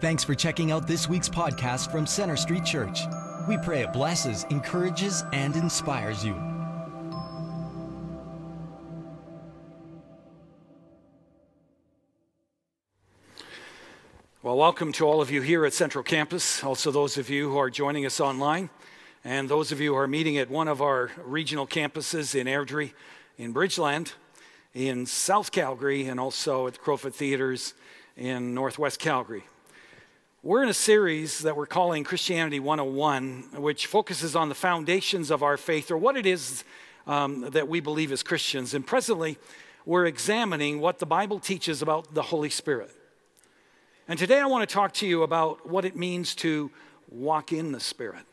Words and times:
Thanks 0.00 0.22
for 0.22 0.36
checking 0.36 0.70
out 0.70 0.86
this 0.86 1.08
week's 1.08 1.28
podcast 1.28 1.90
from 1.90 2.06
Center 2.06 2.36
Street 2.36 2.64
Church. 2.64 3.00
We 3.48 3.58
pray 3.58 3.82
it 3.82 3.92
blesses, 3.92 4.46
encourages, 4.48 5.24
and 5.32 5.56
inspires 5.56 6.24
you. 6.24 6.34
Well, 14.40 14.56
welcome 14.56 14.92
to 14.92 15.04
all 15.04 15.20
of 15.20 15.32
you 15.32 15.42
here 15.42 15.64
at 15.66 15.72
Central 15.72 16.04
Campus, 16.04 16.62
also 16.62 16.92
those 16.92 17.18
of 17.18 17.28
you 17.28 17.50
who 17.50 17.58
are 17.58 17.68
joining 17.68 18.06
us 18.06 18.20
online, 18.20 18.70
and 19.24 19.48
those 19.48 19.72
of 19.72 19.80
you 19.80 19.94
who 19.94 19.98
are 19.98 20.06
meeting 20.06 20.38
at 20.38 20.48
one 20.48 20.68
of 20.68 20.80
our 20.80 21.10
regional 21.24 21.66
campuses 21.66 22.36
in 22.36 22.46
Airdrie, 22.46 22.92
in 23.36 23.52
Bridgeland, 23.52 24.12
in 24.74 25.06
South 25.06 25.50
Calgary, 25.50 26.06
and 26.06 26.20
also 26.20 26.68
at 26.68 26.74
the 26.74 26.78
Crowfoot 26.78 27.16
Theaters 27.16 27.74
in 28.16 28.54
Northwest 28.54 29.00
Calgary. 29.00 29.42
We're 30.48 30.62
in 30.62 30.70
a 30.70 30.72
series 30.72 31.40
that 31.40 31.58
we're 31.58 31.66
calling 31.66 32.04
Christianity 32.04 32.58
101, 32.58 33.60
which 33.60 33.84
focuses 33.84 34.34
on 34.34 34.48
the 34.48 34.54
foundations 34.54 35.30
of 35.30 35.42
our 35.42 35.58
faith 35.58 35.90
or 35.90 35.98
what 35.98 36.16
it 36.16 36.24
is 36.24 36.64
um, 37.06 37.50
that 37.50 37.68
we 37.68 37.80
believe 37.80 38.10
as 38.12 38.22
Christians. 38.22 38.72
And 38.72 38.86
presently, 38.86 39.36
we're 39.84 40.06
examining 40.06 40.80
what 40.80 41.00
the 41.00 41.04
Bible 41.04 41.38
teaches 41.38 41.82
about 41.82 42.14
the 42.14 42.22
Holy 42.22 42.48
Spirit. 42.48 42.90
And 44.08 44.18
today 44.18 44.40
I 44.40 44.46
want 44.46 44.66
to 44.66 44.72
talk 44.72 44.94
to 44.94 45.06
you 45.06 45.22
about 45.22 45.68
what 45.68 45.84
it 45.84 45.96
means 45.96 46.34
to 46.36 46.70
walk 47.10 47.52
in 47.52 47.72
the 47.72 47.80
Spirit. 47.80 48.24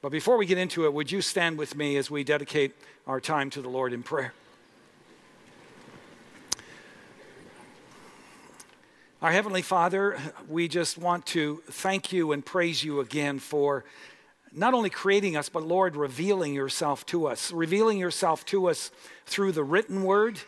But 0.00 0.12
before 0.12 0.38
we 0.38 0.46
get 0.46 0.56
into 0.56 0.86
it, 0.86 0.94
would 0.94 1.12
you 1.12 1.20
stand 1.20 1.58
with 1.58 1.76
me 1.76 1.98
as 1.98 2.10
we 2.10 2.24
dedicate 2.24 2.74
our 3.06 3.20
time 3.20 3.50
to 3.50 3.60
the 3.60 3.68
Lord 3.68 3.92
in 3.92 4.02
prayer? 4.02 4.32
Our 9.20 9.32
Heavenly 9.32 9.62
Father, 9.62 10.16
we 10.48 10.68
just 10.68 10.96
want 10.96 11.26
to 11.26 11.60
thank 11.68 12.12
you 12.12 12.30
and 12.30 12.46
praise 12.46 12.84
you 12.84 13.00
again 13.00 13.40
for 13.40 13.84
not 14.52 14.74
only 14.74 14.90
creating 14.90 15.36
us, 15.36 15.48
but 15.48 15.64
Lord, 15.64 15.96
revealing 15.96 16.54
yourself 16.54 17.04
to 17.06 17.26
us, 17.26 17.50
revealing 17.50 17.98
yourself 17.98 18.46
to 18.46 18.68
us 18.68 18.92
through 19.26 19.50
the 19.50 19.64
written 19.64 20.04
word 20.04 20.38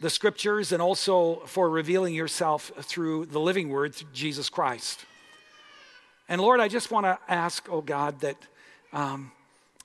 the 0.00 0.08
scriptures 0.08 0.70
and 0.70 0.80
also 0.80 1.42
for 1.46 1.68
revealing 1.68 2.14
yourself 2.14 2.70
through 2.82 3.26
the 3.26 3.40
living 3.40 3.70
word, 3.70 3.96
Jesus 4.12 4.48
Christ. 4.48 5.04
And 6.28 6.40
Lord, 6.40 6.60
I 6.60 6.68
just 6.68 6.92
want 6.92 7.06
to 7.06 7.18
ask, 7.28 7.66
oh 7.68 7.80
God, 7.80 8.20
that, 8.20 8.36
um, 8.92 9.32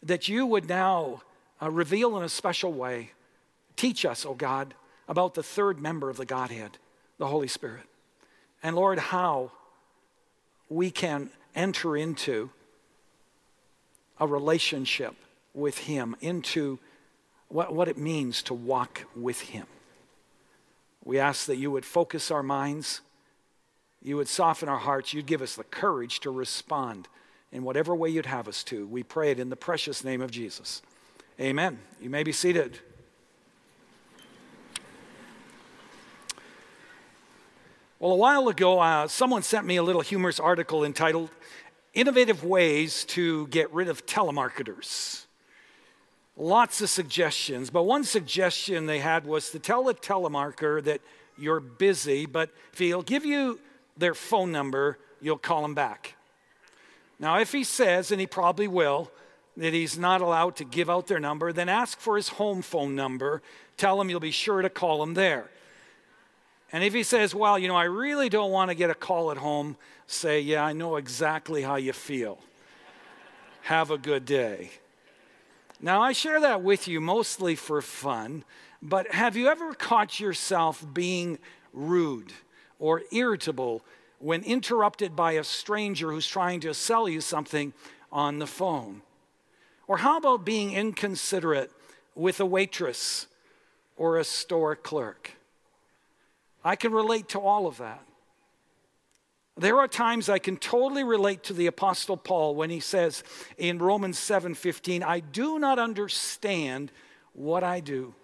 that 0.03 0.28
you 0.28 0.46
would 0.46 0.70
now 0.70 1.24
uh, 1.59 1.72
reveal 1.72 2.18
in 2.18 2.24
a 2.24 2.30
special 2.30 2.72
way, 2.72 3.14
teach 3.76 4.06
us, 4.06 4.28
oh 4.28 4.36
God, 4.36 4.76
about 5.08 5.34
the 5.34 5.44
third 5.44 5.80
member 5.80 6.08
of 6.08 6.18
the 6.18 6.26
Godhead, 6.26 6.78
the 7.18 7.26
Holy 7.26 7.48
Spirit. 7.48 7.86
And 8.64 8.76
Lord, 8.76 9.00
how 9.00 9.52
we 10.70 10.92
can 10.92 11.30
enter 11.56 11.98
into 11.98 12.50
a 14.20 14.28
relationship 14.28 15.16
with 15.53 15.80
Him, 15.80 16.16
into 16.22 16.80
what, 17.50 17.73
what 17.73 17.88
it 17.88 17.98
means 17.98 18.42
to 18.44 18.53
walk 18.53 19.03
with 19.16 19.42
Him. 19.42 19.66
We 21.03 21.20
ask 21.20 21.45
that 21.48 21.58
you 21.58 21.72
would 21.72 21.86
focus 21.86 22.30
our 22.31 22.44
minds, 22.44 23.02
you 24.02 24.18
would 24.18 24.28
soften 24.28 24.70
our 24.70 24.78
hearts, 24.78 25.14
you'd 25.14 25.25
give 25.25 25.42
us 25.42 25.56
the 25.56 25.64
courage 25.64 26.20
to 26.22 26.31
respond 26.31 27.08
in 27.52 27.64
whatever 27.64 27.96
way 27.96 28.09
you'd 28.09 28.28
have 28.28 28.48
us 28.48 28.64
to. 28.66 28.88
We 28.88 29.03
pray 29.03 29.31
it 29.31 29.40
in 29.40 29.50
the 29.50 29.56
precious 29.56 30.03
name 30.03 30.22
of 30.22 30.31
Jesus. 30.31 30.81
Amen. 31.40 31.80
You 32.00 32.09
may 32.09 32.23
be 32.23 32.31
seated. 32.31 32.80
Well, 38.02 38.14
a 38.14 38.16
while 38.16 38.48
ago, 38.48 38.80
uh, 38.80 39.08
someone 39.08 39.44
sent 39.44 39.68
me 39.68 39.76
a 39.76 39.84
little 39.84 40.02
humorous 40.02 40.40
article 40.40 40.84
entitled 40.84 41.30
Innovative 41.94 42.44
Ways 42.44 43.06
to 43.10 43.46
Get 43.50 43.72
Rid 43.72 43.90
of 43.90 44.08
Telemarketers. 44.08 45.26
Lots 46.36 46.81
of 46.81 46.90
suggestions, 46.90 47.70
but 47.70 47.84
one 47.84 48.03
suggestion 48.03 48.88
they 48.88 48.98
had 48.98 49.28
was 49.28 49.52
to 49.52 49.59
tell 49.59 49.88
a 49.88 49.94
telemarketer 49.94 50.84
that 50.84 51.02
you're 51.38 51.59
busy, 51.59 52.25
but 52.25 52.50
if 52.74 52.80
he'll 52.80 53.03
give 53.03 53.24
you 53.24 53.59
their 53.96 54.16
phone 54.16 54.52
number, 54.52 54.98
you'll 55.22 55.38
call 55.38 55.64
him 55.64 55.75
back. 55.75 56.16
Now, 57.20 57.38
if 57.38 57.52
he 57.52 57.64
says, 57.64 58.09
and 58.09 58.20
he 58.20 58.25
probably 58.25 58.68
will, 58.68 59.12
that 59.58 59.74
he's 59.75 60.00
not 60.00 60.22
allowed 60.22 60.56
to 60.56 60.64
give 60.64 60.90
out 60.90 61.06
their 61.06 61.20
number, 61.20 61.54
then 61.54 61.70
ask 61.70 62.00
for 62.00 62.16
his 62.16 62.30
home 62.30 62.64
phone 62.64 62.96
number. 62.96 63.44
Tell 63.78 64.02
him 64.02 64.09
you'll 64.09 64.20
be 64.20 64.31
sure 64.31 64.64
to 64.64 64.72
call 64.72 65.04
him 65.04 65.14
there. 65.14 65.52
And 66.74 66.84
if 66.84 66.94
he 66.94 67.04
says, 67.04 67.36
Well, 67.36 67.59
you 67.59 67.68
know, 67.68 67.76
I 67.76 67.86
really 67.86 68.30
don't 68.30 68.52
want 68.52 68.70
to 68.70 68.76
get 68.76 68.90
a 68.90 68.96
call 68.96 69.32
at 69.32 69.38
home, 69.38 69.78
say, 70.08 70.40
Yeah, 70.40 70.64
I 70.64 70.74
know 70.74 70.96
exactly 70.96 71.62
how 71.64 71.76
you 71.76 71.94
feel. 71.94 72.40
Have 73.64 73.92
a 73.92 73.98
good 73.98 74.26
day. 74.26 74.72
Now, 75.80 76.02
I 76.02 76.14
share 76.14 76.40
that 76.42 76.62
with 76.62 76.88
you 76.88 77.02
mostly 77.02 77.56
for 77.56 77.81
fun, 77.81 78.44
but 78.81 79.12
have 79.14 79.36
you 79.36 79.48
ever 79.48 79.74
caught 79.74 80.20
yourself 80.20 80.86
being 80.94 81.40
rude 81.74 82.34
or 82.80 83.04
irritable 83.12 83.84
when 84.20 84.44
interrupted 84.44 85.16
by 85.16 85.34
a 85.34 85.44
stranger 85.44 86.12
who's 86.12 86.28
trying 86.28 86.60
to 86.62 86.74
sell 86.74 87.10
you 87.10 87.20
something 87.20 87.74
on 88.12 88.40
the 88.40 88.48
phone? 88.48 89.02
Or 89.88 89.98
how 89.98 90.18
about 90.18 90.46
being 90.46 90.74
inconsiderate 90.74 91.72
with 92.16 92.40
a 92.40 92.46
waitress 92.46 93.28
or 93.98 94.18
a 94.18 94.24
store 94.24 94.76
clerk? 94.76 95.31
I 96.64 96.76
can 96.76 96.92
relate 96.92 97.30
to 97.30 97.40
all 97.40 97.68
of 97.68 97.78
that. 97.78 98.04
There 99.58 99.78
are 99.80 99.88
times 99.88 100.30
I 100.30 100.40
can 100.40 100.58
totally 100.58 101.04
relate 101.04 101.44
to 101.44 101.54
the 101.54 101.68
apostle 101.68 102.18
Paul 102.18 102.56
when 102.56 102.70
he 102.70 102.80
says 102.80 103.24
in 103.58 103.80
Romans 103.80 104.18
7:15, 104.18 105.04
"I 105.04 105.20
do 105.20 105.60
not 105.60 105.78
understand 105.78 106.92
what 107.34 107.64
I 107.64 107.80
do. 107.80 108.16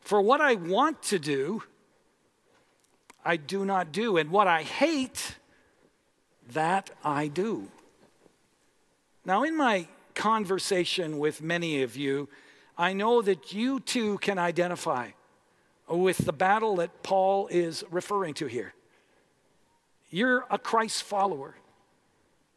For 0.00 0.20
what 0.20 0.40
I 0.40 0.54
want 0.54 1.02
to 1.04 1.18
do, 1.18 1.64
I 3.24 3.36
do 3.36 3.64
not 3.64 3.92
do, 3.92 4.16
and 4.16 4.30
what 4.30 4.46
I 4.46 4.62
hate, 4.62 5.36
that 6.48 6.90
I 7.04 7.28
do." 7.28 7.70
Now 9.24 9.42
in 9.42 9.56
my 9.56 9.88
conversation 10.14 11.18
with 11.18 11.42
many 11.42 11.82
of 11.82 11.96
you, 11.96 12.28
I 12.78 12.92
know 12.92 13.22
that 13.22 13.52
you 13.52 13.80
too 13.80 14.18
can 14.18 14.38
identify 14.38 15.10
with 15.90 16.18
the 16.18 16.32
battle 16.32 16.76
that 16.76 17.02
Paul 17.02 17.48
is 17.48 17.84
referring 17.90 18.34
to 18.34 18.46
here. 18.46 18.74
You're 20.10 20.46
a 20.50 20.58
Christ 20.58 21.02
follower. 21.02 21.56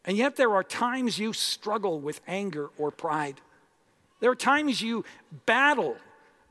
And 0.05 0.17
yet, 0.17 0.35
there 0.35 0.53
are 0.53 0.63
times 0.63 1.17
you 1.17 1.33
struggle 1.33 1.99
with 1.99 2.21
anger 2.27 2.69
or 2.77 2.91
pride. 2.91 3.39
There 4.19 4.31
are 4.31 4.35
times 4.35 4.81
you 4.81 5.05
battle 5.45 5.95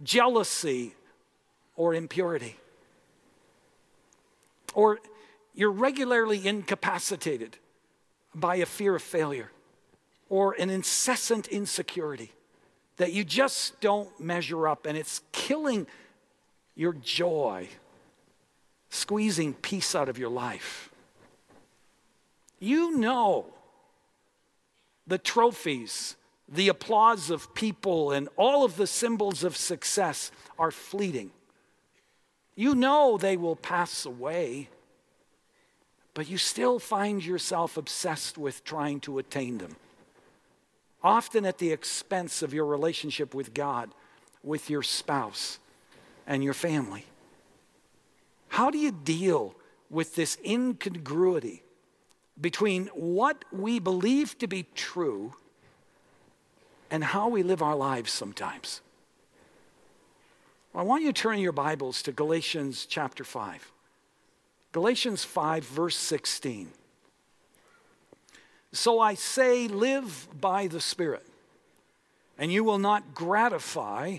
jealousy 0.02 0.94
or 1.76 1.94
impurity. 1.94 2.56
Or 4.74 5.00
you're 5.54 5.70
regularly 5.70 6.46
incapacitated 6.46 7.58
by 8.34 8.56
a 8.56 8.66
fear 8.66 8.96
of 8.96 9.02
failure 9.02 9.50
or 10.30 10.54
an 10.54 10.70
incessant 10.70 11.48
insecurity 11.48 12.32
that 12.96 13.12
you 13.12 13.24
just 13.24 13.78
don't 13.80 14.18
measure 14.18 14.66
up 14.66 14.86
and 14.86 14.96
it's 14.96 15.20
killing 15.32 15.86
your 16.74 16.92
joy, 16.92 17.68
squeezing 18.90 19.54
peace 19.54 19.94
out 19.94 20.08
of 20.08 20.18
your 20.18 20.30
life. 20.30 20.90
You 22.58 22.96
know 22.96 23.46
the 25.06 25.18
trophies, 25.18 26.16
the 26.48 26.68
applause 26.68 27.30
of 27.30 27.54
people, 27.54 28.12
and 28.12 28.28
all 28.36 28.64
of 28.64 28.76
the 28.76 28.86
symbols 28.86 29.42
of 29.42 29.56
success 29.56 30.30
are 30.58 30.70
fleeting. 30.70 31.30
You 32.54 32.74
know 32.74 33.18
they 33.18 33.36
will 33.36 33.56
pass 33.56 34.04
away, 34.04 34.68
but 36.14 36.28
you 36.28 36.38
still 36.38 36.78
find 36.78 37.24
yourself 37.24 37.76
obsessed 37.76 38.36
with 38.36 38.64
trying 38.64 39.00
to 39.00 39.18
attain 39.18 39.58
them, 39.58 39.76
often 41.02 41.44
at 41.44 41.58
the 41.58 41.72
expense 41.72 42.42
of 42.42 42.54
your 42.54 42.66
relationship 42.66 43.34
with 43.34 43.54
God, 43.54 43.90
with 44.42 44.68
your 44.68 44.82
spouse, 44.82 45.58
and 46.26 46.42
your 46.42 46.54
family. 46.54 47.04
How 48.48 48.70
do 48.70 48.78
you 48.78 48.92
deal 48.92 49.54
with 49.90 50.14
this 50.14 50.38
incongruity 50.44 51.62
between 52.40 52.86
what 52.88 53.44
we 53.52 53.78
believe 53.78 54.38
to 54.38 54.46
be 54.46 54.66
true 54.74 55.34
and 56.90 57.04
how 57.04 57.28
we 57.28 57.42
live 57.42 57.62
our 57.62 57.76
lives 57.76 58.12
sometimes. 58.12 58.80
I 60.74 60.82
want 60.82 61.02
you 61.02 61.12
to 61.12 61.20
turn 61.22 61.38
your 61.38 61.52
Bibles 61.52 62.02
to 62.02 62.12
Galatians 62.12 62.86
chapter 62.86 63.24
5. 63.24 63.72
Galatians 64.72 65.24
5, 65.24 65.64
verse 65.64 65.96
16. 65.96 66.68
So 68.72 69.00
I 69.00 69.14
say, 69.14 69.68
live 69.68 70.28
by 70.40 70.66
the 70.66 70.80
Spirit, 70.80 71.26
and 72.38 72.50
you 72.50 72.64
will 72.64 72.78
not 72.78 73.14
gratify 73.14 74.18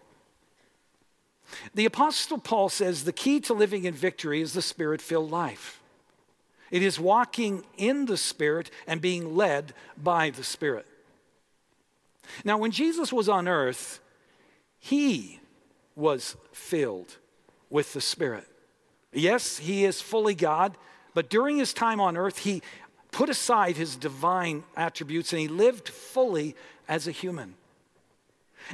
The 1.73 1.85
Apostle 1.85 2.37
Paul 2.37 2.69
says 2.69 3.03
the 3.03 3.13
key 3.13 3.39
to 3.41 3.53
living 3.53 3.85
in 3.85 3.93
victory 3.93 4.41
is 4.41 4.53
the 4.53 4.61
Spirit 4.61 5.01
filled 5.01 5.31
life. 5.31 5.81
It 6.69 6.81
is 6.81 6.99
walking 6.99 7.63
in 7.77 8.05
the 8.05 8.17
Spirit 8.17 8.71
and 8.87 9.01
being 9.01 9.35
led 9.35 9.73
by 9.97 10.29
the 10.29 10.43
Spirit. 10.43 10.87
Now, 12.45 12.57
when 12.57 12.71
Jesus 12.71 13.11
was 13.11 13.27
on 13.27 13.47
earth, 13.47 13.99
he 14.79 15.39
was 15.95 16.37
filled 16.53 17.17
with 17.69 17.93
the 17.93 18.01
Spirit. 18.01 18.47
Yes, 19.11 19.57
he 19.57 19.83
is 19.83 20.01
fully 20.01 20.35
God, 20.35 20.77
but 21.13 21.29
during 21.29 21.57
his 21.57 21.73
time 21.73 21.99
on 21.99 22.15
earth, 22.15 22.39
he 22.39 22.61
put 23.11 23.29
aside 23.29 23.75
his 23.75 23.97
divine 23.97 24.63
attributes 24.77 25.33
and 25.33 25.41
he 25.41 25.49
lived 25.49 25.89
fully 25.89 26.55
as 26.87 27.07
a 27.07 27.11
human. 27.11 27.55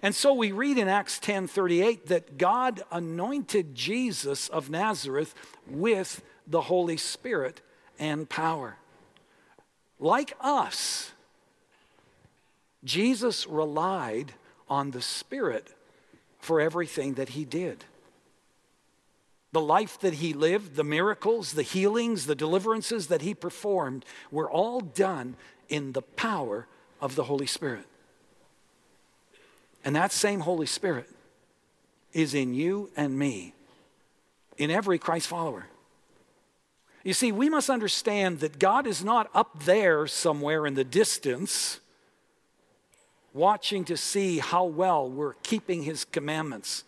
And 0.02 0.14
so 0.14 0.34
we 0.34 0.52
read 0.52 0.78
in 0.78 0.88
Acts 0.88 1.20
10:38 1.20 2.08
that 2.08 2.38
God 2.38 2.84
anointed 2.92 3.76
Jesus 3.76 4.50
of 4.50 4.70
Nazareth 4.70 5.34
with 5.68 6.22
the 6.46 6.62
Holy 6.62 6.98
Spirit 6.98 7.62
and 8.00 8.30
power. 8.30 8.78
Like 10.00 10.34
us, 10.40 11.12
Jesus 12.84 13.48
relied 13.48 14.34
on 14.70 14.92
the 14.92 15.02
Spirit 15.02 15.74
for 16.40 16.62
everything 16.62 17.16
that 17.16 17.30
he 17.30 17.46
did. 17.46 17.84
The 19.52 19.62
life 19.62 20.00
that 20.02 20.16
he 20.16 20.34
lived, 20.34 20.76
the 20.76 20.84
miracles, 20.84 21.54
the 21.54 21.64
healings, 21.64 22.26
the 22.26 22.36
deliverances 22.36 23.08
that 23.08 23.22
he 23.22 23.34
performed 23.34 24.06
were 24.30 24.50
all 24.50 24.82
done 24.82 25.36
in 25.68 25.94
the 25.94 26.02
power 26.02 26.68
of 27.02 27.16
the 27.16 27.24
Holy 27.24 27.48
Spirit. 27.48 27.86
And 29.88 29.96
that 29.96 30.12
same 30.12 30.42
Holy 30.42 30.66
Spirit 30.66 31.10
is 32.12 32.34
in 32.34 32.54
you 32.54 32.90
and 32.98 33.18
me, 33.18 33.54
in 34.58 34.70
every 34.70 35.00
Christ 35.00 35.28
follower. 35.30 35.68
You 37.06 37.14
see, 37.14 37.32
we 37.32 37.50
must 37.50 37.70
understand 37.70 38.42
that 38.42 38.60
God 38.60 38.86
is 38.86 39.02
not 39.02 39.30
up 39.34 39.64
there 39.64 40.06
somewhere 40.06 40.68
in 40.68 40.74
the 40.74 40.84
distance 40.84 41.80
watching 43.34 43.86
to 43.86 43.96
see 43.96 44.40
how 44.40 44.66
well 44.66 45.10
we're 45.10 45.36
keeping 45.36 45.84
his 45.84 46.04
commandments, 46.04 46.84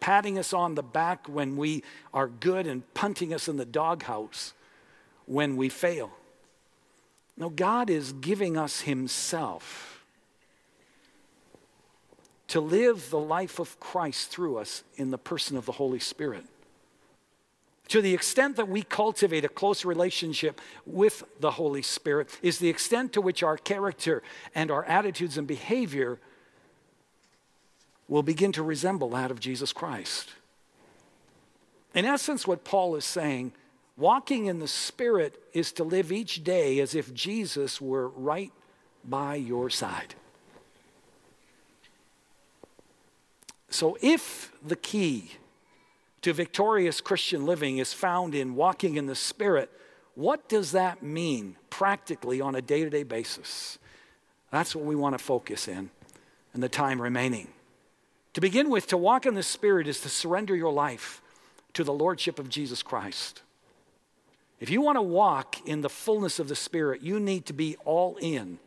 patting 0.00 0.38
us 0.38 0.54
on 0.54 0.74
the 0.74 0.82
back 0.82 1.26
when 1.28 1.58
we 1.58 1.84
are 2.14 2.28
good 2.28 2.66
and 2.66 2.82
punting 2.94 3.34
us 3.34 3.46
in 3.46 3.58
the 3.58 3.66
doghouse 3.66 4.54
when 5.26 5.54
we 5.58 5.68
fail. 5.68 6.12
No, 7.36 7.50
God 7.50 7.90
is 7.90 8.14
giving 8.14 8.56
us 8.56 8.80
himself 8.80 9.97
to 12.48 12.60
live 12.60 13.10
the 13.10 13.18
life 13.18 13.58
of 13.58 13.78
Christ 13.78 14.30
through 14.30 14.58
us 14.58 14.82
in 14.96 15.10
the 15.10 15.18
person 15.18 15.56
of 15.56 15.66
the 15.66 15.72
Holy 15.72 15.98
Spirit. 15.98 16.44
To 17.88 18.02
the 18.02 18.12
extent 18.12 18.56
that 18.56 18.68
we 18.68 18.82
cultivate 18.82 19.44
a 19.44 19.48
close 19.48 19.84
relationship 19.84 20.60
with 20.84 21.24
the 21.40 21.52
Holy 21.52 21.82
Spirit, 21.82 22.38
is 22.42 22.58
the 22.58 22.68
extent 22.68 23.14
to 23.14 23.20
which 23.20 23.42
our 23.42 23.56
character 23.56 24.22
and 24.54 24.70
our 24.70 24.84
attitudes 24.84 25.38
and 25.38 25.46
behavior 25.46 26.18
will 28.06 28.22
begin 28.22 28.52
to 28.52 28.62
resemble 28.62 29.10
that 29.10 29.30
of 29.30 29.40
Jesus 29.40 29.72
Christ. 29.72 30.30
In 31.94 32.04
essence, 32.04 32.46
what 32.46 32.64
Paul 32.64 32.94
is 32.96 33.04
saying, 33.04 33.52
walking 33.96 34.46
in 34.46 34.58
the 34.58 34.68
Spirit 34.68 35.42
is 35.52 35.72
to 35.72 35.84
live 35.84 36.12
each 36.12 36.44
day 36.44 36.80
as 36.80 36.94
if 36.94 37.12
Jesus 37.12 37.80
were 37.80 38.08
right 38.08 38.52
by 39.04 39.34
your 39.34 39.70
side. 39.70 40.14
So, 43.70 43.98
if 44.00 44.52
the 44.62 44.76
key 44.76 45.32
to 46.22 46.32
victorious 46.32 47.00
Christian 47.00 47.46
living 47.46 47.78
is 47.78 47.92
found 47.92 48.34
in 48.34 48.54
walking 48.54 48.96
in 48.96 49.06
the 49.06 49.14
Spirit. 49.14 49.70
What 50.14 50.48
does 50.48 50.72
that 50.72 51.02
mean 51.02 51.56
practically 51.70 52.40
on 52.40 52.54
a 52.54 52.62
day 52.62 52.82
to 52.82 52.90
day 52.90 53.04
basis? 53.04 53.78
That's 54.50 54.74
what 54.74 54.84
we 54.84 54.96
want 54.96 55.16
to 55.16 55.24
focus 55.24 55.68
in 55.68 55.90
in 56.54 56.60
the 56.60 56.68
time 56.68 57.00
remaining. 57.00 57.48
To 58.34 58.40
begin 58.40 58.70
with, 58.70 58.88
to 58.88 58.96
walk 58.96 59.26
in 59.26 59.34
the 59.34 59.42
Spirit 59.42 59.86
is 59.86 60.00
to 60.00 60.08
surrender 60.08 60.56
your 60.56 60.72
life 60.72 61.22
to 61.74 61.84
the 61.84 61.92
Lordship 61.92 62.38
of 62.38 62.48
Jesus 62.48 62.82
Christ. 62.82 63.42
If 64.60 64.70
you 64.70 64.80
want 64.80 64.96
to 64.96 65.02
walk 65.02 65.66
in 65.66 65.82
the 65.82 65.88
fullness 65.88 66.40
of 66.40 66.48
the 66.48 66.56
Spirit, 66.56 67.02
you 67.02 67.20
need 67.20 67.46
to 67.46 67.52
be 67.52 67.76
all 67.84 68.16
in 68.20 68.58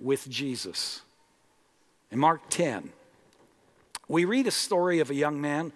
with 0.00 0.28
Jesus. 0.30 1.02
In 2.10 2.18
Mark 2.18 2.42
10, 2.48 2.90
we 4.08 4.24
read 4.24 4.46
a 4.46 4.52
story 4.52 5.00
of 5.00 5.10
a 5.10 5.14
young 5.14 5.40
man 5.40 5.72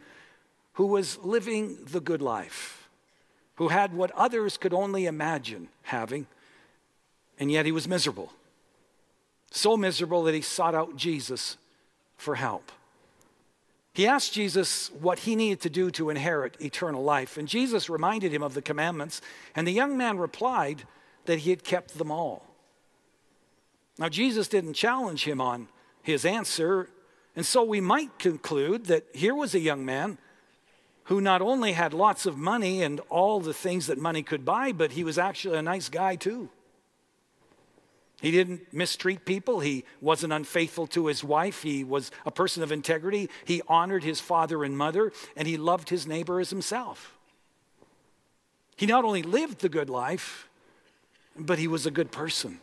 who 0.74 0.86
was 0.86 1.18
living 1.18 1.78
the 1.84 2.00
good 2.00 2.22
life, 2.22 2.88
who 3.56 3.68
had 3.68 3.92
what 3.92 4.10
others 4.12 4.56
could 4.56 4.72
only 4.72 5.06
imagine 5.06 5.68
having, 5.82 6.26
and 7.38 7.50
yet 7.50 7.66
he 7.66 7.72
was 7.72 7.88
miserable. 7.88 8.32
So 9.50 9.76
miserable 9.76 10.22
that 10.24 10.34
he 10.34 10.42
sought 10.42 10.74
out 10.74 10.96
Jesus 10.96 11.56
for 12.16 12.36
help. 12.36 12.70
He 13.92 14.06
asked 14.06 14.32
Jesus 14.32 14.90
what 15.00 15.20
he 15.20 15.34
needed 15.34 15.60
to 15.62 15.70
do 15.70 15.90
to 15.90 16.10
inherit 16.10 16.56
eternal 16.60 17.02
life, 17.02 17.36
and 17.36 17.48
Jesus 17.48 17.90
reminded 17.90 18.32
him 18.32 18.42
of 18.42 18.54
the 18.54 18.62
commandments, 18.62 19.20
and 19.56 19.66
the 19.66 19.72
young 19.72 19.96
man 19.98 20.18
replied 20.18 20.84
that 21.24 21.40
he 21.40 21.50
had 21.50 21.64
kept 21.64 21.98
them 21.98 22.10
all. 22.10 22.46
Now, 23.98 24.08
Jesus 24.08 24.48
didn't 24.48 24.74
challenge 24.74 25.24
him 25.24 25.40
on 25.40 25.68
his 26.02 26.24
answer, 26.24 26.88
and 27.36 27.46
so 27.46 27.62
we 27.62 27.80
might 27.80 28.18
conclude 28.18 28.86
that 28.86 29.04
here 29.12 29.34
was 29.34 29.54
a 29.54 29.60
young 29.60 29.84
man 29.84 30.18
who 31.04 31.20
not 31.20 31.42
only 31.42 31.72
had 31.72 31.92
lots 31.92 32.26
of 32.26 32.36
money 32.36 32.82
and 32.82 33.00
all 33.08 33.40
the 33.40 33.54
things 33.54 33.86
that 33.86 33.98
money 33.98 34.22
could 34.22 34.44
buy, 34.44 34.72
but 34.72 34.92
he 34.92 35.04
was 35.04 35.18
actually 35.18 35.58
a 35.58 35.62
nice 35.62 35.88
guy 35.88 36.16
too. 36.16 36.48
He 38.20 38.30
didn't 38.30 38.72
mistreat 38.72 39.24
people. 39.24 39.60
He 39.60 39.84
wasn't 40.00 40.32
unfaithful 40.32 40.86
to 40.88 41.06
his 41.06 41.24
wife. 41.24 41.62
He 41.62 41.84
was 41.84 42.10
a 42.26 42.30
person 42.30 42.62
of 42.62 42.70
integrity. 42.70 43.30
He 43.44 43.62
honored 43.66 44.04
his 44.04 44.20
father 44.20 44.62
and 44.62 44.76
mother, 44.76 45.12
and 45.36 45.48
he 45.48 45.56
loved 45.56 45.88
his 45.88 46.06
neighbor 46.06 46.38
as 46.38 46.50
himself. 46.50 47.16
He 48.76 48.86
not 48.86 49.04
only 49.04 49.22
lived 49.22 49.60
the 49.60 49.68
good 49.68 49.88
life, 49.88 50.48
but 51.36 51.58
he 51.58 51.66
was 51.66 51.86
a 51.86 51.90
good 51.90 52.12
person. 52.12 52.60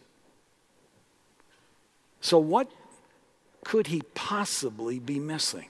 So, 2.21 2.37
what 2.37 2.71
could 3.67 3.87
he 3.87 4.01
possibly 4.15 4.97
be 4.97 5.19
missing? 5.19 5.67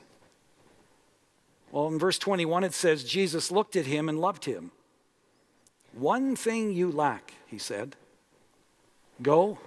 Well, 1.71 1.87
in 1.87 1.97
verse 1.97 2.19
21, 2.19 2.63
it 2.63 2.75
says, 2.75 3.03
Jesus 3.03 3.49
looked 3.51 3.75
at 3.75 3.87
him 3.87 4.07
and 4.07 4.21
loved 4.21 4.45
him. 4.45 4.69
One 5.93 6.35
thing 6.35 6.73
you 6.73 6.91
lack, 6.91 7.33
he 7.47 7.57
said. 7.57 7.95
Go, 9.19 9.57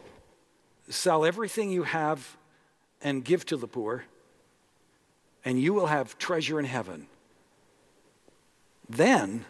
sell 0.89 1.25
everything 1.25 1.73
you 1.73 1.83
have 1.83 2.37
and 3.03 3.25
give 3.25 3.45
to 3.47 3.57
the 3.57 3.67
poor, 3.67 4.05
and 5.45 5.61
you 5.61 5.75
will 5.75 5.87
have 5.87 6.17
treasure 6.17 6.61
in 6.61 6.67
heaven. 6.67 7.09
Then 8.89 9.45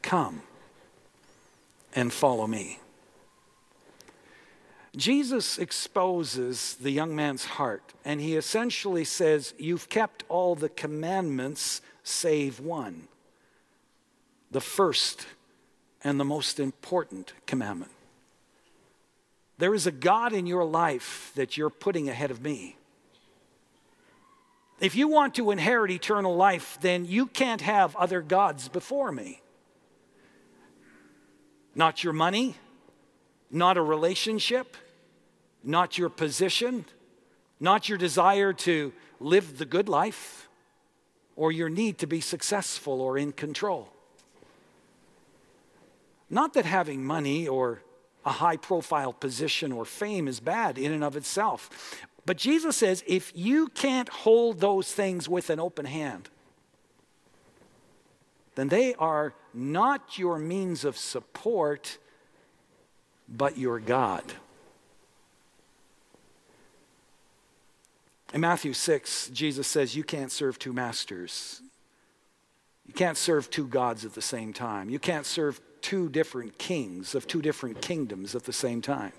come 0.00 0.40
and 1.94 2.10
follow 2.10 2.46
me. 2.46 2.78
Jesus 4.96 5.58
exposes 5.58 6.74
the 6.74 6.90
young 6.90 7.16
man's 7.16 7.44
heart, 7.44 7.94
and 8.04 8.20
he 8.20 8.36
essentially 8.36 9.04
says, 9.04 9.54
You've 9.58 9.88
kept 9.88 10.24
all 10.28 10.54
the 10.54 10.68
commandments 10.68 11.80
save 12.02 12.60
one. 12.60 13.08
The 14.50 14.60
first 14.60 15.26
and 16.04 16.20
the 16.20 16.24
most 16.24 16.60
important 16.60 17.32
commandment. 17.46 17.92
There 19.56 19.74
is 19.74 19.86
a 19.86 19.92
God 19.92 20.32
in 20.32 20.46
your 20.46 20.64
life 20.64 21.32
that 21.36 21.56
you're 21.56 21.70
putting 21.70 22.08
ahead 22.08 22.30
of 22.30 22.42
me. 22.42 22.76
If 24.80 24.96
you 24.96 25.06
want 25.06 25.36
to 25.36 25.52
inherit 25.52 25.92
eternal 25.92 26.34
life, 26.34 26.76
then 26.80 27.04
you 27.04 27.26
can't 27.26 27.60
have 27.60 27.94
other 27.94 28.20
gods 28.20 28.68
before 28.68 29.12
me. 29.12 29.40
Not 31.74 32.02
your 32.02 32.12
money, 32.12 32.56
not 33.52 33.76
a 33.76 33.82
relationship, 33.82 34.76
not 35.62 35.98
your 35.98 36.08
position, 36.08 36.84
not 37.60 37.88
your 37.88 37.98
desire 37.98 38.52
to 38.52 38.92
live 39.20 39.58
the 39.58 39.64
good 39.64 39.88
life, 39.88 40.48
or 41.36 41.52
your 41.52 41.68
need 41.68 41.98
to 41.98 42.06
be 42.06 42.20
successful 42.20 43.00
or 43.00 43.16
in 43.16 43.32
control. 43.32 43.92
Not 46.28 46.54
that 46.54 46.64
having 46.64 47.04
money 47.04 47.46
or 47.46 47.82
a 48.24 48.30
high 48.30 48.56
profile 48.56 49.12
position 49.12 49.72
or 49.72 49.84
fame 49.84 50.28
is 50.28 50.40
bad 50.40 50.78
in 50.78 50.92
and 50.92 51.04
of 51.04 51.16
itself. 51.16 52.00
But 52.24 52.36
Jesus 52.36 52.76
says 52.76 53.02
if 53.06 53.32
you 53.34 53.68
can't 53.68 54.08
hold 54.08 54.60
those 54.60 54.92
things 54.92 55.28
with 55.28 55.50
an 55.50 55.60
open 55.60 55.86
hand, 55.86 56.30
then 58.54 58.68
they 58.68 58.94
are 58.94 59.34
not 59.52 60.18
your 60.18 60.38
means 60.38 60.84
of 60.84 60.96
support, 60.96 61.98
but 63.28 63.58
your 63.58 63.80
God. 63.80 64.24
In 68.32 68.40
Matthew 68.40 68.72
6, 68.72 69.28
Jesus 69.28 69.66
says, 69.66 69.94
You 69.94 70.04
can't 70.04 70.32
serve 70.32 70.58
two 70.58 70.72
masters. 70.72 71.60
You 72.86 72.94
can't 72.94 73.16
serve 73.16 73.50
two 73.50 73.66
gods 73.66 74.04
at 74.04 74.14
the 74.14 74.22
same 74.22 74.52
time. 74.52 74.90
You 74.90 74.98
can't 74.98 75.26
serve 75.26 75.60
two 75.82 76.08
different 76.08 76.58
kings 76.58 77.14
of 77.14 77.26
two 77.26 77.42
different 77.42 77.80
kingdoms 77.80 78.34
at 78.34 78.44
the 78.44 78.52
same 78.52 78.80
time. 78.80 79.12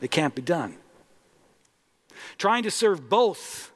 It 0.00 0.10
can't 0.10 0.34
be 0.34 0.42
done. 0.42 0.76
Trying 2.38 2.62
to 2.64 2.70
serve 2.70 3.08
both 3.08 3.72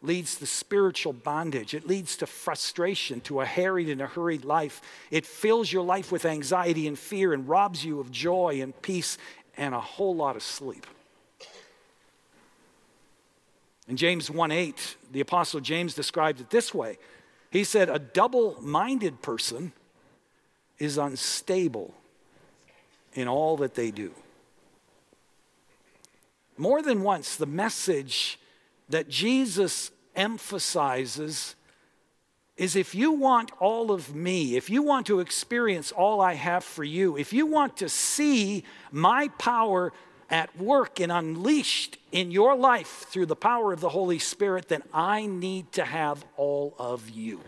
leads 0.00 0.36
to 0.36 0.46
spiritual 0.46 1.12
bondage. 1.12 1.74
It 1.74 1.86
leads 1.86 2.16
to 2.18 2.26
frustration, 2.26 3.20
to 3.22 3.40
a 3.40 3.44
harried 3.44 3.88
and 3.88 4.00
a 4.00 4.06
hurried 4.06 4.44
life. 4.44 4.80
It 5.10 5.26
fills 5.26 5.72
your 5.72 5.82
life 5.84 6.12
with 6.12 6.24
anxiety 6.24 6.86
and 6.86 6.98
fear 6.98 7.32
and 7.32 7.48
robs 7.48 7.84
you 7.84 7.98
of 7.98 8.10
joy 8.10 8.60
and 8.62 8.80
peace 8.80 9.18
and 9.56 9.74
a 9.74 9.80
whole 9.80 10.14
lot 10.14 10.36
of 10.36 10.42
sleep. 10.42 10.86
In 13.88 13.96
James 13.96 14.30
1 14.30 14.52
8, 14.52 14.96
the 15.12 15.20
Apostle 15.20 15.60
James 15.60 15.94
described 15.94 16.40
it 16.40 16.50
this 16.50 16.72
way 16.72 16.98
He 17.50 17.64
said, 17.64 17.88
A 17.88 17.98
double 17.98 18.56
minded 18.60 19.22
person 19.22 19.72
is 20.78 20.96
unstable 20.96 21.94
in 23.14 23.26
all 23.26 23.56
that 23.56 23.74
they 23.74 23.90
do. 23.90 24.12
More 26.56 26.82
than 26.82 27.02
once, 27.02 27.36
the 27.36 27.46
message 27.46 28.38
that 28.88 29.08
Jesus 29.08 29.90
emphasizes 30.14 31.54
is 32.56 32.74
if 32.74 32.94
you 32.94 33.12
want 33.12 33.52
all 33.60 33.92
of 33.92 34.14
me, 34.14 34.56
if 34.56 34.68
you 34.68 34.82
want 34.82 35.06
to 35.06 35.20
experience 35.20 35.92
all 35.92 36.20
I 36.20 36.34
have 36.34 36.64
for 36.64 36.82
you, 36.82 37.16
if 37.16 37.32
you 37.32 37.46
want 37.46 37.76
to 37.78 37.88
see 37.88 38.64
my 38.90 39.28
power 39.38 39.92
at 40.28 40.58
work 40.58 41.00
and 41.00 41.10
unleashed 41.12 41.98
in 42.10 42.30
your 42.30 42.56
life 42.56 43.06
through 43.08 43.26
the 43.26 43.36
power 43.36 43.72
of 43.72 43.80
the 43.80 43.90
Holy 43.90 44.18
Spirit, 44.18 44.68
then 44.68 44.82
I 44.92 45.26
need 45.26 45.72
to 45.72 45.84
have 45.84 46.24
all 46.36 46.74
of 46.78 47.08
you. 47.08 47.40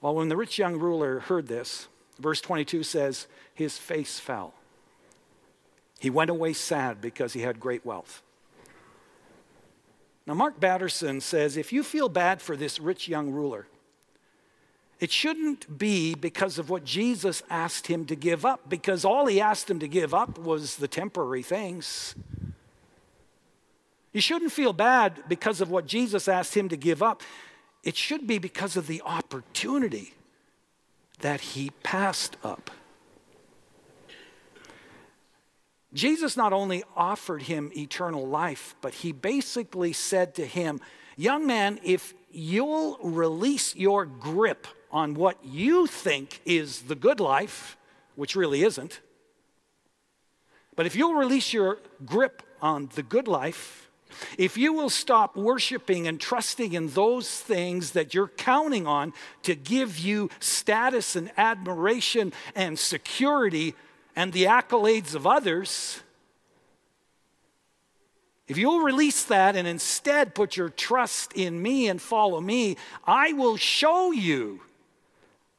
Well, 0.00 0.14
when 0.14 0.28
the 0.28 0.36
rich 0.36 0.58
young 0.58 0.78
ruler 0.78 1.20
heard 1.20 1.48
this, 1.48 1.88
verse 2.18 2.40
22 2.40 2.82
says, 2.82 3.26
his 3.54 3.76
face 3.76 4.20
fell. 4.20 4.54
He 6.04 6.10
went 6.10 6.28
away 6.28 6.52
sad 6.52 7.00
because 7.00 7.32
he 7.32 7.40
had 7.40 7.58
great 7.58 7.86
wealth. 7.86 8.22
Now, 10.26 10.34
Mark 10.34 10.60
Batterson 10.60 11.22
says 11.22 11.56
if 11.56 11.72
you 11.72 11.82
feel 11.82 12.10
bad 12.10 12.42
for 12.42 12.58
this 12.58 12.78
rich 12.78 13.08
young 13.08 13.30
ruler, 13.30 13.66
it 15.00 15.10
shouldn't 15.10 15.78
be 15.78 16.14
because 16.14 16.58
of 16.58 16.68
what 16.68 16.84
Jesus 16.84 17.42
asked 17.48 17.86
him 17.86 18.04
to 18.04 18.14
give 18.14 18.44
up, 18.44 18.68
because 18.68 19.06
all 19.06 19.24
he 19.24 19.40
asked 19.40 19.70
him 19.70 19.78
to 19.78 19.88
give 19.88 20.12
up 20.12 20.38
was 20.38 20.76
the 20.76 20.88
temporary 20.88 21.42
things. 21.42 22.14
You 24.12 24.20
shouldn't 24.20 24.52
feel 24.52 24.74
bad 24.74 25.22
because 25.26 25.62
of 25.62 25.70
what 25.70 25.86
Jesus 25.86 26.28
asked 26.28 26.54
him 26.54 26.68
to 26.68 26.76
give 26.76 27.02
up. 27.02 27.22
It 27.82 27.96
should 27.96 28.26
be 28.26 28.36
because 28.36 28.76
of 28.76 28.88
the 28.88 29.00
opportunity 29.06 30.12
that 31.20 31.40
he 31.40 31.70
passed 31.82 32.36
up. 32.44 32.70
Jesus 35.94 36.36
not 36.36 36.52
only 36.52 36.82
offered 36.96 37.42
him 37.42 37.70
eternal 37.76 38.26
life, 38.26 38.74
but 38.80 38.94
he 38.94 39.12
basically 39.12 39.92
said 39.92 40.34
to 40.34 40.44
him, 40.44 40.80
Young 41.16 41.46
man, 41.46 41.78
if 41.84 42.12
you'll 42.30 42.98
release 42.98 43.76
your 43.76 44.04
grip 44.04 44.66
on 44.90 45.14
what 45.14 45.38
you 45.44 45.86
think 45.86 46.40
is 46.44 46.82
the 46.82 46.96
good 46.96 47.20
life, 47.20 47.76
which 48.16 48.34
really 48.34 48.64
isn't, 48.64 49.00
but 50.76 50.86
if 50.86 50.96
you'll 50.96 51.14
release 51.14 51.52
your 51.52 51.78
grip 52.04 52.42
on 52.60 52.90
the 52.96 53.02
good 53.02 53.28
life, 53.28 53.88
if 54.38 54.56
you 54.56 54.72
will 54.72 54.90
stop 54.90 55.36
worshiping 55.36 56.06
and 56.06 56.20
trusting 56.20 56.72
in 56.72 56.88
those 56.88 57.40
things 57.40 57.92
that 57.92 58.14
you're 58.14 58.28
counting 58.28 58.86
on 58.86 59.12
to 59.42 59.54
give 59.54 59.98
you 59.98 60.30
status 60.40 61.16
and 61.16 61.30
admiration 61.36 62.32
and 62.54 62.78
security 62.78 63.74
and 64.16 64.32
the 64.32 64.44
accolades 64.44 65.14
of 65.14 65.26
others, 65.26 66.00
if 68.46 68.58
you'll 68.58 68.80
release 68.80 69.24
that 69.24 69.56
and 69.56 69.66
instead 69.66 70.34
put 70.34 70.56
your 70.56 70.68
trust 70.68 71.32
in 71.32 71.60
me 71.60 71.88
and 71.88 72.00
follow 72.00 72.40
me, 72.40 72.76
I 73.06 73.32
will 73.32 73.56
show 73.56 74.12
you 74.12 74.60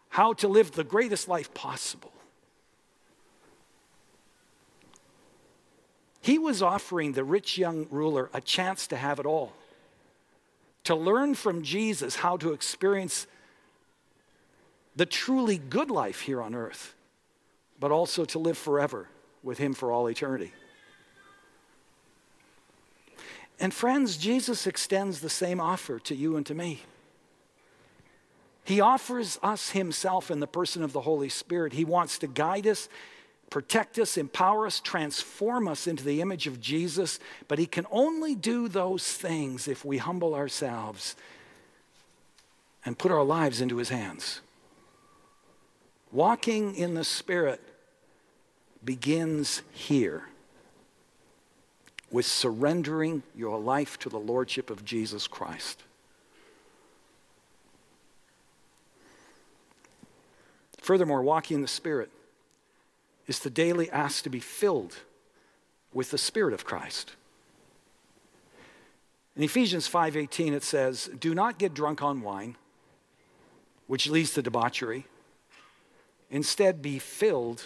how 0.10 0.34
to 0.34 0.48
live 0.48 0.72
the 0.72 0.84
greatest 0.84 1.28
life 1.28 1.54
possible. 1.54 2.12
He 6.22 6.40
was 6.40 6.62
offering 6.62 7.12
the 7.12 7.24
rich 7.24 7.58
young 7.58 7.86
ruler 7.92 8.30
a 8.34 8.42
chance 8.42 8.88
to 8.88 8.98
have 8.98 9.20
it 9.20 9.26
all, 9.26 9.54
to 10.84 10.96
learn 10.96 11.36
from 11.36 11.64
Jesus 11.64 12.16
how 12.16 12.38
to 12.38 12.54
experience 12.54 13.28
the 14.96 15.06
truly 15.06 15.58
good 15.58 15.92
life 15.92 16.22
here 16.22 16.42
on 16.42 16.56
earth, 16.56 16.96
but 17.80 17.92
also 17.92 18.26
to 18.26 18.40
live 18.40 18.58
forever 18.58 19.08
with 19.44 19.58
Him 19.58 19.74
for 19.74 19.92
all 19.92 20.08
eternity. 20.08 20.54
And 23.60 23.74
friends, 23.74 24.18
Jesus 24.18 24.68
extends 24.68 25.22
the 25.22 25.30
same 25.30 25.62
offer 25.62 26.00
to 26.00 26.16
you 26.16 26.36
and 26.36 26.46
to 26.46 26.54
me. 26.54 26.82
He 28.64 28.82
offers 28.82 29.40
us 29.44 29.72
Himself 29.72 30.30
in 30.30 30.40
the 30.40 30.48
person 30.48 30.84
of 30.84 30.92
the 30.92 31.02
Holy 31.02 31.30
Spirit. 31.30 31.74
He 31.74 31.86
wants 31.86 32.18
to 32.20 32.28
guide 32.28 32.68
us 32.68 32.90
protect 33.50 34.00
us, 34.00 34.18
empower 34.18 34.66
us, 34.66 34.80
transform 34.80 35.68
us 35.68 35.88
into 35.88 36.04
the 36.04 36.22
image 36.22 36.48
of 36.48 36.60
Jesus. 36.60 37.20
But 37.48 37.60
He 37.60 37.66
can 37.66 37.86
only 37.92 38.36
do 38.36 38.68
those 38.68 39.14
things 39.14 39.68
if 39.68 39.86
we 39.86 39.98
humble 39.98 40.36
ourselves 40.36 41.16
and 42.84 42.98
put 42.98 43.12
our 43.12 43.24
lives 43.24 43.62
into 43.62 43.78
His 43.78 43.90
hands. 43.90 44.42
Walking 46.12 46.76
in 46.76 46.94
the 46.94 47.04
Spirit 47.04 47.62
begins 48.84 49.62
here 49.72 50.30
with 52.12 52.26
surrendering 52.26 53.24
your 53.36 53.60
life 53.60 54.00
to 54.00 54.10
the 54.10 54.20
Lordship 54.20 54.70
of 54.70 54.86
Jesus 54.86 55.28
Christ. 55.28 55.84
Furthermore, 60.78 61.24
walking 61.24 61.56
in 61.56 61.62
the 61.62 61.68
Spirit 61.68 62.12
is 63.28 63.40
to 63.40 63.50
daily 63.50 63.90
ask 63.90 64.24
to 64.24 64.30
be 64.30 64.40
filled 64.40 64.98
with 65.94 66.12
the 66.12 66.18
Spirit 66.18 66.54
of 66.54 66.64
Christ. 66.64 67.16
In 69.36 69.44
Ephesians 69.44 69.88
5:18 69.88 70.54
it 70.54 70.64
says, 70.64 71.10
"Do 71.20 71.34
not 71.34 71.58
get 71.58 71.74
drunk 71.74 72.02
on 72.02 72.22
wine, 72.22 72.56
which 73.88 74.08
leads 74.08 74.34
to 74.34 74.42
debauchery. 74.42 75.08
Instead 76.36 76.82
be 76.82 77.00
filled 77.00 77.64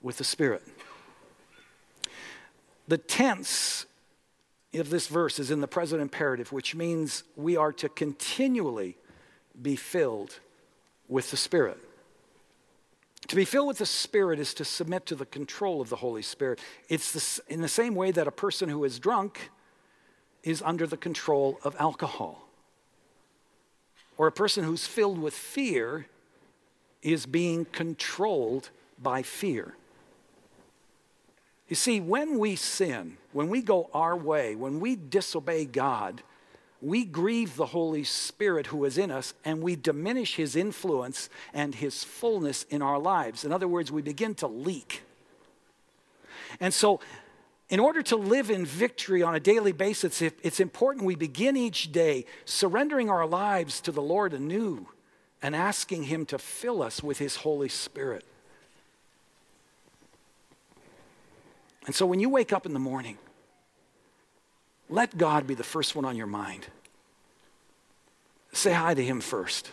with 0.00 0.16
the 0.16 0.24
Spirit." 0.24 0.62
The 2.88 2.96
tense 2.96 3.84
of 4.72 4.88
this 4.88 5.06
verse 5.06 5.38
is 5.38 5.50
in 5.50 5.60
the 5.60 5.68
present 5.68 6.00
imperative, 6.00 6.50
which 6.50 6.74
means 6.74 7.24
we 7.36 7.58
are 7.58 7.74
to 7.74 7.90
continually 7.90 8.96
be 9.60 9.76
filled 9.76 10.40
with 11.08 11.30
the 11.30 11.36
Spirit. 11.36 11.78
To 13.28 13.36
be 13.36 13.44
filled 13.44 13.68
with 13.68 13.78
the 13.78 13.86
Spirit 13.86 14.38
is 14.38 14.54
to 14.54 14.64
submit 14.64 15.04
to 15.06 15.14
the 15.14 15.26
control 15.26 15.82
of 15.82 15.90
the 15.90 15.96
Holy 15.96 16.22
Spirit. 16.22 16.60
It's 16.88 17.38
in 17.48 17.60
the 17.60 17.68
same 17.68 17.94
way 17.94 18.12
that 18.12 18.26
a 18.26 18.32
person 18.32 18.70
who 18.70 18.82
is 18.84 18.98
drunk 18.98 19.50
is 20.42 20.62
under 20.62 20.86
the 20.86 20.96
control 20.96 21.60
of 21.62 21.76
alcohol, 21.78 22.48
or 24.16 24.26
a 24.26 24.32
person 24.32 24.64
who's 24.64 24.86
filled 24.86 25.18
with 25.18 25.34
fear 25.34 26.06
is 27.04 27.26
being 27.26 27.66
controlled 27.66 28.70
by 29.00 29.22
fear. 29.22 29.76
You 31.68 31.76
see, 31.76 32.00
when 32.00 32.38
we 32.38 32.56
sin, 32.56 33.16
when 33.32 33.48
we 33.48 33.62
go 33.62 33.88
our 33.94 34.16
way, 34.16 34.56
when 34.56 34.80
we 34.80 34.96
disobey 34.96 35.64
God, 35.66 36.22
we 36.82 37.04
grieve 37.04 37.56
the 37.56 37.66
Holy 37.66 38.04
Spirit 38.04 38.66
who 38.66 38.84
is 38.84 38.98
in 38.98 39.10
us 39.10 39.32
and 39.44 39.62
we 39.62 39.76
diminish 39.76 40.36
his 40.36 40.56
influence 40.56 41.30
and 41.54 41.74
his 41.74 42.04
fullness 42.04 42.64
in 42.64 42.82
our 42.82 42.98
lives. 42.98 43.44
In 43.44 43.52
other 43.52 43.68
words, 43.68 43.90
we 43.92 44.02
begin 44.02 44.34
to 44.36 44.46
leak. 44.46 45.02
And 46.60 46.74
so 46.74 47.00
In 47.70 47.80
order 47.80 48.02
to 48.02 48.16
live 48.16 48.50
in 48.50 48.66
victory 48.66 49.22
on 49.22 49.34
a 49.34 49.40
daily 49.40 49.72
basis, 49.72 50.20
it's 50.20 50.60
important 50.60 51.06
we 51.06 51.16
begin 51.16 51.56
each 51.56 51.92
day 51.92 52.26
surrendering 52.44 53.08
our 53.08 53.26
lives 53.26 53.80
to 53.82 53.92
the 53.92 54.02
Lord 54.02 54.34
anew 54.34 54.86
and 55.44 55.54
asking 55.54 56.04
Him 56.04 56.24
to 56.24 56.38
fill 56.38 56.82
us 56.82 57.02
with 57.02 57.18
His 57.18 57.36
Holy 57.36 57.68
Spirit. 57.68 58.24
And 61.84 61.94
so 61.94 62.06
when 62.06 62.18
you 62.18 62.30
wake 62.30 62.50
up 62.50 62.64
in 62.64 62.72
the 62.72 62.78
morning, 62.78 63.18
let 64.88 65.18
God 65.18 65.46
be 65.46 65.54
the 65.54 65.62
first 65.62 65.94
one 65.94 66.06
on 66.06 66.16
your 66.16 66.26
mind. 66.26 66.68
Say 68.54 68.72
hi 68.72 68.94
to 68.94 69.04
Him 69.04 69.20
first. 69.20 69.70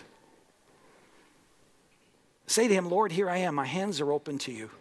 Say 2.47 2.67
to 2.67 2.73
Him, 2.73 2.89
Lord, 2.89 3.13
here 3.13 3.29
I 3.29 3.37
am. 3.37 3.55
My 3.55 3.65
hands 3.65 4.01
are 4.01 4.11
open 4.11 4.39
to 4.39 4.51
you. 4.51 4.71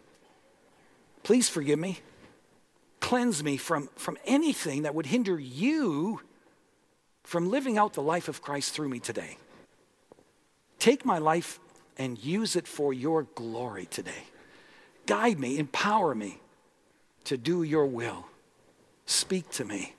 Please 1.23 1.49
forgive 1.49 1.79
me. 1.79 2.01
Cleanse 2.99 3.45
me 3.45 3.59
from, 3.59 3.91
from 3.95 4.19
anything 4.25 4.83
that 4.83 4.97
would 4.97 5.07
hinder 5.07 5.39
you 5.39 6.21
from 7.23 7.49
living 7.49 7.79
out 7.79 7.93
the 7.93 8.03
life 8.03 8.27
of 8.27 8.43
Christ 8.43 8.75
through 8.75 8.89
me 8.89 8.99
today. 8.99 9.37
Take 10.81 11.05
my 11.05 11.19
life 11.19 11.61
and 11.99 12.19
use 12.19 12.57
it 12.57 12.67
for 12.67 12.93
your 12.93 13.25
glory 13.35 13.87
today. 13.87 14.25
Guide 15.07 15.39
me, 15.39 15.59
empower 15.59 16.15
me 16.15 16.41
to 17.25 17.37
do 17.37 17.63
your 17.63 17.87
will. 17.87 18.27
Speak 19.05 19.51
to 19.51 19.65
me. 19.65 19.95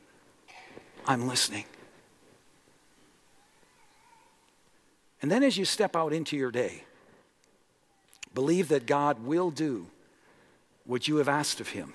I'm 1.06 1.28
listening. 1.28 1.66
And 5.22 5.32
then 5.32 5.44
as 5.44 5.56
you 5.56 5.66
step 5.66 5.96
out 5.96 6.14
into 6.14 6.36
your 6.36 6.52
day, 6.52 6.84
believe 8.34 8.68
that 8.70 8.88
God 8.88 9.24
will 9.24 9.52
do 9.52 9.86
what 10.86 11.08
you 11.08 11.18
have 11.18 11.30
asked 11.30 11.60
of 11.62 11.70
him. 11.70 11.94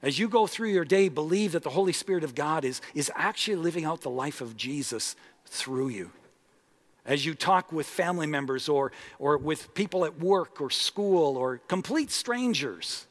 As 0.00 0.18
you 0.18 0.28
go 0.28 0.46
through 0.46 0.68
your 0.68 0.84
day, 0.84 1.08
believe 1.08 1.52
that 1.52 1.64
the 1.64 1.70
Holy 1.70 1.92
Spirit 1.92 2.22
of 2.22 2.36
God 2.36 2.64
is, 2.64 2.80
is 2.94 3.10
actually 3.16 3.56
living 3.56 3.84
out 3.84 4.02
the 4.02 4.10
life 4.10 4.40
of 4.40 4.56
Jesus 4.56 5.16
through 5.46 5.88
you. 5.88 6.10
As 7.06 7.26
you 7.26 7.34
talk 7.34 7.70
with 7.70 7.86
family 7.86 8.26
members 8.26 8.68
or, 8.68 8.92
or 9.18 9.36
with 9.36 9.74
people 9.74 10.04
at 10.04 10.18
work 10.18 10.60
or 10.60 10.70
school 10.70 11.36
or 11.36 11.58
complete 11.68 12.10
strangers, 12.10 13.06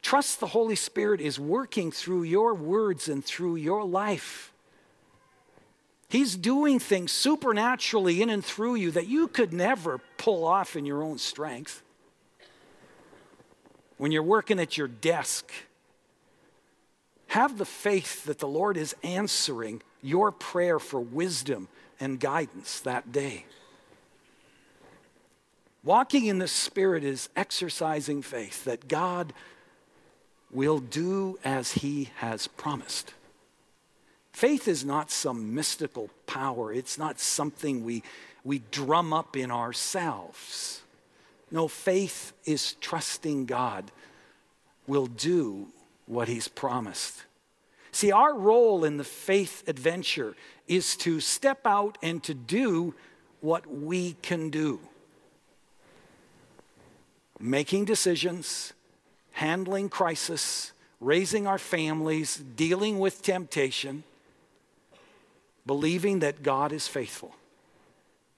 trust 0.00 0.38
the 0.38 0.46
Holy 0.46 0.76
Spirit 0.76 1.20
is 1.20 1.40
working 1.40 1.90
through 1.90 2.22
your 2.22 2.54
words 2.54 3.08
and 3.08 3.24
through 3.24 3.56
your 3.56 3.84
life. 3.84 4.52
He's 6.08 6.36
doing 6.36 6.78
things 6.78 7.10
supernaturally 7.10 8.22
in 8.22 8.30
and 8.30 8.44
through 8.44 8.76
you 8.76 8.92
that 8.92 9.08
you 9.08 9.26
could 9.26 9.52
never 9.52 9.98
pull 10.16 10.44
off 10.44 10.76
in 10.76 10.86
your 10.86 11.02
own 11.02 11.18
strength. 11.18 11.82
When 13.96 14.12
you're 14.12 14.22
working 14.22 14.60
at 14.60 14.78
your 14.78 14.86
desk, 14.86 15.50
have 17.28 17.58
the 17.58 17.64
faith 17.64 18.24
that 18.26 18.38
the 18.38 18.46
Lord 18.46 18.76
is 18.76 18.94
answering 19.02 19.82
your 20.00 20.30
prayer 20.30 20.78
for 20.78 21.00
wisdom 21.00 21.66
and 22.00 22.20
guidance 22.20 22.80
that 22.80 23.12
day. 23.12 23.44
Walking 25.84 26.26
in 26.26 26.38
the 26.38 26.48
Spirit 26.48 27.04
is 27.04 27.28
exercising 27.36 28.20
faith 28.20 28.64
that 28.64 28.88
God 28.88 29.32
will 30.50 30.78
do 30.78 31.38
as 31.44 31.72
He 31.72 32.10
has 32.16 32.48
promised. 32.48 33.14
Faith 34.32 34.68
is 34.68 34.84
not 34.84 35.10
some 35.10 35.54
mystical 35.54 36.10
power, 36.26 36.72
it's 36.72 36.98
not 36.98 37.20
something 37.20 37.84
we, 37.84 38.02
we 38.44 38.62
drum 38.70 39.12
up 39.12 39.36
in 39.36 39.50
ourselves. 39.50 40.82
No, 41.50 41.68
faith 41.68 42.32
is 42.44 42.74
trusting 42.74 43.46
God 43.46 43.90
will 44.86 45.06
do 45.06 45.68
what 46.06 46.28
He's 46.28 46.48
promised. 46.48 47.24
See, 47.96 48.12
our 48.12 48.34
role 48.34 48.84
in 48.84 48.98
the 48.98 49.04
faith 49.04 49.64
adventure 49.66 50.36
is 50.68 50.96
to 50.98 51.18
step 51.20 51.60
out 51.64 51.96
and 52.02 52.22
to 52.24 52.34
do 52.34 52.94
what 53.40 53.66
we 53.66 54.16
can 54.20 54.50
do. 54.50 54.80
Making 57.40 57.86
decisions, 57.86 58.74
handling 59.32 59.88
crisis, 59.88 60.72
raising 61.00 61.46
our 61.46 61.58
families, 61.58 62.36
dealing 62.36 62.98
with 62.98 63.22
temptation 63.22 64.04
believing 65.66 66.20
that 66.20 66.42
God 66.42 66.72
is 66.72 66.86
faithful 66.86 67.34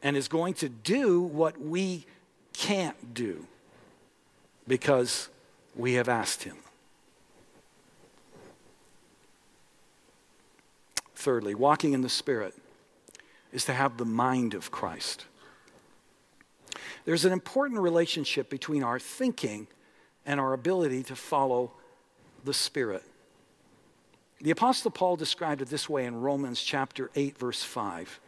and 0.02 0.16
is 0.16 0.28
going 0.28 0.54
to 0.54 0.68
do 0.68 1.20
what 1.20 1.60
we 1.60 2.06
can't 2.54 3.12
do 3.14 3.46
because 4.66 5.28
we 5.76 5.94
have 5.94 6.08
asked 6.08 6.44
Him. 6.44 6.56
Thirdly, 11.18 11.56
walking 11.56 11.94
in 11.94 12.02
the 12.02 12.08
Spirit 12.08 12.54
is 13.52 13.64
to 13.64 13.72
have 13.72 13.96
the 13.96 14.04
mind 14.04 14.54
of 14.54 14.70
Christ. 14.70 15.24
There's 17.04 17.24
an 17.24 17.32
important 17.32 17.80
relationship 17.80 18.48
between 18.48 18.84
our 18.84 19.00
thinking 19.00 19.66
and 20.24 20.38
our 20.38 20.52
ability 20.52 21.02
to 21.02 21.16
follow 21.16 21.72
the 22.44 22.54
Spirit. 22.54 23.02
The 24.42 24.52
Apostle 24.52 24.92
Paul 24.92 25.16
described 25.16 25.60
it 25.60 25.70
this 25.70 25.88
way 25.88 26.04
in 26.04 26.20
Romans 26.20 26.62
chapter 26.62 27.10
8, 27.16 27.36
verse 27.36 27.64
5. 27.64 28.20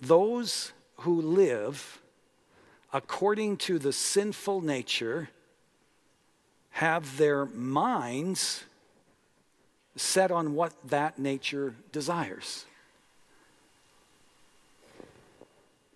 Those 0.00 0.72
who 0.96 1.20
live 1.20 2.00
according 2.92 3.58
to 3.58 3.78
the 3.78 3.92
sinful 3.92 4.60
nature 4.60 5.28
have 6.70 7.16
their 7.16 7.46
minds 7.46 8.64
set 9.96 10.30
on 10.30 10.54
what 10.54 10.72
that 10.88 11.18
nature 11.18 11.74
desires. 11.92 12.64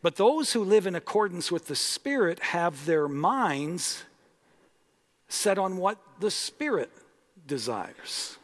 But 0.02 0.16
those 0.16 0.52
who 0.52 0.62
live 0.62 0.86
in 0.86 0.94
accordance 0.94 1.50
with 1.50 1.66
the 1.66 1.74
Spirit 1.74 2.38
have 2.38 2.86
their 2.86 3.08
minds 3.08 4.04
set 5.28 5.58
on 5.58 5.78
what 5.78 5.98
the 6.20 6.30
Spirit 6.30 6.90
desires. 7.46 8.36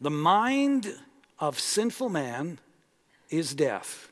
The 0.00 0.10
mind 0.10 0.92
of 1.38 1.60
sinful 1.60 2.08
man 2.08 2.58
is 3.28 3.54
death, 3.54 4.10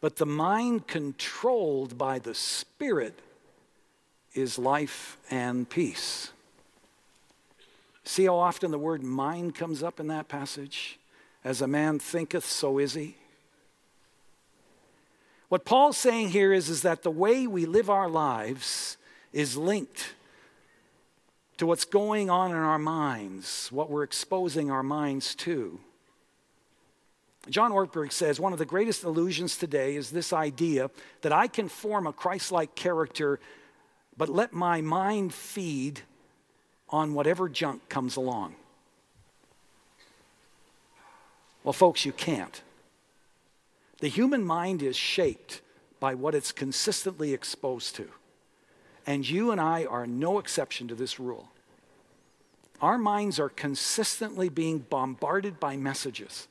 but 0.00 0.16
the 0.16 0.26
mind 0.26 0.86
controlled 0.86 1.98
by 1.98 2.18
the 2.18 2.34
Spirit 2.34 3.18
is 4.34 4.58
life 4.58 5.16
and 5.30 5.68
peace. 5.68 6.30
See 8.04 8.24
how 8.24 8.36
often 8.36 8.70
the 8.70 8.78
word 8.78 9.02
mind 9.02 9.54
comes 9.54 9.82
up 9.82 10.00
in 10.00 10.08
that 10.08 10.28
passage? 10.28 10.98
As 11.44 11.60
a 11.60 11.66
man 11.66 11.98
thinketh, 11.98 12.44
so 12.44 12.78
is 12.78 12.94
he. 12.94 13.16
What 15.48 15.64
Paul's 15.64 15.98
saying 15.98 16.30
here 16.30 16.52
is, 16.52 16.68
is 16.68 16.82
that 16.82 17.02
the 17.02 17.10
way 17.10 17.46
we 17.46 17.66
live 17.66 17.90
our 17.90 18.08
lives 18.08 18.96
is 19.32 19.56
linked 19.56 20.14
to 21.58 21.66
what's 21.66 21.84
going 21.84 22.30
on 22.30 22.50
in 22.50 22.56
our 22.56 22.78
minds, 22.78 23.68
what 23.70 23.90
we're 23.90 24.02
exposing 24.02 24.70
our 24.70 24.82
minds 24.82 25.34
to. 25.36 25.78
John 27.50 27.72
Ortberg 27.72 28.12
says 28.12 28.40
one 28.40 28.52
of 28.52 28.58
the 28.58 28.64
greatest 28.64 29.04
illusions 29.04 29.56
today 29.56 29.96
is 29.96 30.10
this 30.10 30.32
idea 30.32 30.90
that 31.22 31.32
I 31.32 31.48
can 31.48 31.68
form 31.68 32.06
a 32.06 32.12
Christ 32.12 32.52
like 32.52 32.74
character, 32.74 33.40
but 34.16 34.28
let 34.28 34.52
my 34.52 34.80
mind 34.80 35.34
feed 35.34 36.02
on 36.92 37.14
whatever 37.14 37.48
junk 37.48 37.88
comes 37.88 38.16
along. 38.16 38.54
Well, 41.64 41.72
folks, 41.72 42.04
you 42.04 42.12
can't. 42.12 42.60
The 44.00 44.08
human 44.08 44.44
mind 44.44 44.82
is 44.82 44.96
shaped 44.96 45.62
by 46.00 46.14
what 46.14 46.34
it's 46.34 46.52
consistently 46.52 47.32
exposed 47.32 47.96
to. 47.96 48.08
And 49.06 49.28
you 49.28 49.50
and 49.50 49.60
I 49.60 49.84
are 49.84 50.06
no 50.06 50.38
exception 50.38 50.88
to 50.88 50.94
this 50.94 51.18
rule. 51.18 51.48
Our 52.80 52.98
minds 52.98 53.38
are 53.38 53.48
consistently 53.48 54.48
being 54.48 54.80
bombarded 54.80 55.60
by 55.60 55.76
messages 55.76 56.48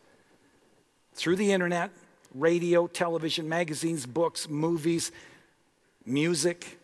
through 1.13 1.36
the 1.36 1.51
internet, 1.51 1.91
radio, 2.34 2.88
television, 2.88 3.49
magazines, 3.49 4.06
books, 4.06 4.47
movies, 4.47 5.12
music, 6.06 6.80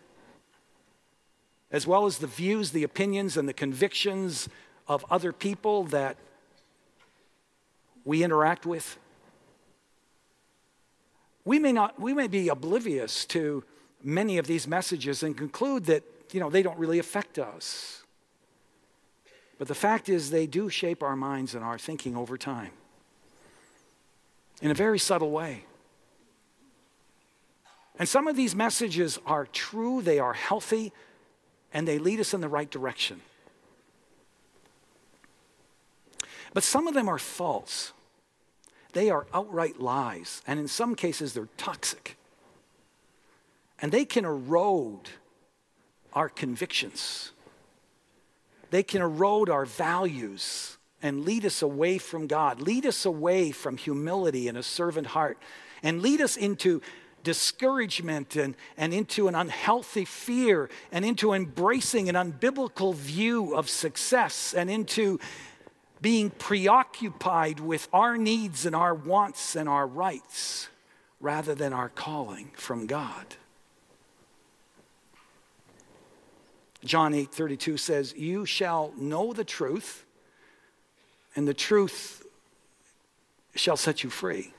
as 1.71 1.85
well 1.85 2.05
as 2.05 2.19
the 2.19 2.27
views, 2.27 2.71
the 2.71 2.83
opinions, 2.83 3.37
and 3.37 3.47
the 3.47 3.53
convictions 3.53 4.47
of 4.87 5.05
other 5.09 5.33
people 5.33 5.83
that 5.83 6.17
we 8.05 8.23
interact 8.23 8.65
with. 8.65 8.97
We 11.43 11.59
may, 11.59 11.73
not, 11.73 11.99
we 11.99 12.13
may 12.13 12.27
be 12.27 12.49
oblivious 12.49 13.25
to 13.25 13.63
many 14.03 14.37
of 14.37 14.47
these 14.47 14.67
messages 14.67 15.23
and 15.23 15.37
conclude 15.37 15.85
that, 15.85 16.03
you 16.31 16.39
know, 16.39 16.49
they 16.49 16.61
don't 16.61 16.77
really 16.77 16.99
affect 16.99 17.37
us. 17.37 18.03
But 19.57 19.67
the 19.67 19.75
fact 19.75 20.07
is, 20.07 20.29
they 20.29 20.47
do 20.47 20.69
shape 20.69 21.01
our 21.01 21.15
minds 21.15 21.55
and 21.55 21.63
our 21.63 21.77
thinking 21.77 22.15
over 22.15 22.37
time 22.37 22.71
in 24.61 24.71
a 24.71 24.73
very 24.73 24.99
subtle 24.99 25.31
way. 25.31 25.65
And 27.99 28.07
some 28.07 28.27
of 28.27 28.35
these 28.35 28.55
messages 28.55 29.19
are 29.25 29.47
true, 29.47 30.01
they 30.01 30.19
are 30.19 30.33
healthy, 30.33 30.93
and 31.73 31.87
they 31.87 31.99
lead 31.99 32.19
us 32.19 32.33
in 32.33 32.41
the 32.41 32.49
right 32.49 32.69
direction. 32.69 33.21
But 36.53 36.63
some 36.63 36.87
of 36.87 36.93
them 36.93 37.07
are 37.07 37.19
false. 37.19 37.93
They 38.93 39.09
are 39.09 39.27
outright 39.33 39.79
lies, 39.79 40.41
and 40.47 40.59
in 40.59 40.67
some 40.67 40.95
cases, 40.95 41.33
they're 41.33 41.49
toxic. 41.57 42.17
And 43.79 43.91
they 43.91 44.05
can 44.05 44.25
erode 44.25 45.09
our 46.13 46.29
convictions, 46.29 47.31
they 48.71 48.83
can 48.83 49.01
erode 49.01 49.49
our 49.49 49.65
values 49.65 50.77
and 51.03 51.25
lead 51.25 51.45
us 51.45 51.61
away 51.61 51.99
from 51.99 52.25
God, 52.25 52.59
lead 52.59 52.85
us 52.85 53.05
away 53.05 53.51
from 53.51 53.77
humility 53.77 54.47
and 54.47 54.57
a 54.57 54.63
servant 54.63 55.07
heart, 55.07 55.37
and 55.83 56.01
lead 56.01 56.21
us 56.21 56.35
into 56.35 56.81
discouragement 57.27 58.37
and, 58.37 58.55
and 58.77 58.93
into 58.93 59.27
an 59.27 59.35
unhealthy 59.35 60.05
fear 60.05 60.69
and 60.93 61.03
into 61.03 61.33
embracing 61.33 62.07
an 62.07 62.15
unbiblical 62.15 62.95
view 62.95 63.53
of 63.53 63.69
success 63.69 64.53
and 64.53 64.69
into 64.69 65.19
being 65.99 66.29
preoccupied 66.29 67.59
with 67.59 67.89
our 67.91 68.17
needs 68.17 68.65
and 68.65 68.73
our 68.73 68.93
wants 68.93 69.57
and 69.57 69.67
our 69.67 69.85
rights 69.85 70.69
rather 71.19 71.53
than 71.53 71.73
our 71.73 71.89
calling 71.89 72.49
from 72.55 72.87
God. 72.87 73.35
John 76.85 77.13
8 77.13 77.29
32 77.29 77.75
says, 77.75 78.13
You 78.15 78.45
shall 78.45 78.93
know 78.95 79.33
the 79.33 79.43
truth, 79.43 80.05
and 81.35 81.45
the 81.45 81.53
truth 81.53 82.25
shall 83.53 83.75
set 83.75 84.01
you 84.01 84.09
free. 84.09 84.53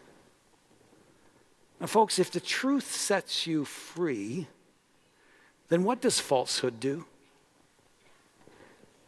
Now, 1.80 1.86
folks, 1.86 2.18
if 2.18 2.30
the 2.30 2.40
truth 2.40 2.92
sets 2.92 3.46
you 3.46 3.64
free, 3.64 4.48
then 5.68 5.84
what 5.84 6.00
does 6.00 6.18
falsehood 6.18 6.80
do? 6.80 7.04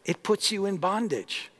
It 0.05 0.23
puts 0.23 0.51
you 0.51 0.65
in 0.65 0.77
bondage. 0.77 1.51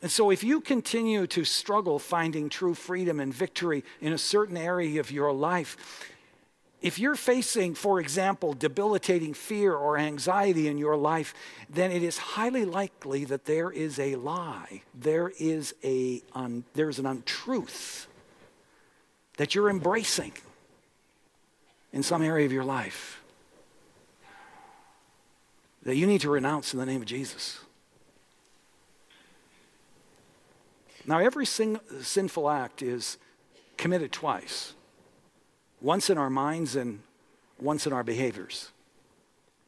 And 0.00 0.10
so, 0.10 0.30
if 0.30 0.42
you 0.42 0.60
continue 0.60 1.26
to 1.28 1.44
struggle 1.44 1.98
finding 1.98 2.48
true 2.48 2.74
freedom 2.74 3.20
and 3.20 3.32
victory 3.32 3.84
in 4.00 4.12
a 4.12 4.18
certain 4.18 4.56
area 4.56 5.00
of 5.00 5.10
your 5.10 5.32
life, 5.32 6.10
if 6.82 6.98
you're 6.98 7.14
facing, 7.14 7.74
for 7.74 7.98
example, 7.98 8.52
debilitating 8.52 9.32
fear 9.32 9.74
or 9.74 9.96
anxiety 9.96 10.68
in 10.68 10.76
your 10.76 10.96
life, 10.96 11.34
then 11.70 11.90
it 11.90 12.02
is 12.02 12.18
highly 12.18 12.66
likely 12.66 13.24
that 13.24 13.46
there 13.46 13.70
is 13.70 13.98
a 13.98 14.16
lie, 14.16 14.82
there 14.92 15.32
is, 15.38 15.74
a 15.82 16.22
there's 16.74 16.98
an 16.98 17.06
untruth 17.06 18.06
that 19.36 19.54
you're 19.54 19.68
embracing 19.68 20.32
in 21.92 22.02
some 22.02 22.22
area 22.22 22.46
of 22.46 22.52
your 22.52 22.64
life 22.64 23.20
that 25.84 25.96
you 25.96 26.06
need 26.06 26.22
to 26.22 26.30
renounce 26.30 26.72
in 26.72 26.80
the 26.80 26.86
name 26.86 27.02
of 27.02 27.06
Jesus. 27.06 27.60
Now, 31.06 31.18
every 31.18 31.44
sin, 31.44 31.78
sinful 32.00 32.48
act 32.48 32.82
is 32.82 33.18
committed 33.76 34.10
twice 34.10 34.72
once 35.82 36.08
in 36.08 36.16
our 36.16 36.30
minds 36.30 36.76
and 36.76 37.00
once 37.60 37.86
in 37.86 37.92
our 37.92 38.02
behaviors. 38.02 38.70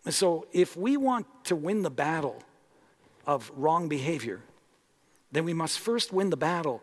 And 0.07 0.15
so, 0.15 0.47
if 0.53 0.77
we 0.77 0.97
want 0.97 1.27
to 1.45 1.57
win 1.57 1.83
the 1.83 1.91
battle 1.91 2.43
of 3.27 3.51
wrong 3.55 3.89
behavior, 3.89 4.41
then 5.33 5.45
we 5.45 5.53
must 5.53 5.79
first 5.79 6.13
win 6.13 6.31
the 6.31 6.37
battle 6.37 6.83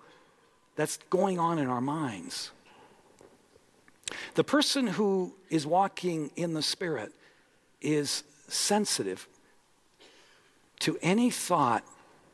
that's 0.75 0.97
going 1.09 1.39
on 1.39 1.57
in 1.57 1.67
our 1.67 1.81
minds. 1.81 2.51
The 4.35 4.43
person 4.43 4.87
who 4.87 5.35
is 5.49 5.65
walking 5.65 6.31
in 6.35 6.53
the 6.53 6.61
Spirit 6.61 7.13
is 7.81 8.23
sensitive 8.47 9.27
to 10.79 10.97
any 11.01 11.29
thought 11.29 11.83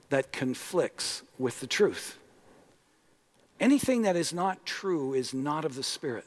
that 0.10 0.32
conflicts 0.32 1.24
with 1.38 1.60
the 1.60 1.68
truth. 1.68 2.18
Anything 3.60 4.04
that 4.04 4.16
is 4.16 4.34
not 4.34 4.66
true 4.66 5.14
is 5.14 5.34
not 5.34 5.66
of 5.66 5.76
the 5.76 5.84
Spirit. 5.84 6.26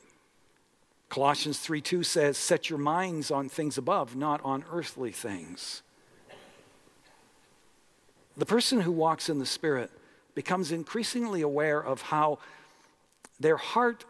Colossians 1.08 1.58
3 1.58 1.80
2 1.80 2.02
says, 2.02 2.38
Set 2.38 2.70
your 2.70 2.78
minds 2.78 3.30
on 3.30 3.48
things 3.48 3.76
above, 3.76 4.16
not 4.16 4.40
on 4.44 4.64
earthly 4.72 5.12
things. 5.12 5.82
The 8.36 8.46
person 8.46 8.80
who 8.80 8.92
walks 8.92 9.28
in 9.28 9.38
the 9.38 9.46
Spirit 9.46 9.90
becomes 10.34 10.72
increasingly 10.72 11.42
aware 11.42 11.80
of 11.80 12.02
how 12.02 12.38
their 13.38 13.58
heart 13.58 14.04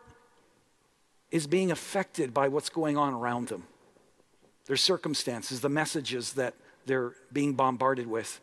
is 1.32 1.48
being 1.48 1.72
affected 1.72 2.32
by 2.32 2.46
what's 2.46 2.68
going 2.68 2.96
on 2.96 3.14
around 3.14 3.48
them, 3.48 3.64
their 4.66 4.76
circumstances, 4.76 5.60
the 5.60 5.68
messages 5.68 6.34
that 6.34 6.54
they're 6.86 7.14
being 7.32 7.54
bombarded 7.54 8.06
with 8.06 8.40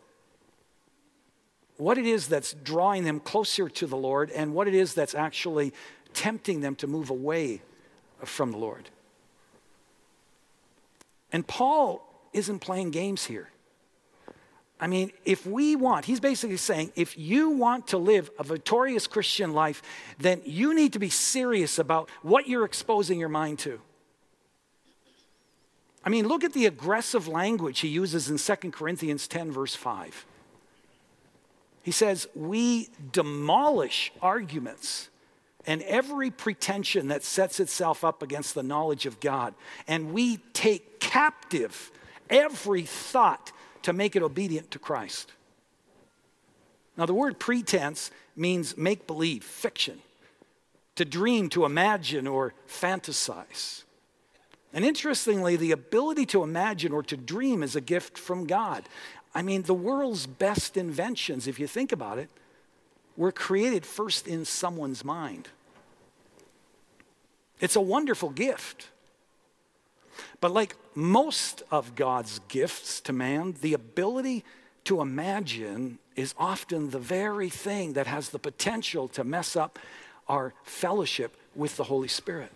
what 1.80 1.96
it 1.96 2.06
is 2.06 2.28
that's 2.28 2.52
drawing 2.52 3.04
them 3.04 3.18
closer 3.20 3.68
to 3.68 3.86
the 3.86 3.96
Lord 3.96 4.30
and 4.32 4.52
what 4.52 4.68
it 4.68 4.74
is 4.74 4.92
that's 4.92 5.14
actually 5.14 5.72
tempting 6.12 6.60
them 6.60 6.74
to 6.76 6.86
move 6.86 7.08
away 7.08 7.62
from 8.22 8.50
the 8.50 8.58
Lord. 8.58 8.90
And 11.32 11.46
Paul 11.46 12.06
isn't 12.32 12.58
playing 12.58 12.90
games 12.90 13.24
here. 13.24 13.48
I 14.80 14.86
mean, 14.86 15.12
if 15.26 15.46
we 15.46 15.76
want, 15.76 16.06
he's 16.06 16.20
basically 16.20 16.56
saying, 16.56 16.92
if 16.96 17.18
you 17.18 17.50
want 17.50 17.88
to 17.88 17.98
live 17.98 18.30
a 18.38 18.44
victorious 18.44 19.06
Christian 19.06 19.52
life, 19.52 19.82
then 20.18 20.40
you 20.46 20.74
need 20.74 20.94
to 20.94 20.98
be 20.98 21.10
serious 21.10 21.78
about 21.78 22.08
what 22.22 22.48
you're 22.48 22.64
exposing 22.64 23.20
your 23.20 23.28
mind 23.28 23.58
to. 23.60 23.80
I 26.02 26.08
mean, 26.08 26.26
look 26.26 26.44
at 26.44 26.54
the 26.54 26.64
aggressive 26.64 27.28
language 27.28 27.80
he 27.80 27.88
uses 27.88 28.30
in 28.30 28.38
2 28.38 28.70
Corinthians 28.70 29.28
10, 29.28 29.52
verse 29.52 29.76
5. 29.76 30.24
He 31.82 31.90
says, 31.90 32.26
We 32.34 32.88
demolish 33.12 34.12
arguments 34.22 35.10
and 35.66 35.82
every 35.82 36.30
pretension 36.30 37.08
that 37.08 37.22
sets 37.22 37.60
itself 37.60 38.02
up 38.02 38.22
against 38.22 38.54
the 38.54 38.62
knowledge 38.62 39.04
of 39.04 39.20
God, 39.20 39.54
and 39.86 40.14
we 40.14 40.38
take 40.54 41.00
captive 41.00 41.92
every 42.30 42.82
thought 42.82 43.52
to 43.82 43.92
make 43.92 44.16
it 44.16 44.22
obedient 44.22 44.70
to 44.72 44.78
Christ. 44.78 45.32
Now, 46.96 47.06
the 47.06 47.14
word 47.14 47.38
pretense 47.38 48.10
means 48.36 48.76
make 48.76 49.06
believe, 49.06 49.42
fiction, 49.44 50.00
to 50.96 51.04
dream, 51.04 51.48
to 51.50 51.64
imagine, 51.64 52.26
or 52.26 52.54
fantasize. 52.68 53.84
And 54.72 54.84
interestingly, 54.84 55.56
the 55.56 55.72
ability 55.72 56.26
to 56.26 56.42
imagine 56.42 56.92
or 56.92 57.02
to 57.04 57.16
dream 57.16 57.62
is 57.62 57.74
a 57.74 57.80
gift 57.80 58.18
from 58.18 58.46
God. 58.46 58.84
I 59.34 59.42
mean, 59.42 59.62
the 59.62 59.74
world's 59.74 60.26
best 60.26 60.76
inventions, 60.76 61.46
if 61.46 61.58
you 61.58 61.66
think 61.66 61.92
about 61.92 62.18
it, 62.18 62.28
were 63.16 63.32
created 63.32 63.84
first 63.84 64.26
in 64.26 64.44
someone's 64.44 65.04
mind. 65.04 65.48
It's 67.60 67.76
a 67.76 67.80
wonderful 67.80 68.30
gift. 68.30 68.88
But 70.40 70.52
like 70.52 70.76
most 70.94 71.62
of 71.70 71.94
God's 71.94 72.40
gifts 72.48 73.00
to 73.02 73.12
man, 73.12 73.54
the 73.60 73.74
ability 73.74 74.44
to 74.84 75.00
imagine 75.00 75.98
is 76.16 76.34
often 76.38 76.90
the 76.90 76.98
very 76.98 77.48
thing 77.48 77.92
that 77.94 78.06
has 78.06 78.30
the 78.30 78.38
potential 78.38 79.08
to 79.08 79.24
mess 79.24 79.56
up 79.56 79.78
our 80.28 80.54
fellowship 80.62 81.36
with 81.54 81.76
the 81.76 81.84
Holy 81.84 82.08
Spirit. 82.08 82.52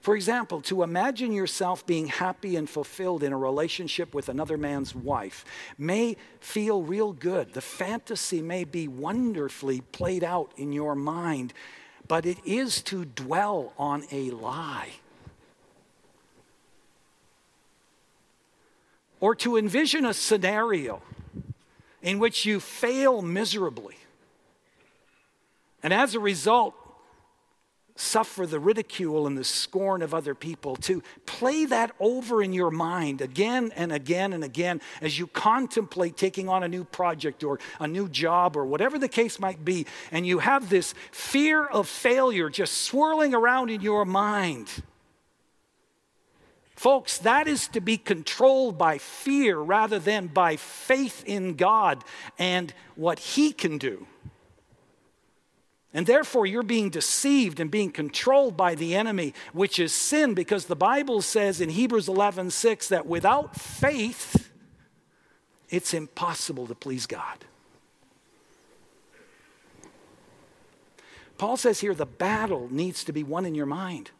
For 0.00 0.16
example, 0.16 0.62
to 0.62 0.82
imagine 0.82 1.30
yourself 1.32 1.86
being 1.86 2.06
happy 2.06 2.56
and 2.56 2.68
fulfilled 2.68 3.22
in 3.22 3.34
a 3.34 3.38
relationship 3.38 4.14
with 4.14 4.30
another 4.30 4.56
man's 4.56 4.94
wife 4.94 5.44
may 5.76 6.16
feel 6.40 6.82
real 6.82 7.12
good. 7.12 7.52
The 7.52 7.60
fantasy 7.60 8.40
may 8.40 8.64
be 8.64 8.88
wonderfully 8.88 9.82
played 9.82 10.24
out 10.24 10.52
in 10.56 10.72
your 10.72 10.94
mind, 10.94 11.52
but 12.08 12.24
it 12.24 12.38
is 12.46 12.80
to 12.84 13.04
dwell 13.04 13.74
on 13.78 14.04
a 14.10 14.30
lie. 14.30 14.92
Or 19.20 19.34
to 19.36 19.56
envision 19.56 20.04
a 20.06 20.14
scenario 20.14 21.02
in 22.02 22.18
which 22.18 22.46
you 22.46 22.58
fail 22.58 23.20
miserably. 23.20 23.96
And 25.82 25.92
as 25.92 26.14
a 26.14 26.20
result, 26.20 26.74
suffer 27.96 28.46
the 28.46 28.58
ridicule 28.58 29.26
and 29.26 29.36
the 29.36 29.44
scorn 29.44 30.00
of 30.00 30.14
other 30.14 30.34
people, 30.34 30.74
to 30.74 31.02
play 31.26 31.66
that 31.66 31.92
over 32.00 32.42
in 32.42 32.52
your 32.52 32.70
mind 32.70 33.20
again 33.20 33.70
and 33.76 33.92
again 33.92 34.32
and 34.32 34.42
again 34.42 34.80
as 35.02 35.18
you 35.18 35.26
contemplate 35.26 36.16
taking 36.16 36.48
on 36.48 36.62
a 36.62 36.68
new 36.68 36.84
project 36.84 37.44
or 37.44 37.60
a 37.78 37.86
new 37.86 38.08
job 38.08 38.56
or 38.56 38.64
whatever 38.64 38.98
the 38.98 39.08
case 39.08 39.38
might 39.38 39.64
be, 39.64 39.86
and 40.10 40.26
you 40.26 40.38
have 40.38 40.70
this 40.70 40.94
fear 41.12 41.66
of 41.66 41.86
failure 41.86 42.48
just 42.48 42.82
swirling 42.82 43.34
around 43.34 43.70
in 43.70 43.82
your 43.82 44.06
mind. 44.06 44.82
Folks, 46.80 47.18
that 47.18 47.46
is 47.46 47.68
to 47.68 47.80
be 47.82 47.98
controlled 47.98 48.78
by 48.78 48.96
fear 48.96 49.58
rather 49.58 49.98
than 49.98 50.28
by 50.28 50.56
faith 50.56 51.22
in 51.26 51.52
God 51.52 52.02
and 52.38 52.72
what 52.94 53.18
He 53.18 53.52
can 53.52 53.76
do. 53.76 54.06
And 55.92 56.06
therefore, 56.06 56.46
you're 56.46 56.62
being 56.62 56.88
deceived 56.88 57.60
and 57.60 57.70
being 57.70 57.90
controlled 57.90 58.56
by 58.56 58.74
the 58.76 58.94
enemy, 58.94 59.34
which 59.52 59.78
is 59.78 59.92
sin, 59.92 60.32
because 60.32 60.64
the 60.64 60.74
Bible 60.74 61.20
says 61.20 61.60
in 61.60 61.68
Hebrews 61.68 62.08
11 62.08 62.48
6 62.48 62.88
that 62.88 63.04
without 63.04 63.54
faith, 63.54 64.50
it's 65.68 65.92
impossible 65.92 66.66
to 66.66 66.74
please 66.74 67.04
God. 67.04 67.44
Paul 71.36 71.58
says 71.58 71.80
here 71.80 71.94
the 71.94 72.06
battle 72.06 72.68
needs 72.70 73.04
to 73.04 73.12
be 73.12 73.22
won 73.22 73.44
in 73.44 73.54
your 73.54 73.66
mind. 73.66 74.12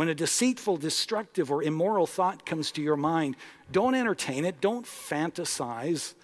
When 0.00 0.08
a 0.08 0.14
deceitful, 0.14 0.78
destructive, 0.78 1.50
or 1.52 1.62
immoral 1.62 2.06
thought 2.06 2.46
comes 2.46 2.72
to 2.72 2.80
your 2.80 2.96
mind, 2.96 3.36
don't 3.70 3.94
entertain 3.94 4.46
it, 4.46 4.58
don't 4.58 4.86
fantasize 4.86 6.14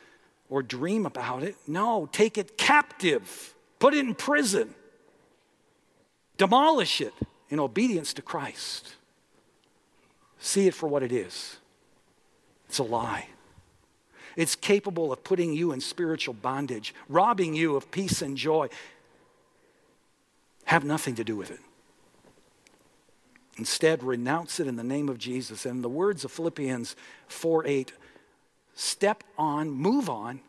or 0.48 0.62
dream 0.62 1.04
about 1.04 1.42
it. 1.42 1.56
No, 1.66 2.08
take 2.10 2.38
it 2.38 2.56
captive, 2.56 3.54
put 3.78 3.92
it 3.92 3.98
in 3.98 4.14
prison, 4.14 4.74
demolish 6.38 7.02
it 7.02 7.12
in 7.50 7.60
obedience 7.60 8.14
to 8.14 8.22
Christ. 8.22 8.94
See 10.38 10.66
it 10.66 10.72
for 10.72 10.88
what 10.88 11.02
it 11.02 11.12
is 11.12 11.58
it's 12.70 12.78
a 12.78 12.82
lie. 12.82 13.26
It's 14.36 14.56
capable 14.56 15.12
of 15.12 15.22
putting 15.22 15.52
you 15.52 15.72
in 15.72 15.82
spiritual 15.82 16.32
bondage, 16.32 16.94
robbing 17.10 17.52
you 17.52 17.76
of 17.76 17.90
peace 17.90 18.22
and 18.22 18.38
joy. 18.38 18.70
Have 20.64 20.82
nothing 20.82 21.14
to 21.16 21.24
do 21.24 21.36
with 21.36 21.50
it. 21.50 21.60
Instead, 23.56 24.02
renounce 24.02 24.60
it 24.60 24.66
in 24.66 24.76
the 24.76 24.84
name 24.84 25.08
of 25.08 25.18
Jesus. 25.18 25.64
And 25.64 25.82
the 25.82 25.88
words 25.88 26.24
of 26.24 26.30
Philippians 26.30 26.94
4 27.28 27.66
8, 27.66 27.92
step 28.74 29.24
on, 29.38 29.70
move 29.70 30.10
on 30.10 30.40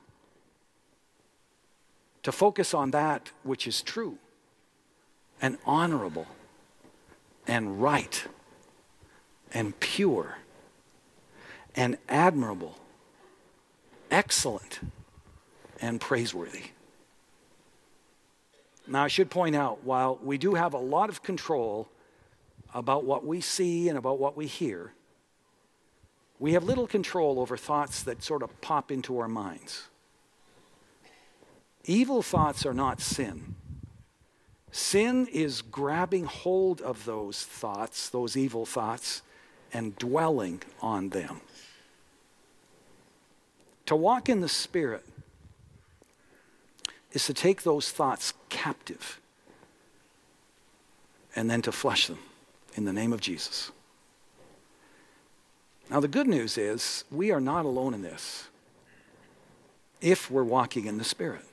to 2.23 2.31
focus 2.31 2.73
on 2.73 2.91
that 2.91 3.31
which 3.43 3.65
is 3.67 3.81
true 3.81 4.17
and 5.41 5.57
honorable 5.65 6.27
and 7.47 7.81
right 7.81 8.25
and 9.53 9.79
pure 9.79 10.39
and 11.75 11.97
admirable, 12.09 12.77
excellent 14.11 14.79
and 15.79 16.01
praiseworthy. 16.01 16.71
Now, 18.87 19.03
I 19.03 19.07
should 19.07 19.29
point 19.29 19.55
out 19.55 19.83
while 19.83 20.19
we 20.21 20.37
do 20.37 20.55
have 20.55 20.73
a 20.73 20.79
lot 20.79 21.09
of 21.09 21.23
control 21.23 21.87
about 22.73 23.03
what 23.05 23.25
we 23.25 23.41
see 23.41 23.89
and 23.89 23.97
about 23.97 24.19
what 24.19 24.35
we 24.37 24.47
hear, 24.47 24.93
we 26.39 26.53
have 26.53 26.63
little 26.63 26.87
control 26.87 27.39
over 27.39 27.57
thoughts 27.57 28.03
that 28.03 28.23
sort 28.23 28.43
of 28.43 28.61
pop 28.61 28.91
into 28.91 29.17
our 29.17 29.27
minds. 29.27 29.87
Evil 31.85 32.21
thoughts 32.21 32.65
are 32.65 32.73
not 32.73 33.01
sin. 33.01 33.55
Sin 34.71 35.27
is 35.31 35.61
grabbing 35.61 36.25
hold 36.25 36.81
of 36.81 37.05
those 37.05 37.43
thoughts, 37.43 38.09
those 38.09 38.37
evil 38.37 38.65
thoughts, 38.65 39.21
and 39.73 39.97
dwelling 39.97 40.61
on 40.81 41.09
them. 41.09 41.41
To 43.87 43.95
walk 43.95 44.29
in 44.29 44.41
the 44.41 44.49
Spirit 44.49 45.05
is 47.13 47.25
to 47.25 47.33
take 47.33 47.63
those 47.63 47.89
thoughts 47.89 48.33
captive 48.49 49.19
and 51.35 51.49
then 51.49 51.61
to 51.61 51.71
flush 51.71 52.07
them 52.07 52.19
in 52.77 52.85
the 52.85 52.93
name 52.93 53.11
of 53.11 53.19
Jesus. 53.19 53.71
Now, 55.89 55.99
the 55.99 56.07
good 56.07 56.27
news 56.27 56.57
is 56.57 57.03
we 57.11 57.31
are 57.31 57.41
not 57.41 57.65
alone 57.65 57.93
in 57.93 58.01
this 58.01 58.47
if 59.99 60.29
we're 60.29 60.43
walking 60.43 60.85
in 60.85 60.97
the 60.97 61.03
Spirit. 61.03 61.45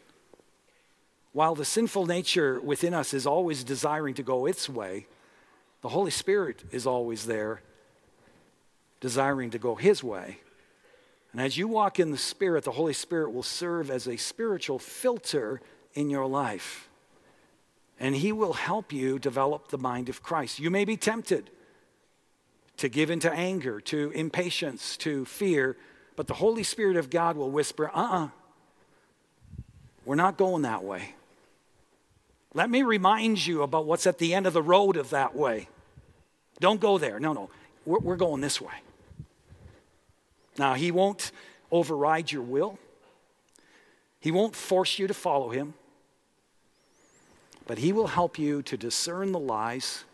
While 1.33 1.55
the 1.55 1.65
sinful 1.65 2.07
nature 2.07 2.61
within 2.61 2.95
us 2.95 3.15
is 3.15 3.27
always 3.27 3.65
desiring 3.65 4.15
to 4.15 4.23
go 4.23 4.47
its 4.47 4.69
way, 4.69 5.07
the 5.83 5.89
Holy 5.89 6.11
Spirit 6.11 6.65
is 6.71 6.87
always 6.87 7.27
there, 7.27 7.63
desiring 9.01 9.51
to 9.51 9.59
go 9.59 9.75
His 9.75 10.03
way. 10.03 10.39
And 11.33 11.41
as 11.41 11.57
you 11.57 11.67
walk 11.67 11.99
in 11.99 12.11
the 12.11 12.19
Spirit, 12.19 12.65
the 12.65 12.73
Holy 12.73 12.93
Spirit 12.93 13.33
will 13.33 13.43
serve 13.43 13.91
as 13.91 14.07
a 14.07 14.17
spiritual 14.17 14.79
filter 14.79 15.61
in 15.95 16.11
your 16.11 16.27
life. 16.27 16.89
And 17.99 18.17
He 18.17 18.33
will 18.33 18.55
help 18.55 18.93
you 18.93 19.19
develop 19.19 19.69
the 19.69 19.79
mind 19.79 20.09
of 20.09 20.23
Christ. 20.23 20.59
You 20.59 20.71
may 20.71 20.85
be 20.85 20.97
tempted 20.97 21.51
to 22.77 22.89
give 22.89 23.11
into 23.11 23.33
anger, 23.33 23.81
to 23.81 24.11
impatience, 24.11 24.97
to 24.99 25.25
fear, 25.25 25.77
but 26.17 26.27
the 26.27 26.35
Holy 26.35 26.63
Spirit 26.63 26.97
of 26.97 27.11
God 27.11 27.37
will 27.37 27.51
whisper, 27.51 27.91
uh 27.95 27.99
uh-uh, 27.99 28.25
uh, 28.25 28.29
we 30.05 30.13
are 30.13 30.17
not 30.17 30.37
going 30.37 30.63
that 30.63 30.85
way. 30.85 31.15
Let 32.53 32.71
me 32.71 32.83
remind 32.83 33.45
you 33.45 33.63
about 33.63 33.87
what's 33.87 34.07
at 34.07 34.19
the 34.19 34.35
end 34.35 34.47
of 34.47 34.53
the 34.53 34.63
road 34.63 34.97
of 34.97 35.11
that 35.11 35.35
way. 35.35 35.69
Don't 36.61 36.81
go 36.81 36.99
there. 36.99 37.19
No, 37.19 37.33
no. 37.33 37.51
We're, 37.85 37.99
we're 37.99 38.17
going 38.17 38.41
this 38.41 38.61
way. 38.61 38.75
Now, 40.59 40.75
He 40.75 40.91
won't 40.91 41.33
override 41.73 42.31
your 42.31 42.43
will, 42.43 42.79
He 44.21 44.31
won't 44.31 44.55
force 44.55 44.99
you 44.99 45.07
to 45.07 45.15
follow 45.15 45.51
Him, 45.51 45.75
but 47.67 47.79
He 47.79 47.93
will 47.93 48.09
help 48.09 48.39
you 48.39 48.63
to 48.63 48.77
discern 48.77 49.33
the 49.33 49.39
lies 49.39 50.05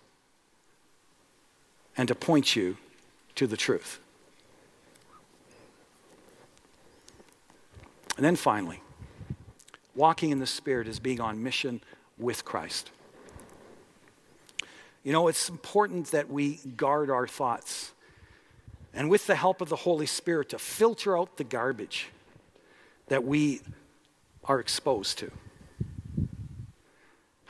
and 1.97 2.09
to 2.09 2.15
point 2.15 2.57
you 2.57 2.77
to 3.35 3.47
the 3.47 3.57
truth. 3.57 4.01
And 8.17 8.25
then 8.25 8.37
finally, 8.37 8.83
walking 9.95 10.31
in 10.31 10.39
the 10.39 10.47
Spirit 10.47 10.87
is 10.87 10.99
being 10.99 11.21
on 11.21 11.43
mission 11.43 11.81
with 12.19 12.45
Christ. 12.45 12.91
You 15.03 15.13
know, 15.13 15.29
it's 15.29 15.49
important 15.49 16.11
that 16.11 16.29
we 16.29 16.57
guard 16.77 17.11
our 17.11 17.27
thoughts 17.27 17.93
and 18.93 19.09
with 19.09 19.27
the 19.27 19.37
help 19.37 19.61
of 19.61 19.69
the 19.69 19.77
Holy 19.77 20.07
Spirit 20.07 20.51
to 20.51 20.59
filter 20.59 21.17
out 21.17 21.37
the 21.37 21.45
garbage 21.45 22.09
that 23.09 23.25
we 23.25 23.61
are 24.45 24.61
exposed 24.61 25.19
to. 25.19 25.31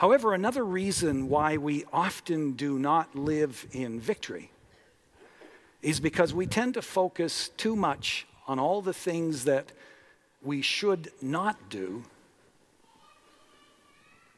However, 0.01 0.33
another 0.33 0.65
reason 0.65 1.29
why 1.29 1.59
we 1.59 1.85
often 1.93 2.53
do 2.53 2.79
not 2.79 3.15
live 3.15 3.67
in 3.71 4.01
victory 4.01 4.51
is 5.83 6.01
because 6.01 6.33
we 6.33 6.47
tend 6.47 6.73
to 6.73 6.81
focus 6.81 7.51
too 7.59 7.77
much 7.77 8.27
on 8.49 8.59
all 8.59 8.81
the 8.81 8.95
things 8.95 9.45
that 9.45 9.73
we 10.41 10.63
should 10.63 11.13
not 11.21 11.69
do 11.69 12.05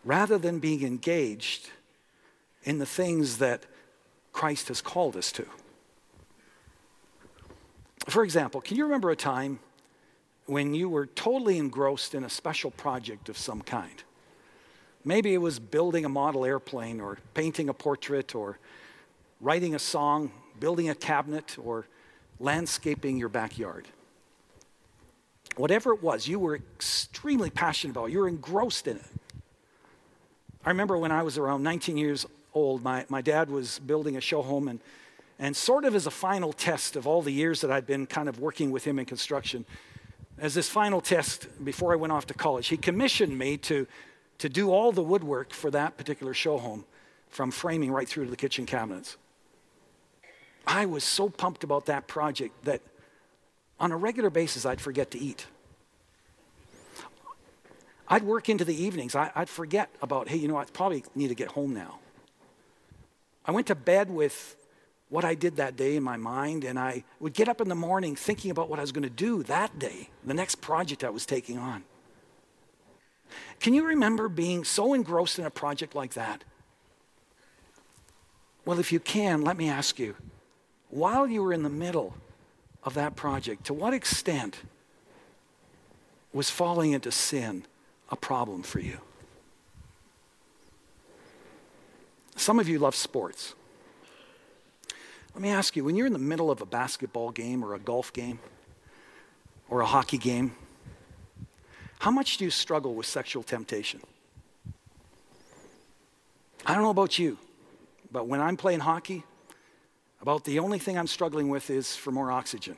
rather 0.05 0.37
than 0.37 0.59
being 0.59 0.83
engaged 0.83 1.71
in 2.65 2.79
the 2.79 2.85
things 2.85 3.39
that 3.39 3.65
Christ 4.33 4.67
has 4.67 4.81
called 4.81 5.17
us 5.17 5.31
to. 5.31 5.47
For 8.09 8.25
example, 8.25 8.61
can 8.61 8.77
you 8.77 8.83
remember 8.83 9.13
a 9.13 9.17
time 9.17 9.61
when 10.47 10.75
you 10.75 10.89
were 10.89 11.07
totally 11.07 11.57
engrossed 11.57 12.17
in 12.17 12.25
a 12.25 12.29
special 12.29 12.73
project 12.73 13.29
of 13.29 13.39
some 13.39 13.63
kind? 13.63 14.03
Maybe 15.05 15.35
it 15.35 15.39
was 15.39 15.59
building 15.59 16.05
a 16.05 16.09
model 16.09 16.45
airplane 16.45 17.01
or 17.01 17.19
painting 17.35 17.69
a 17.69 17.75
portrait 17.75 18.35
or 18.35 18.59
writing 19.41 19.75
a 19.75 19.79
song, 19.79 20.31
building 20.61 20.89
a 20.89 20.95
cabinet, 20.95 21.57
or 21.59 21.87
landscaping 22.39 23.17
your 23.17 23.29
backyard. 23.29 23.89
Whatever 25.57 25.93
it 25.93 26.03
was, 26.03 26.29
you 26.29 26.39
were 26.39 26.57
extremely 26.57 27.51
passionate 27.51 27.93
about, 27.93 28.13
you 28.13 28.21
were 28.21 28.29
engrossed 28.29 28.87
in 28.87 28.97
it. 28.97 29.07
I 30.65 30.71
remember 30.71 30.97
when 30.97 31.11
I 31.11 31.25
was 31.25 31.37
around 31.37 31.65
19 31.65 31.97
years 31.97 32.25
old, 32.55 32.83
my, 32.83 33.05
my 33.09 33.21
dad 33.21 33.51
was 33.51 33.81
building 33.81 34.17
a 34.17 34.21
show 34.21 34.43
home, 34.43 34.69
and, 34.69 34.79
and 35.39 35.57
sort 35.57 35.85
of 35.85 35.97
as 35.97 36.07
a 36.07 36.11
final 36.11 36.53
test 36.53 36.95
of 36.95 37.07
all 37.07 37.21
the 37.21 37.33
years 37.33 37.61
that 37.63 37.73
I'd 37.73 37.87
been 37.87 38.07
kind 38.07 38.29
of 38.29 38.39
working 38.39 38.71
with 38.71 38.85
him 38.85 39.01
in 39.01 39.05
construction, 39.05 39.65
as 40.39 40.55
this 40.55 40.69
final 40.69 41.01
test 41.01 41.49
before 41.65 41.93
I 41.93 41.97
went 41.97 42.13
off 42.13 42.27
to 42.27 42.35
college, 42.35 42.69
he 42.69 42.77
commissioned 42.77 43.37
me 43.37 43.57
to, 43.59 43.87
to 44.43 44.49
do 44.49 44.73
all 44.73 44.91
the 44.91 45.05
woodwork 45.05 45.53
for 45.53 45.71
that 45.71 45.97
particular 45.97 46.35
show 46.35 46.59
home, 46.59 46.85
from 47.29 47.53
framing 47.53 47.93
right 47.93 48.09
through 48.09 48.25
to 48.25 48.31
the 48.31 48.37
kitchen 48.37 48.67
cabinets. 48.67 49.17
I 50.67 50.85
was 50.85 51.05
so 51.05 51.29
pumped 51.29 51.63
about 51.63 51.87
that 51.87 52.09
project 52.09 52.65
that 52.65 52.81
on 53.79 53.93
a 53.93 53.97
regular 53.97 54.31
basis 54.31 54.67
I'd 54.67 54.81
forget 54.81 55.13
to 55.13 55.19
eat. 55.21 55.47
I'd 58.09 58.25
work 58.25 58.49
into 58.49 58.65
the 58.65 58.75
evenings. 58.75 59.15
I, 59.15 59.31
would 59.37 59.49
forget 59.49 59.91
about, 60.03 60.27
hey, 60.27 60.39
you 60.39 60.49
know, 60.49 60.57
I 60.57 60.65
probably 60.65 61.05
need 61.15 61.29
to 61.29 61.37
get 61.37 61.53
home 61.53 61.73
now. 61.73 62.01
I 63.47 63.53
went 63.53 63.69
to 63.69 63.77
bed 63.77 64.11
with 64.11 64.57
what 65.09 65.25
I 65.25 65.37
did 65.37 65.55
that 65.59 65.77
day 65.77 65.95
in 65.95 66.03
my 66.03 66.17
mind, 66.17 66.65
and 66.65 66.81
I 66.81 67.05
would 67.21 67.33
get 67.33 67.49
up 67.49 67.61
in 67.61 67.69
the 67.69 67.77
morning 67.77 68.17
thinking 68.17 68.51
about 68.51 68.69
what 68.69 68.81
I 68.81 68.83
was 68.83 68.91
going 68.91 69.05
to 69.05 69.09
do 69.09 69.45
that 69.45 69.79
day, 69.79 70.09
the 70.25 70.35
next 70.35 70.57
project 70.57 71.05
I 71.05 71.11
was 71.11 71.27
taking 71.27 71.59
on. 71.59 71.85
Can 73.61 73.75
you 73.75 73.85
remember 73.85 74.29
being 74.29 74.65
so 74.65 74.95
engrossed 74.95 75.39
in 75.39 75.45
a 75.45 75.51
project 75.51 75.95
like 75.95 76.15
that? 76.15 76.45
Well, 78.65 78.79
if 78.79 78.93
you 78.93 79.01
can, 79.01 79.43
let 79.43 79.57
me 79.57 79.69
ask 79.69 79.99
you 79.99 80.17
while 80.91 81.27
you 81.27 81.43
were 81.43 81.53
in 81.53 81.63
the 81.63 81.71
middle 81.71 82.15
of 82.85 82.95
that 82.95 83.17
project, 83.17 83.65
to 83.65 83.75
what 83.75 83.95
extent 83.95 84.59
was 86.33 86.51
falling 86.51 86.93
into 86.93 87.11
sin 87.11 87.65
a 88.11 88.17
problem 88.17 88.63
for 88.63 88.79
you? 88.79 88.99
Some 92.37 92.59
of 92.59 92.69
you 92.69 92.79
love 92.79 92.95
sports. 92.95 93.55
Let 95.35 95.43
me 95.43 95.49
ask 95.49 95.77
you 95.77 95.85
when 95.85 95.97
you're 95.97 96.07
in 96.07 96.13
the 96.13 96.19
middle 96.19 96.51
of 96.51 96.61
a 96.61 96.67
basketball 96.67 97.31
game 97.31 97.65
or 97.65 97.75
a 97.75 97.79
golf 97.79 98.13
game 98.13 98.39
or 99.71 99.81
a 99.81 99.87
hockey 99.87 100.19
game, 100.19 100.55
how 102.03 102.11
much 102.11 102.37
do 102.37 102.45
you 102.45 102.51
struggle 102.51 102.97
with 102.97 103.07
sexual 103.07 103.45
temptation? 103.45 104.01
I 106.67 106.75
don't 106.75 106.83
know 106.83 106.91
about 106.91 107.17
you, 107.17 107.39
but 108.11 108.27
when 108.27 108.41
I'm 108.41 108.57
playing 108.57 108.81
hockey, 108.81 109.23
about 110.21 110.43
the 110.43 110.59
only 110.59 110.81
thing 110.81 110.99
I'm 110.99 111.07
struggling 111.07 111.49
with 111.49 111.71
is 111.71 111.95
for 111.95 112.11
more 112.11 112.33
oxygen. 112.33 112.77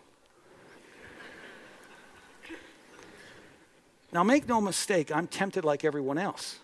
Now, 4.13 4.23
make 4.25 4.47
no 4.47 4.61
mistake, 4.61 5.11
I'm 5.11 5.27
tempted 5.27 5.65
like 5.65 5.87
everyone 5.87 6.19
else. 6.19 6.59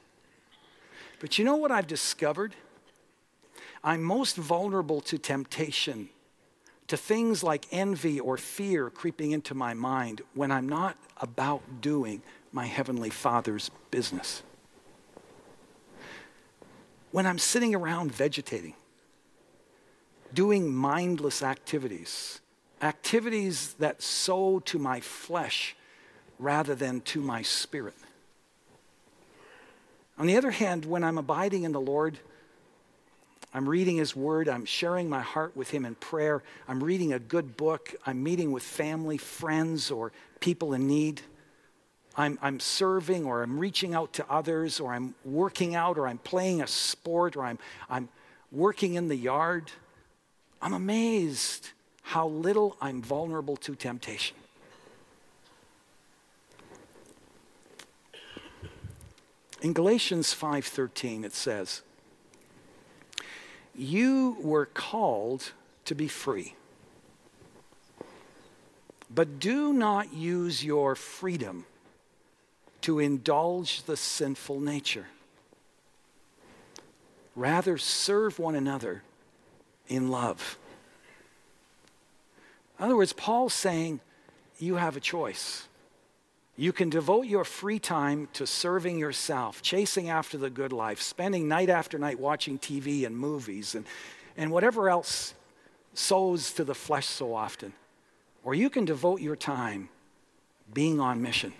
But 1.19 1.39
you 1.39 1.47
know 1.47 1.57
what 1.57 1.71
I've 1.71 1.87
discovered? 1.87 2.55
I'm 3.83 4.03
most 4.03 4.37
vulnerable 4.37 5.01
to 5.01 5.17
temptation, 5.17 6.11
to 6.89 6.99
things 6.99 7.43
like 7.43 7.67
envy 7.73 8.21
or 8.21 8.37
fear 8.37 8.91
creeping 8.91 9.31
into 9.31 9.55
my 9.55 9.73
mind 9.73 10.21
when 10.35 10.53
I'm 10.53 10.69
not 10.69 10.99
about 11.23 11.81
doing 11.81 12.21
my 12.53 12.67
Heavenly 12.67 13.11
Father's 13.11 13.71
business. 13.91 14.43
When 17.13 17.27
I'm 17.27 17.39
sitting 17.39 17.75
around 17.75 18.13
vegetating, 18.13 18.75
doing 20.33 20.73
mindless 20.73 21.43
activities, 21.43 22.41
activities 22.83 23.75
that 23.75 24.03
sow 24.03 24.61
to 24.61 24.79
my 24.79 25.01
flesh 25.01 25.77
rather 26.39 26.75
than 26.75 27.01
to 27.03 27.21
my 27.21 27.43
spirit. 27.43 27.95
On 30.19 30.27
the 30.27 30.37
other 30.37 30.51
hand, 30.51 30.85
when 30.85 31.03
I'm 31.03 31.19
abiding 31.19 31.65
in 31.65 31.73
the 31.73 31.81
Lord, 31.81 32.19
I'm 33.53 33.69
reading 33.69 33.97
His 33.97 34.15
Word, 34.15 34.49
I'm 34.49 34.65
sharing 34.65 35.09
my 35.09 35.21
heart 35.21 35.57
with 35.57 35.71
Him 35.71 35.85
in 35.85 35.95
prayer, 35.97 36.43
I'm 36.69 36.83
reading 36.83 37.13
a 37.13 37.19
good 37.19 37.57
book, 37.57 37.95
I'm 38.07 38.23
meeting 38.23 38.53
with 38.53 38.63
family, 38.63 39.19
friends, 39.19 39.91
or 39.91 40.13
people 40.39 40.73
in 40.75 40.87
need. 40.87 41.21
I'm, 42.21 42.39
I'm 42.43 42.61
serving 42.61 43.25
or 43.25 43.43
I'm 43.43 43.59
reaching 43.59 43.95
out 43.95 44.13
to 44.15 44.31
others 44.31 44.79
or 44.79 44.93
I'm 44.93 45.15
working 45.25 45.75
out 45.75 45.97
or 45.97 46.07
I'm 46.07 46.19
playing 46.19 46.61
a 46.61 46.67
sport 46.67 47.35
or 47.35 47.45
I'm, 47.45 47.59
I'm 47.89 48.11
working 48.53 48.95
in 48.95 49.09
the 49.09 49.17
yard. 49.17 49.71
I'm 50.61 50.75
amazed 50.75 51.71
how 52.03 52.29
little 52.29 52.77
I'm 52.79 53.01
vulnerable 53.01 53.57
to 53.57 53.75
temptation. 53.75 54.37
In 59.63 59.73
Galatians 59.73 60.35
5:13 60.35 61.25
it 61.25 61.33
says, 61.33 61.81
"You 63.75 64.37
were 64.41 64.67
called 64.67 65.53
to 65.87 65.95
be 65.95 66.07
free. 66.07 66.55
But 69.13 69.39
do 69.41 69.73
not 69.73 70.13
use 70.13 70.63
your 70.63 70.95
freedom 70.95 71.67
to 72.83 72.99
indulge 72.99 73.83
the 73.85 73.97
sinful 73.97 74.61
nature. 74.61 75.07
Rather 77.37 77.79
serve 77.79 78.39
one 78.39 78.55
another 78.55 79.03
in 79.89 80.11
love." 80.11 80.59
In 82.79 82.87
other 82.87 82.97
words, 82.97 83.13
Paul's 83.13 83.55
saying 83.55 84.01
you 84.59 84.77
have 84.77 84.97
a 84.97 85.01
choice. 85.01 85.69
You 86.57 86.73
can 86.73 86.91
devote 86.91 87.27
your 87.27 87.45
free 87.45 87.79
time 87.79 88.29
to 88.35 88.47
serving 88.47 88.99
yourself, 88.99 89.63
chasing 89.63 90.11
after 90.11 90.37
the 90.37 90.51
good 90.51 90.73
life, 90.73 91.01
spending 91.01 91.49
night 91.49 91.71
after 91.71 91.99
night 91.99 92.21
watching 92.21 92.59
TV 92.59 93.07
and 93.07 93.17
movies 93.17 93.75
and, 93.75 93.87
and 94.37 94.51
whatever 94.51 94.91
else 94.91 95.35
sows 95.95 96.53
to 96.53 96.65
the 96.65 96.75
flesh 96.75 97.07
so 97.07 97.35
often. 97.35 97.73
Or 98.45 98.55
you 98.55 98.69
can 98.69 98.85
devote 98.85 99.21
your 99.21 99.37
time 99.37 99.89
being 100.73 101.01
on 101.01 101.23
mission, 101.23 101.53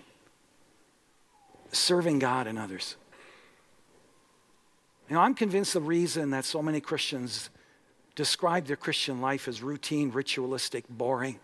serving 1.71 2.19
God 2.19 2.47
and 2.47 2.59
others. 2.59 2.95
You 5.09 5.15
know, 5.15 5.21
I'm 5.21 5.33
convinced 5.33 5.73
the 5.73 5.81
reason 5.81 6.29
that 6.31 6.45
so 6.45 6.61
many 6.61 6.79
Christians 6.79 7.49
describe 8.15 8.65
their 8.65 8.75
Christian 8.77 9.21
life 9.21 9.47
as 9.47 9.61
routine, 9.61 10.11
ritualistic, 10.11 10.85
boring 10.89 11.39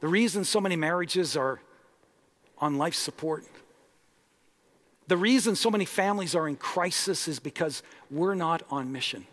the 0.00 0.08
reason 0.08 0.44
so 0.44 0.60
many 0.60 0.76
marriages 0.76 1.36
are 1.36 1.60
on 2.58 2.78
life 2.78 2.94
support, 2.94 3.44
the 5.06 5.16
reason 5.16 5.56
so 5.56 5.70
many 5.70 5.84
families 5.84 6.34
are 6.34 6.48
in 6.48 6.56
crisis 6.56 7.28
is 7.28 7.38
because 7.38 7.82
we're 8.10 8.34
not 8.34 8.62
on 8.70 8.92
mission 8.92 9.26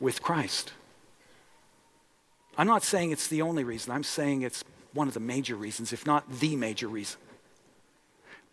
with 0.00 0.22
Christ. 0.22 0.72
I'm 2.56 2.66
not 2.66 2.82
saying 2.82 3.10
it's 3.12 3.28
the 3.28 3.42
only 3.42 3.64
reason, 3.64 3.92
I'm 3.92 4.04
saying 4.04 4.42
it's 4.42 4.64
one 4.94 5.08
of 5.08 5.14
the 5.14 5.20
major 5.20 5.56
reasons, 5.56 5.92
if 5.92 6.06
not 6.06 6.30
the 6.40 6.56
major 6.56 6.88
reason. 6.88 7.18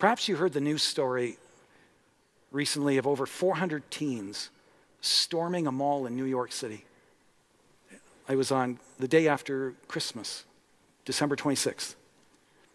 Perhaps 0.00 0.28
you 0.28 0.36
heard 0.36 0.54
the 0.54 0.62
news 0.62 0.82
story 0.82 1.36
recently 2.50 2.96
of 2.96 3.06
over 3.06 3.26
400 3.26 3.88
teens 3.90 4.48
storming 5.02 5.66
a 5.66 5.72
mall 5.72 6.06
in 6.06 6.16
New 6.16 6.24
York 6.24 6.52
City. 6.52 6.86
I 8.26 8.34
was 8.34 8.50
on 8.50 8.78
the 8.98 9.06
day 9.06 9.28
after 9.28 9.74
Christmas. 9.88 10.44
December 11.04 11.36
26th, 11.36 11.96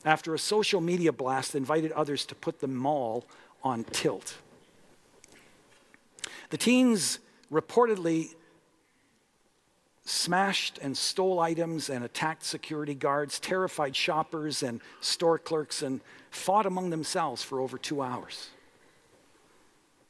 after 0.04 0.34
a 0.34 0.40
social 0.40 0.82
media 0.82 1.12
blast 1.12 1.56
invited 1.56 1.92
others 1.94 2.26
to 2.26 2.36
put 2.36 2.60
the 2.60 2.68
mall 2.68 3.26
on 3.64 3.86
tilt. 3.86 4.38
The 6.50 6.58
teens 6.58 7.20
reportedly 7.52 8.36
smashed 10.06 10.78
and 10.82 10.96
stole 10.96 11.40
items 11.40 11.90
and 11.90 12.06
attacked 12.06 12.44
security 12.44 12.94
guards, 12.94 13.40
terrified 13.40 13.96
shoppers 13.96 14.64
and 14.64 14.80
store 15.02 15.40
clerks, 15.40 15.82
and 15.82 16.00
fought 16.30 16.66
among 16.66 16.92
themselves 16.92 17.42
for 17.44 17.60
over 17.60 17.78
two 17.78 18.02
hours. 18.02 18.50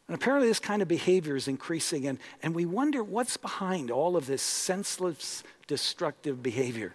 And 0.07 0.15
apparently, 0.15 0.47
this 0.47 0.59
kind 0.59 0.81
of 0.81 0.87
behavior 0.87 1.35
is 1.35 1.47
increasing, 1.47 2.07
and, 2.07 2.19
and 2.43 2.53
we 2.53 2.65
wonder 2.65 3.03
what's 3.03 3.37
behind 3.37 3.89
all 3.89 4.15
of 4.15 4.27
this 4.27 4.41
senseless, 4.41 5.43
destructive 5.65 6.43
behavior. 6.43 6.93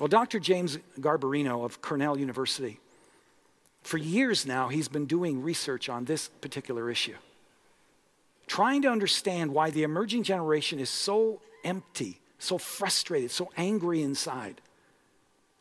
Well, 0.00 0.08
Dr. 0.08 0.40
James 0.40 0.78
Garbarino 0.98 1.64
of 1.64 1.80
Cornell 1.80 2.18
University, 2.18 2.80
for 3.82 3.98
years 3.98 4.44
now, 4.44 4.68
he's 4.68 4.88
been 4.88 5.06
doing 5.06 5.42
research 5.42 5.88
on 5.88 6.06
this 6.06 6.28
particular 6.40 6.90
issue, 6.90 7.14
trying 8.46 8.82
to 8.82 8.88
understand 8.88 9.52
why 9.52 9.70
the 9.70 9.82
emerging 9.82 10.22
generation 10.22 10.78
is 10.78 10.90
so 10.90 11.40
empty, 11.64 12.20
so 12.38 12.58
frustrated, 12.58 13.30
so 13.30 13.50
angry 13.56 14.02
inside, 14.02 14.60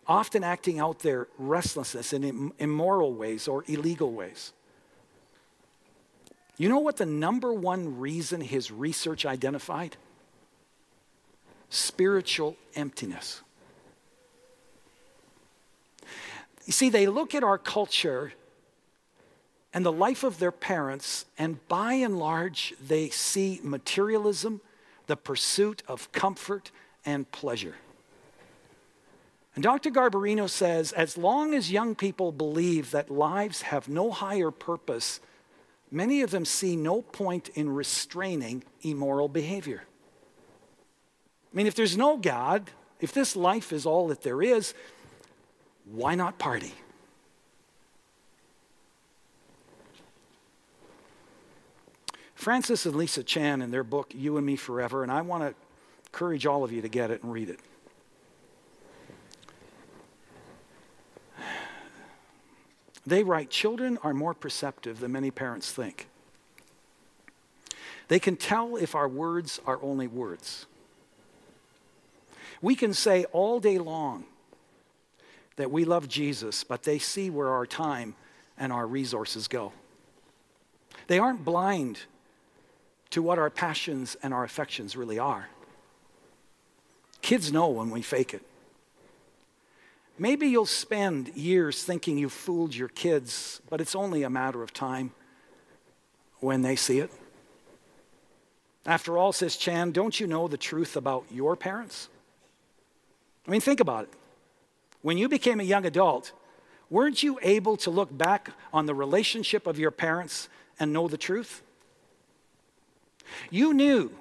often 0.07 0.43
acting 0.43 0.79
out 0.79 0.99
their 0.99 1.27
restlessness 1.37 2.13
in 2.13 2.51
immoral 2.59 3.13
ways 3.13 3.47
or 3.47 3.63
illegal 3.67 4.11
ways. 4.11 4.53
You 6.57 6.69
know 6.69 6.79
what 6.79 6.97
the 6.97 7.05
number 7.05 7.53
one 7.53 7.99
reason 7.99 8.39
his 8.39 8.71
research 8.71 9.25
identified? 9.25 9.97
Spiritual 11.69 12.55
emptiness. 12.75 13.41
You 16.65 16.71
see, 16.71 16.89
they 16.89 17.07
look 17.07 17.35
at 17.35 17.43
our 17.43 17.57
culture 17.57 18.33
and 19.75 19.85
the 19.85 19.91
life 19.91 20.23
of 20.23 20.39
their 20.39 20.53
parents, 20.53 21.25
and 21.37 21.67
by 21.67 21.95
and 21.95 22.17
large, 22.17 22.73
they 22.81 23.09
see 23.09 23.59
materialism, 23.61 24.61
the 25.07 25.17
pursuit 25.17 25.83
of 25.85 26.09
comfort 26.13 26.71
and 27.05 27.29
pleasure. 27.33 27.75
And 29.53 29.61
Dr. 29.61 29.91
Garbarino 29.91 30.49
says 30.49 30.93
as 30.93 31.17
long 31.17 31.53
as 31.53 31.73
young 31.73 31.93
people 31.93 32.31
believe 32.31 32.91
that 32.91 33.11
lives 33.11 33.63
have 33.63 33.89
no 33.89 34.11
higher 34.11 34.49
purpose, 34.49 35.19
many 35.91 36.21
of 36.21 36.31
them 36.31 36.45
see 36.45 36.77
no 36.77 37.01
point 37.01 37.49
in 37.49 37.69
restraining 37.69 38.63
immoral 38.81 39.27
behavior. 39.27 39.83
I 41.51 41.57
mean, 41.57 41.67
if 41.67 41.75
there's 41.75 41.97
no 41.97 42.15
God, 42.15 42.71
if 43.01 43.11
this 43.11 43.35
life 43.35 43.73
is 43.73 43.85
all 43.85 44.07
that 44.07 44.21
there 44.21 44.41
is, 44.41 44.73
why 45.83 46.15
not 46.15 46.39
party? 46.39 46.73
Francis 52.35 52.85
and 52.85 52.95
Lisa 52.95 53.23
Chan 53.23 53.61
in 53.61 53.71
their 53.71 53.83
book, 53.83 54.13
You 54.13 54.37
and 54.37 54.45
Me 54.45 54.55
Forever, 54.55 55.01
and 55.01 55.11
I 55.11 55.21
want 55.21 55.43
to 55.43 55.55
encourage 56.07 56.45
all 56.45 56.63
of 56.63 56.71
you 56.71 56.81
to 56.81 56.89
get 56.89 57.09
it 57.09 57.23
and 57.23 57.31
read 57.31 57.49
it. 57.49 57.59
They 63.07 63.23
write 63.23 63.49
Children 63.49 63.97
are 64.03 64.13
more 64.13 64.33
perceptive 64.33 64.99
than 64.99 65.11
many 65.11 65.31
parents 65.31 65.71
think. 65.71 66.07
They 68.07 68.19
can 68.19 68.35
tell 68.35 68.75
if 68.75 68.93
our 68.93 69.07
words 69.07 69.59
are 69.65 69.79
only 69.81 70.07
words. 70.07 70.67
We 72.61 72.75
can 72.75 72.93
say 72.93 73.25
all 73.25 73.59
day 73.59 73.77
long, 73.77 74.25
that 75.55 75.71
we 75.71 75.85
love 75.85 76.07
Jesus, 76.07 76.63
but 76.63 76.83
they 76.83 76.99
see 76.99 77.29
where 77.29 77.49
our 77.49 77.65
time 77.65 78.15
and 78.57 78.71
our 78.73 78.85
resources 78.85 79.47
go. 79.47 79.71
They 81.07 81.19
aren't 81.19 81.45
blind 81.45 82.01
to 83.15 83.21
what 83.21 83.39
our 83.39 83.49
passions 83.49 84.17
and 84.21 84.33
our 84.33 84.43
affections 84.43 84.97
really 84.97 85.17
are. 85.17 85.47
Kids 87.21 87.49
know 87.49 87.69
when 87.69 87.89
we 87.89 88.01
fake 88.01 88.33
it. 88.33 88.41
Maybe 90.19 90.47
you'll 90.47 90.65
spend 90.65 91.29
years 91.29 91.81
thinking 91.81 92.17
you 92.17 92.27
fooled 92.27 92.75
your 92.75 92.89
kids, 92.89 93.61
but 93.69 93.79
it's 93.79 93.95
only 93.95 94.23
a 94.23 94.29
matter 94.29 94.61
of 94.61 94.73
time 94.73 95.13
when 96.41 96.61
they 96.61 96.75
see 96.75 96.99
it. 96.99 97.09
After 98.85 99.17
all, 99.17 99.31
says 99.31 99.55
Chan, 99.55 99.93
don't 99.93 100.19
you 100.19 100.27
know 100.27 100.49
the 100.49 100.57
truth 100.57 100.97
about 100.97 101.23
your 101.31 101.55
parents? 101.55 102.09
I 103.47 103.51
mean, 103.51 103.61
think 103.61 103.79
about 103.79 104.03
it. 104.03 104.13
When 105.03 105.17
you 105.17 105.29
became 105.29 105.61
a 105.61 105.63
young 105.63 105.85
adult, 105.85 106.33
weren't 106.89 107.23
you 107.23 107.39
able 107.41 107.77
to 107.77 107.89
look 107.89 108.15
back 108.17 108.49
on 108.73 108.87
the 108.87 108.93
relationship 108.93 109.67
of 109.67 109.79
your 109.79 109.91
parents 109.91 110.49
and 110.81 110.91
know 110.91 111.07
the 111.07 111.17
truth? 111.17 111.61
You 113.49 113.73
knew 113.73 114.11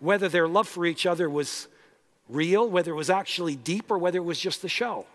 whether 0.00 0.28
their 0.28 0.48
love 0.48 0.68
for 0.68 0.86
each 0.86 1.06
other 1.06 1.28
was 1.28 1.68
real, 2.28 2.68
whether 2.68 2.92
it 2.92 2.96
was 2.96 3.10
actually 3.10 3.56
deep, 3.56 3.90
or 3.90 3.98
whether 3.98 4.18
it 4.18 4.24
was 4.24 4.38
just 4.38 4.62
the 4.62 4.68
show. 4.68 5.06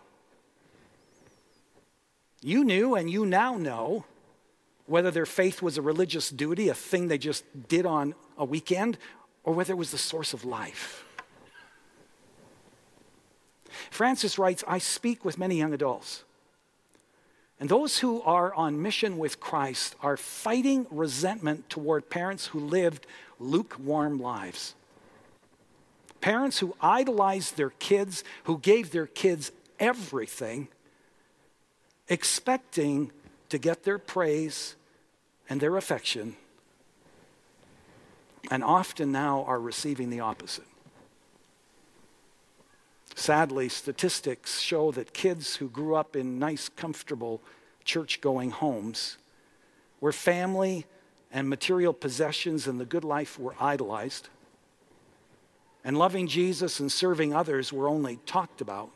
You 2.42 2.64
knew, 2.64 2.96
and 2.96 3.10
you 3.10 3.26
now 3.26 3.56
know, 3.56 4.06
whether 4.86 5.12
their 5.12 5.26
faith 5.26 5.62
was 5.62 5.78
a 5.78 5.82
religious 5.82 6.30
duty, 6.30 6.68
a 6.68 6.74
thing 6.74 7.08
they 7.08 7.18
just 7.18 7.46
did 7.70 7.86
on 7.86 8.16
a 8.38 8.44
weekend, 8.44 8.98
or 9.44 9.54
whether 9.54 9.74
it 9.74 9.78
was 9.78 9.92
the 9.92 9.98
source 9.98 10.34
of 10.34 10.44
life. 10.44 11.06
Francis 13.90 14.38
writes 14.38 14.64
I 14.68 14.80
speak 14.80 15.24
with 15.24 15.38
many 15.38 15.58
young 15.58 15.74
adults. 15.74 16.24
And 17.60 17.70
those 17.70 18.00
who 18.00 18.22
are 18.24 18.54
on 18.54 18.82
mission 18.82 19.18
with 19.18 19.40
Christ 19.40 19.96
are 20.02 20.18
fighting 20.18 20.86
resentment 20.90 21.70
toward 21.70 22.10
parents 22.10 22.48
who 22.48 22.60
lived 22.60 23.06
lukewarm 23.40 24.20
lives. 24.20 24.76
Parents 26.20 26.60
who 26.60 26.76
idolized 26.82 27.58
their 27.58 27.72
kids, 27.72 28.24
who 28.46 28.58
gave 28.58 28.92
their 28.92 29.08
kids 29.08 29.52
everything, 29.80 30.68
expecting 32.10 33.12
to 33.50 33.58
get 33.58 33.84
their 33.84 34.00
praise 34.00 34.76
and 35.50 35.60
their 35.62 35.78
affection, 35.78 36.36
and 38.50 38.64
often 38.64 39.12
now 39.12 39.44
are 39.44 39.60
receiving 39.60 40.10
the 40.10 40.20
opposite. 40.20 40.66
Sadly, 43.16 43.70
statistics 43.70 44.60
show 44.60 44.92
that 44.92 45.14
kids 45.14 45.58
who 45.58 45.70
grew 45.70 45.96
up 45.96 46.16
in 46.16 46.40
nice, 46.40 46.70
comfortable, 46.70 47.42
church 47.84 48.22
going 48.22 48.52
homes, 48.52 49.18
where 50.00 50.12
family 50.12 50.86
and 51.32 51.50
material 51.50 51.94
possessions 51.94 52.68
and 52.68 52.80
the 52.80 52.86
good 52.86 53.04
life 53.04 53.40
were 53.40 53.56
idolized, 53.60 54.30
and 55.84 55.98
loving 55.98 56.28
Jesus 56.28 56.80
and 56.80 56.92
serving 56.92 57.34
others 57.34 57.74
were 57.74 57.88
only 57.88 58.18
talked 58.26 58.62
about, 58.62 58.90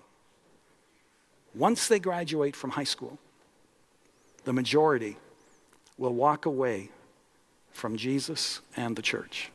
once 1.53 1.87
they 1.87 1.99
graduate 1.99 2.55
from 2.55 2.71
high 2.71 2.83
school, 2.83 3.17
the 4.45 4.53
majority 4.53 5.17
will 5.97 6.13
walk 6.13 6.45
away 6.45 6.89
from 7.71 7.97
Jesus 7.97 8.61
and 8.75 8.95
the 8.95 9.01
church. 9.01 9.51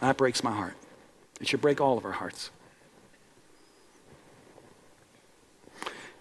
That 0.00 0.16
breaks 0.16 0.42
my 0.42 0.52
heart. 0.52 0.74
It 1.40 1.48
should 1.48 1.60
break 1.60 1.80
all 1.80 1.96
of 1.96 2.04
our 2.04 2.12
hearts. 2.12 2.50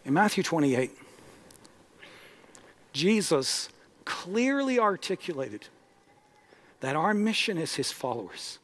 In 0.06 0.14
Matthew 0.14 0.44
28, 0.44 0.92
Jesus 2.94 3.70
clearly 4.06 4.80
articulated 4.80 5.68
that 6.80 6.96
our 6.96 7.14
mission 7.14 7.58
as 7.58 7.76
his 7.76 7.92
followers 7.92 8.60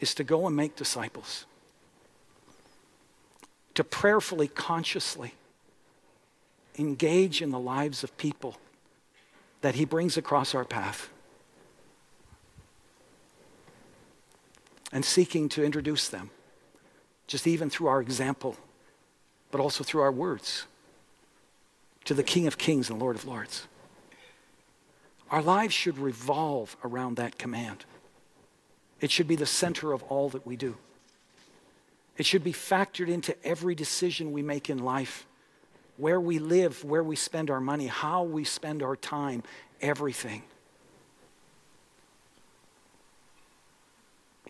is 0.00 0.14
to 0.14 0.24
go 0.24 0.46
and 0.46 0.56
make 0.56 0.74
disciples, 0.74 1.46
to 3.74 3.84
prayerfully, 3.84 4.48
consciously 4.48 5.34
engage 6.78 7.40
in 7.40 7.50
the 7.50 7.58
lives 7.58 8.02
of 8.02 8.16
people 8.16 8.56
that 9.60 9.74
He 9.74 9.84
brings 9.84 10.16
across 10.16 10.54
our 10.54 10.64
path. 10.64 11.10
And 14.92 15.04
seeking 15.04 15.48
to 15.50 15.64
introduce 15.64 16.08
them, 16.08 16.30
just 17.26 17.46
even 17.46 17.68
through 17.68 17.88
our 17.88 18.00
example, 18.00 18.56
but 19.54 19.60
also 19.60 19.84
through 19.84 20.00
our 20.00 20.10
words, 20.10 20.66
to 22.04 22.12
the 22.12 22.24
King 22.24 22.48
of 22.48 22.58
Kings 22.58 22.90
and 22.90 22.98
Lord 22.98 23.14
of 23.14 23.24
Lords. 23.24 23.68
Our 25.30 25.42
lives 25.42 25.72
should 25.72 25.96
revolve 25.96 26.76
around 26.82 27.18
that 27.18 27.38
command. 27.38 27.84
It 29.00 29.12
should 29.12 29.28
be 29.28 29.36
the 29.36 29.46
center 29.46 29.92
of 29.92 30.02
all 30.08 30.28
that 30.30 30.44
we 30.44 30.56
do. 30.56 30.76
It 32.18 32.26
should 32.26 32.42
be 32.42 32.52
factored 32.52 33.06
into 33.06 33.36
every 33.46 33.76
decision 33.76 34.32
we 34.32 34.42
make 34.42 34.68
in 34.68 34.78
life 34.78 35.24
where 35.98 36.20
we 36.20 36.40
live, 36.40 36.82
where 36.82 37.04
we 37.04 37.14
spend 37.14 37.48
our 37.48 37.60
money, 37.60 37.86
how 37.86 38.24
we 38.24 38.42
spend 38.42 38.82
our 38.82 38.96
time, 38.96 39.44
everything. 39.80 40.42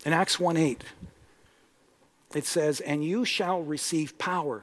In 0.07 0.14
Acts 0.14 0.40
1 0.40 0.57
8, 0.57 0.82
it 2.34 2.46
says, 2.46 2.80
And 2.80 3.05
you 3.05 3.26
shall 3.26 3.61
receive 3.62 4.16
power 4.16 4.62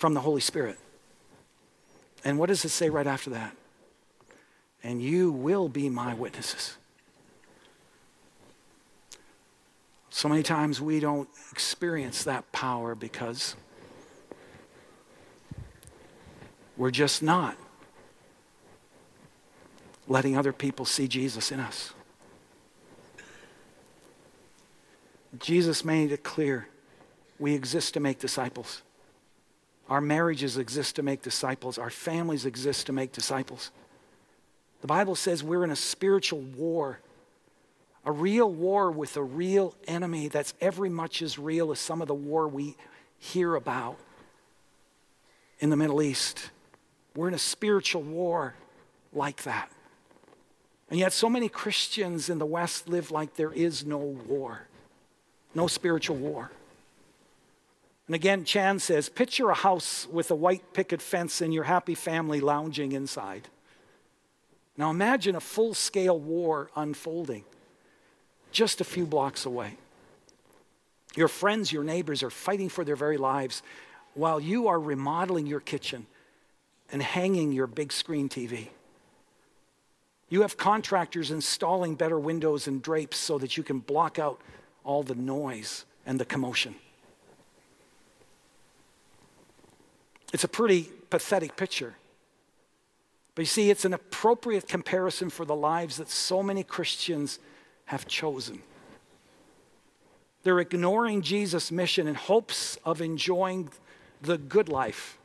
from 0.00 0.14
the 0.14 0.20
Holy 0.20 0.40
Spirit. 0.40 0.78
And 2.24 2.38
what 2.38 2.48
does 2.48 2.64
it 2.64 2.70
say 2.70 2.90
right 2.90 3.06
after 3.06 3.30
that? 3.30 3.54
And 4.82 5.00
you 5.02 5.30
will 5.30 5.68
be 5.68 5.88
my 5.88 6.14
witnesses. 6.14 6.76
So 10.08 10.28
many 10.28 10.42
times 10.42 10.80
we 10.80 11.00
don't 11.00 11.28
experience 11.52 12.24
that 12.24 12.50
power 12.50 12.94
because 12.94 13.54
We're 16.80 16.90
just 16.90 17.22
not 17.22 17.58
letting 20.08 20.34
other 20.34 20.50
people 20.50 20.86
see 20.86 21.08
Jesus 21.08 21.52
in 21.52 21.60
us. 21.60 21.92
Jesus 25.38 25.84
made 25.84 26.10
it 26.10 26.22
clear 26.22 26.68
we 27.38 27.52
exist 27.52 27.92
to 27.92 28.00
make 28.00 28.18
disciples. 28.18 28.80
Our 29.90 30.00
marriages 30.00 30.56
exist 30.56 30.96
to 30.96 31.02
make 31.02 31.20
disciples. 31.20 31.76
Our 31.76 31.90
families 31.90 32.46
exist 32.46 32.86
to 32.86 32.92
make 32.92 33.10
disciples. 33.10 33.72
The 34.82 34.86
Bible 34.86 35.16
says 35.16 35.42
we're 35.42 35.64
in 35.64 35.72
a 35.72 35.76
spiritual 35.76 36.40
war, 36.40 37.00
a 38.04 38.12
real 38.12 38.50
war 38.50 38.92
with 38.92 39.16
a 39.16 39.22
real 39.22 39.74
enemy 39.88 40.28
that's 40.28 40.54
every 40.60 40.88
much 40.88 41.20
as 41.22 41.38
real 41.38 41.72
as 41.72 41.80
some 41.80 42.00
of 42.00 42.08
the 42.08 42.14
war 42.14 42.46
we 42.46 42.76
hear 43.18 43.56
about 43.56 43.98
in 45.58 45.70
the 45.70 45.76
Middle 45.76 46.00
East. 46.00 46.50
We're 47.16 47.28
in 47.28 47.34
a 47.34 47.38
spiritual 47.38 48.02
war 48.02 48.54
like 49.12 49.42
that. 49.42 49.70
And 50.88 50.98
yet, 50.98 51.12
so 51.12 51.28
many 51.28 51.48
Christians 51.48 52.30
in 52.30 52.38
the 52.38 52.46
West 52.46 52.88
live 52.88 53.10
like 53.10 53.34
there 53.34 53.52
is 53.52 53.84
no 53.84 53.98
war, 53.98 54.62
no 55.54 55.66
spiritual 55.66 56.16
war. 56.16 56.52
And 58.10 58.16
again, 58.16 58.44
Chan 58.44 58.80
says, 58.80 59.08
picture 59.08 59.50
a 59.50 59.54
house 59.54 60.08
with 60.10 60.32
a 60.32 60.34
white 60.34 60.72
picket 60.72 61.00
fence 61.00 61.40
and 61.40 61.54
your 61.54 61.62
happy 61.62 61.94
family 61.94 62.40
lounging 62.40 62.90
inside. 62.90 63.46
Now 64.76 64.90
imagine 64.90 65.36
a 65.36 65.40
full 65.40 65.74
scale 65.74 66.18
war 66.18 66.72
unfolding 66.74 67.44
just 68.50 68.80
a 68.80 68.84
few 68.84 69.06
blocks 69.06 69.46
away. 69.46 69.76
Your 71.14 71.28
friends, 71.28 71.70
your 71.70 71.84
neighbors 71.84 72.24
are 72.24 72.30
fighting 72.30 72.68
for 72.68 72.82
their 72.82 72.96
very 72.96 73.16
lives 73.16 73.62
while 74.14 74.40
you 74.40 74.66
are 74.66 74.80
remodeling 74.80 75.46
your 75.46 75.60
kitchen 75.60 76.08
and 76.90 77.00
hanging 77.00 77.52
your 77.52 77.68
big 77.68 77.92
screen 77.92 78.28
TV. 78.28 78.70
You 80.28 80.42
have 80.42 80.56
contractors 80.56 81.30
installing 81.30 81.94
better 81.94 82.18
windows 82.18 82.66
and 82.66 82.82
drapes 82.82 83.18
so 83.18 83.38
that 83.38 83.56
you 83.56 83.62
can 83.62 83.78
block 83.78 84.18
out 84.18 84.40
all 84.82 85.04
the 85.04 85.14
noise 85.14 85.84
and 86.04 86.18
the 86.18 86.24
commotion. 86.24 86.74
It's 90.32 90.44
a 90.44 90.48
pretty 90.48 90.90
pathetic 91.10 91.56
picture. 91.56 91.94
But 93.34 93.42
you 93.42 93.46
see, 93.46 93.70
it's 93.70 93.84
an 93.84 93.94
appropriate 93.94 94.68
comparison 94.68 95.30
for 95.30 95.44
the 95.44 95.54
lives 95.54 95.96
that 95.96 96.10
so 96.10 96.42
many 96.42 96.62
Christians 96.62 97.38
have 97.86 98.06
chosen. 98.06 98.62
They're 100.42 100.60
ignoring 100.60 101.22
Jesus' 101.22 101.70
mission 101.70 102.06
in 102.06 102.14
hopes 102.14 102.76
of 102.84 103.00
enjoying 103.00 103.70
the 104.22 104.38
good 104.38 104.68
life 104.68 105.18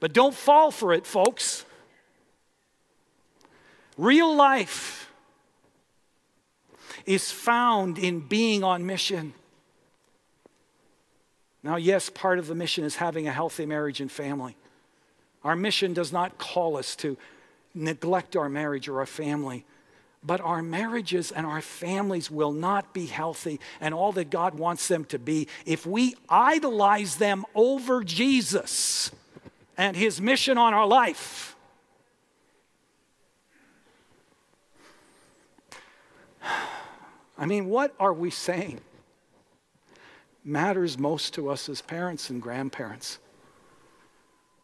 but 0.00 0.14
don't 0.14 0.34
fall 0.34 0.70
for 0.70 0.94
it, 0.94 1.06
folks. 1.06 1.66
Real 3.98 4.34
life 4.34 5.12
is 7.04 7.30
found 7.30 7.98
in 7.98 8.20
being 8.20 8.64
on 8.64 8.86
mission. 8.86 9.34
Now, 11.62 11.76
yes, 11.76 12.08
part 12.08 12.38
of 12.38 12.46
the 12.46 12.54
mission 12.54 12.84
is 12.84 12.96
having 12.96 13.28
a 13.28 13.32
healthy 13.32 13.66
marriage 13.66 14.00
and 14.00 14.10
family. 14.10 14.56
Our 15.44 15.56
mission 15.56 15.92
does 15.92 16.12
not 16.12 16.38
call 16.38 16.76
us 16.76 16.96
to 16.96 17.16
neglect 17.74 18.36
our 18.36 18.48
marriage 18.48 18.88
or 18.88 19.00
our 19.00 19.06
family. 19.06 19.64
But 20.22 20.40
our 20.42 20.62
marriages 20.62 21.32
and 21.32 21.46
our 21.46 21.62
families 21.62 22.30
will 22.30 22.52
not 22.52 22.92
be 22.92 23.06
healthy 23.06 23.58
and 23.80 23.94
all 23.94 24.12
that 24.12 24.28
God 24.28 24.54
wants 24.54 24.86
them 24.86 25.06
to 25.06 25.18
be 25.18 25.48
if 25.64 25.86
we 25.86 26.14
idolize 26.28 27.16
them 27.16 27.46
over 27.54 28.04
Jesus 28.04 29.10
and 29.78 29.96
his 29.96 30.20
mission 30.20 30.58
on 30.58 30.74
our 30.74 30.86
life. 30.86 31.56
I 37.38 37.46
mean, 37.46 37.70
what 37.70 37.94
are 37.98 38.12
we 38.12 38.28
saying 38.28 38.82
matters 40.44 40.98
most 40.98 41.34
to 41.34 41.48
us 41.50 41.68
as 41.68 41.82
parents 41.82 42.30
and 42.30 42.40
grandparents? 42.40 43.18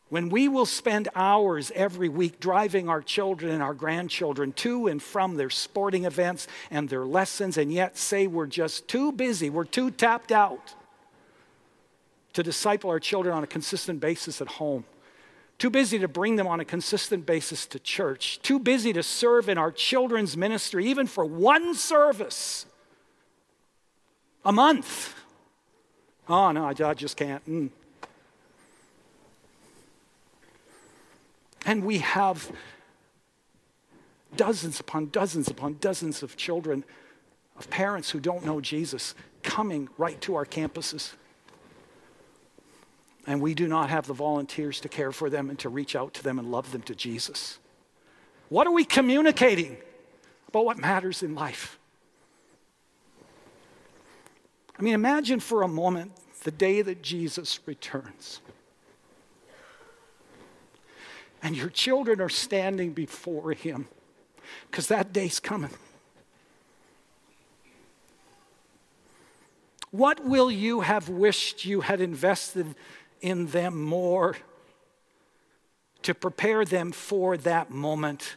When 0.08 0.28
we 0.28 0.46
will 0.46 0.66
spend 0.66 1.08
hours 1.16 1.72
every 1.74 2.08
week 2.08 2.38
driving 2.38 2.88
our 2.88 3.02
children 3.02 3.52
and 3.52 3.62
our 3.62 3.74
grandchildren 3.74 4.52
to 4.52 4.86
and 4.86 5.02
from 5.02 5.36
their 5.36 5.50
sporting 5.50 6.04
events 6.04 6.46
and 6.70 6.88
their 6.88 7.04
lessons, 7.04 7.58
and 7.58 7.72
yet 7.72 7.98
say 7.98 8.28
we're 8.28 8.46
just 8.46 8.86
too 8.86 9.10
busy, 9.10 9.50
we're 9.50 9.64
too 9.64 9.90
tapped 9.90 10.30
out 10.30 10.74
to 12.34 12.42
disciple 12.42 12.90
our 12.90 13.00
children 13.00 13.34
on 13.34 13.42
a 13.42 13.48
consistent 13.48 13.98
basis 13.98 14.40
at 14.40 14.46
home, 14.46 14.84
too 15.58 15.70
busy 15.70 15.98
to 15.98 16.06
bring 16.06 16.36
them 16.36 16.46
on 16.46 16.60
a 16.60 16.64
consistent 16.64 17.26
basis 17.26 17.66
to 17.66 17.80
church, 17.80 18.38
too 18.42 18.60
busy 18.60 18.92
to 18.92 19.02
serve 19.02 19.48
in 19.48 19.58
our 19.58 19.72
children's 19.72 20.36
ministry, 20.36 20.86
even 20.86 21.08
for 21.08 21.24
one 21.24 21.74
service 21.74 22.66
a 24.44 24.52
month. 24.52 25.14
Oh, 26.28 26.50
no, 26.52 26.66
I 26.66 26.94
just 26.94 27.16
can't. 27.16 27.44
Mm. 27.48 27.70
And 31.64 31.84
we 31.84 31.98
have 31.98 32.50
dozens 34.36 34.80
upon 34.80 35.06
dozens 35.06 35.48
upon 35.48 35.78
dozens 35.80 36.22
of 36.22 36.36
children, 36.36 36.84
of 37.58 37.68
parents 37.70 38.10
who 38.10 38.20
don't 38.20 38.44
know 38.44 38.60
Jesus, 38.60 39.14
coming 39.42 39.88
right 39.98 40.20
to 40.22 40.34
our 40.34 40.44
campuses. 40.44 41.14
And 43.26 43.40
we 43.40 43.54
do 43.54 43.66
not 43.66 43.90
have 43.90 44.06
the 44.06 44.14
volunteers 44.14 44.80
to 44.80 44.88
care 44.88 45.10
for 45.10 45.28
them 45.28 45.50
and 45.50 45.58
to 45.60 45.68
reach 45.68 45.96
out 45.96 46.14
to 46.14 46.22
them 46.22 46.38
and 46.38 46.50
love 46.50 46.70
them 46.70 46.82
to 46.82 46.94
Jesus. 46.94 47.58
What 48.48 48.66
are 48.68 48.72
we 48.72 48.84
communicating 48.84 49.78
about 50.48 50.64
what 50.64 50.78
matters 50.78 51.22
in 51.22 51.34
life? 51.34 51.78
I 54.78 54.82
mean, 54.82 54.94
imagine 54.94 55.40
for 55.40 55.62
a 55.62 55.68
moment 55.68 56.12
the 56.44 56.50
day 56.50 56.82
that 56.82 57.02
Jesus 57.02 57.58
returns 57.66 58.40
and 61.42 61.56
your 61.56 61.70
children 61.70 62.20
are 62.20 62.28
standing 62.28 62.92
before 62.92 63.52
Him 63.52 63.88
because 64.70 64.88
that 64.88 65.12
day's 65.12 65.40
coming. 65.40 65.70
What 69.90 70.24
will 70.24 70.50
you 70.50 70.80
have 70.80 71.08
wished 71.08 71.64
you 71.64 71.80
had 71.80 72.00
invested 72.00 72.74
in 73.20 73.46
them 73.46 73.82
more 73.82 74.36
to 76.02 76.14
prepare 76.14 76.64
them 76.64 76.92
for 76.92 77.36
that 77.38 77.70
moment 77.70 78.36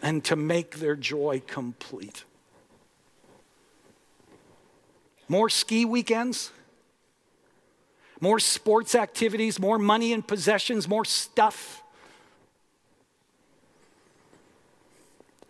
and 0.00 0.24
to 0.24 0.36
make 0.36 0.76
their 0.78 0.96
joy 0.96 1.42
complete? 1.46 2.24
More 5.28 5.48
ski 5.48 5.84
weekends? 5.84 6.50
more 8.20 8.38
sports 8.38 8.94
activities, 8.94 9.58
more 9.58 9.78
money 9.78 10.12
and 10.12 10.26
possessions, 10.26 10.88
more 10.88 11.04
stuff. 11.04 11.82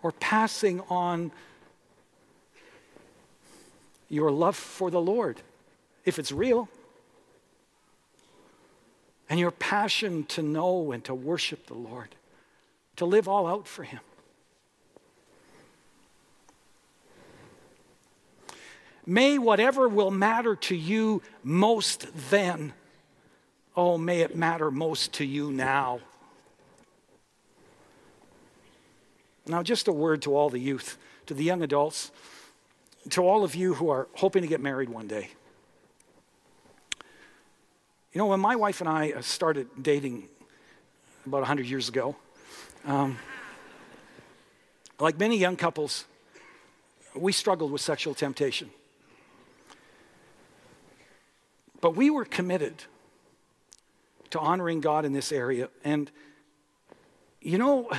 Or 0.03 0.12
passing 0.12 0.81
on 0.89 1.33
your 4.09 4.31
love 4.31 4.57
for 4.57 4.91
the 4.91 5.01
Lord, 5.01 5.41
if 6.05 6.18
it's 6.18 6.33
real, 6.33 6.68
and 9.29 9.39
your 9.39 9.51
passion 9.51 10.24
to 10.24 10.43
know 10.43 10.93
and 10.93 11.05
to 11.05 11.14
worship 11.14 11.66
the 11.66 11.74
Lord, 11.74 12.14
to 12.97 13.05
live 13.05 13.29
all 13.29 13.47
out 13.47 13.66
for 13.66 13.83
Him. 13.83 14.01
May 19.09 19.39
whatever 19.39 19.89
will 19.89 20.11
matter 20.11 20.55
to 20.55 20.77
you 20.77 21.23
most 21.43 22.09
then, 22.29 22.75
oh, 23.75 23.97
may 23.97 24.21
it 24.21 24.37
matter 24.37 24.71
most 24.71 25.15
to 25.15 25.25
you 25.25 25.51
now. 25.51 26.01
Now, 29.47 29.63
just 29.63 29.89
a 29.89 29.93
word 29.93 30.21
to 30.23 30.37
all 30.37 30.51
the 30.51 30.59
youth, 30.59 30.99
to 31.25 31.33
the 31.33 31.43
young 31.43 31.63
adults, 31.63 32.11
to 33.09 33.23
all 33.23 33.45
of 33.45 33.55
you 33.55 33.73
who 33.73 33.89
are 33.89 34.09
hoping 34.13 34.43
to 34.43 34.47
get 34.47 34.61
married 34.61 34.91
one 34.91 35.07
day. 35.07 35.31
You 38.13 38.19
know, 38.19 38.27
when 38.27 38.41
my 38.41 38.57
wife 38.57 38.83
and 38.83 38.91
I 38.91 39.13
uh, 39.13 39.23
started 39.23 39.69
dating 39.81 40.29
about 41.25 41.39
100 41.39 41.65
years 41.65 41.89
ago, 41.89 42.15
um, 42.85 43.17
like 45.01 45.19
many 45.19 45.39
young 45.39 45.57
couples, 45.57 46.05
we 47.17 47.33
struggled 47.33 47.73
with 47.73 47.81
sexual 47.81 48.13
temptation. 48.13 48.69
But 51.81 51.97
we 51.97 52.11
were 52.11 52.24
committed 52.24 52.85
to 54.31 54.39
honoring 54.39 54.81
God 54.81 55.05
in 55.05 55.12
this 55.12 55.33
area. 55.33 55.68
And, 55.85 56.11
you 57.41 57.59
know, 57.59 57.91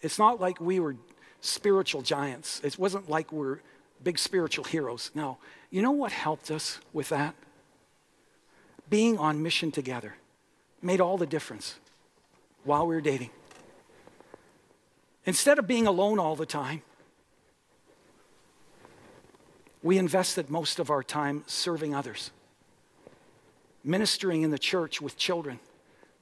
it's 0.00 0.18
not 0.18 0.40
like 0.40 0.60
we 0.60 0.78
were 0.80 0.96
spiritual 1.40 2.02
giants, 2.02 2.60
it 2.62 2.78
wasn't 2.78 3.08
like 3.08 3.32
we're 3.32 3.58
big 4.02 4.18
spiritual 4.18 4.64
heroes. 4.64 5.10
No. 5.14 5.38
You 5.70 5.82
know 5.82 5.90
what 5.90 6.12
helped 6.12 6.50
us 6.50 6.78
with 6.92 7.08
that? 7.08 7.34
Being 8.90 9.18
on 9.18 9.42
mission 9.42 9.70
together 9.70 10.16
made 10.82 11.00
all 11.00 11.16
the 11.16 11.26
difference 11.26 11.76
while 12.64 12.86
we 12.86 12.94
were 12.94 13.00
dating. 13.00 13.30
Instead 15.24 15.58
of 15.58 15.66
being 15.66 15.86
alone 15.86 16.18
all 16.18 16.36
the 16.36 16.46
time, 16.46 16.82
we 19.82 19.98
invested 19.98 20.50
most 20.50 20.78
of 20.78 20.90
our 20.90 21.02
time 21.02 21.42
serving 21.46 21.94
others 21.94 22.30
ministering 23.84 24.42
in 24.42 24.50
the 24.50 24.58
church 24.58 25.00
with 25.00 25.16
children, 25.16 25.60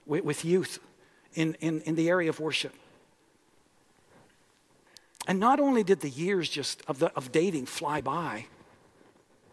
with, 0.06 0.24
with 0.24 0.44
youth 0.44 0.78
in, 1.34 1.54
in, 1.60 1.80
in 1.82 1.94
the 1.94 2.08
area 2.08 2.28
of 2.28 2.40
worship. 2.40 2.74
And 5.26 5.38
not 5.38 5.60
only 5.60 5.82
did 5.82 6.00
the 6.00 6.08
years 6.08 6.48
just 6.48 6.82
of, 6.88 6.98
the, 6.98 7.12
of 7.14 7.30
dating 7.30 7.66
fly 7.66 8.00
by, 8.00 8.46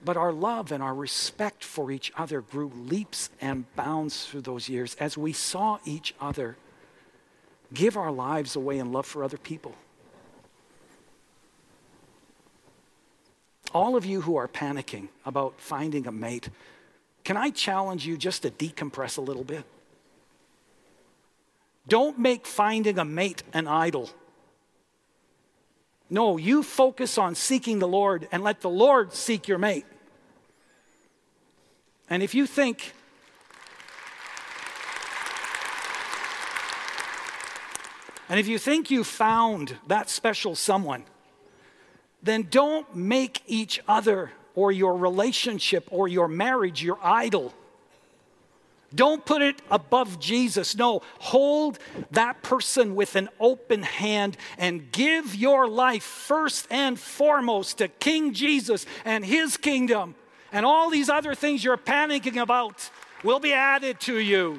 but 0.04 0.18
our 0.18 0.32
love 0.32 0.72
and 0.72 0.82
our 0.82 0.94
respect 0.94 1.64
for 1.64 1.92
each 1.92 2.12
other 2.16 2.42
grew 2.42 2.72
leaps 2.76 3.30
and 3.42 3.66
bounds 3.76 4.26
through 4.26 4.42
those 4.42 4.70
years 4.70 4.96
as 5.00 5.18
we 5.18 5.34
saw 5.34 5.80
each 5.86 6.14
other 6.22 6.56
give 7.74 7.98
our 7.98 8.12
lives 8.12 8.56
away 8.56 8.80
in 8.80 8.92
love 8.92 9.06
for 9.06 9.24
other 9.24 9.38
people. 9.38 9.76
All 13.74 13.96
of 13.96 14.06
you 14.06 14.22
who 14.22 14.38
are 14.38 14.48
panicking 14.48 15.10
about 15.26 15.60
finding 15.60 16.08
a 16.08 16.12
mate, 16.12 16.50
can 17.28 17.36
I 17.36 17.50
challenge 17.50 18.08
you 18.08 18.16
just 18.16 18.44
to 18.44 18.50
decompress 18.50 19.18
a 19.18 19.22
little 19.22 19.44
bit? 19.44 19.66
Don't 21.86 22.18
make 22.18 22.48
finding 22.48 22.98
a 22.98 23.04
mate 23.04 23.44
an 23.52 23.68
idol. 23.68 24.10
No, 26.10 26.38
you 26.38 26.64
focus 26.64 27.18
on 27.18 27.36
seeking 27.36 27.80
the 27.80 27.88
Lord 27.88 28.30
and 28.32 28.46
let 28.46 28.62
the 28.62 28.70
Lord 28.70 29.12
seek 29.12 29.46
your 29.46 29.58
mate. 29.58 29.86
And 32.10 32.24
if 32.24 32.34
you 32.34 32.48
think, 32.48 32.94
and 38.30 38.40
if 38.40 38.48
you 38.48 38.58
think 38.58 38.90
you 38.90 39.04
found 39.04 39.76
that 39.88 40.10
special 40.10 40.56
someone, 40.56 41.04
then 42.24 42.48
don't 42.50 42.96
make 42.96 43.42
each 43.48 43.82
other 43.86 44.32
or 44.58 44.72
your 44.72 44.98
relationship 44.98 45.88
or 45.92 46.08
your 46.08 46.28
marriage 46.28 46.82
your 46.82 46.98
idol. 47.04 47.54
Don't 48.96 49.24
put 49.24 49.44
it 49.44 49.62
above 49.70 50.20
Jesus. 50.20 50.76
No, 50.76 51.04
hold 51.20 51.78
that 52.10 52.42
person 52.42 52.96
with 52.96 53.16
an 53.16 53.30
open 53.40 53.84
hand 53.84 54.36
and 54.58 54.92
give 54.92 55.36
your 55.36 55.68
life 55.68 56.02
first 56.02 56.66
and 56.72 57.00
foremost 57.00 57.78
to 57.78 57.88
King 57.88 58.34
Jesus 58.34 58.88
and 59.06 59.24
his 59.24 59.58
kingdom. 59.58 60.16
And 60.52 60.66
all 60.66 60.90
these 60.90 61.08
other 61.08 61.36
things 61.36 61.64
you're 61.64 61.78
panicking 61.78 62.42
about 62.42 62.90
will 63.24 63.40
be 63.40 63.54
added 63.54 64.00
to 64.02 64.18
you. 64.18 64.58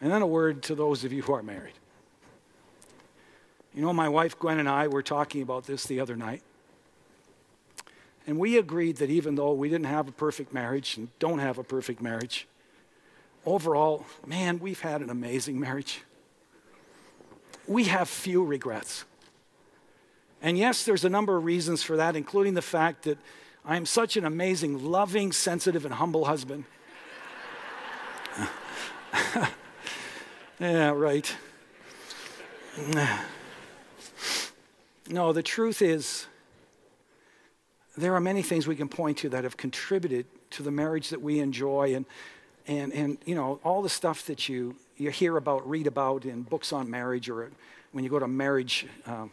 And 0.00 0.10
then 0.10 0.22
a 0.22 0.26
word 0.26 0.64
to 0.64 0.74
those 0.74 1.04
of 1.04 1.12
you 1.12 1.22
who 1.22 1.34
are 1.34 1.44
married. 1.44 1.74
You 3.74 3.82
know, 3.82 3.92
my 3.92 4.08
wife 4.08 4.38
Gwen 4.38 4.58
and 4.58 4.68
I 4.68 4.88
were 4.88 5.02
talking 5.02 5.42
about 5.42 5.66
this 5.66 5.84
the 5.84 6.00
other 6.00 6.16
night. 6.16 6.42
And 8.26 8.38
we 8.38 8.56
agreed 8.58 8.96
that 8.96 9.10
even 9.10 9.34
though 9.34 9.52
we 9.52 9.68
didn't 9.68 9.86
have 9.86 10.08
a 10.08 10.12
perfect 10.12 10.52
marriage 10.52 10.96
and 10.96 11.08
don't 11.18 11.40
have 11.40 11.58
a 11.58 11.64
perfect 11.64 12.00
marriage, 12.00 12.46
overall, 13.44 14.06
man, 14.26 14.58
we've 14.60 14.80
had 14.80 15.00
an 15.00 15.10
amazing 15.10 15.58
marriage. 15.58 16.02
We 17.66 17.84
have 17.84 18.08
few 18.08 18.44
regrets. 18.44 19.04
And 20.40 20.58
yes, 20.58 20.84
there's 20.84 21.04
a 21.04 21.08
number 21.08 21.36
of 21.36 21.44
reasons 21.44 21.82
for 21.82 21.96
that, 21.96 22.14
including 22.16 22.54
the 22.54 22.62
fact 22.62 23.04
that 23.04 23.18
I 23.64 23.76
am 23.76 23.86
such 23.86 24.16
an 24.16 24.24
amazing, 24.24 24.84
loving, 24.84 25.32
sensitive, 25.32 25.84
and 25.84 25.94
humble 25.94 26.24
husband. 26.24 26.64
yeah, 30.58 30.90
right. 30.90 31.36
No, 35.08 35.32
the 35.32 35.42
truth 35.42 35.82
is, 35.82 36.26
there 37.96 38.14
are 38.14 38.20
many 38.20 38.42
things 38.42 38.66
we 38.66 38.76
can 38.76 38.88
point 38.88 39.18
to 39.18 39.28
that 39.30 39.44
have 39.44 39.56
contributed 39.56 40.26
to 40.50 40.62
the 40.62 40.70
marriage 40.70 41.10
that 41.10 41.20
we 41.20 41.40
enjoy 41.40 41.94
and, 41.94 42.06
and, 42.66 42.92
and 42.92 43.18
you 43.26 43.34
know, 43.34 43.60
all 43.64 43.82
the 43.82 43.88
stuff 43.88 44.26
that 44.26 44.48
you, 44.48 44.76
you 44.96 45.10
hear 45.10 45.36
about, 45.36 45.68
read 45.68 45.86
about 45.86 46.24
in 46.24 46.42
books 46.42 46.72
on 46.72 46.88
marriage 46.88 47.28
or 47.28 47.50
when 47.92 48.04
you 48.04 48.10
go 48.10 48.18
to 48.18 48.28
marriage 48.28 48.86
um, 49.06 49.30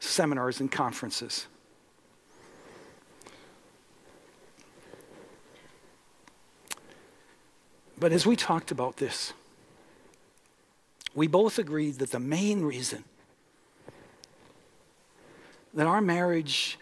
seminars 0.00 0.60
and 0.60 0.72
conferences. 0.72 1.46
But 7.98 8.12
as 8.12 8.26
we 8.26 8.36
talked 8.36 8.70
about 8.70 8.96
this, 8.96 9.32
we 11.14 11.26
both 11.26 11.58
agreed 11.58 11.98
that 11.98 12.10
the 12.10 12.20
main 12.20 12.62
reason 12.62 13.04
that 15.76 15.86
our 15.86 16.00
marriage 16.00 16.78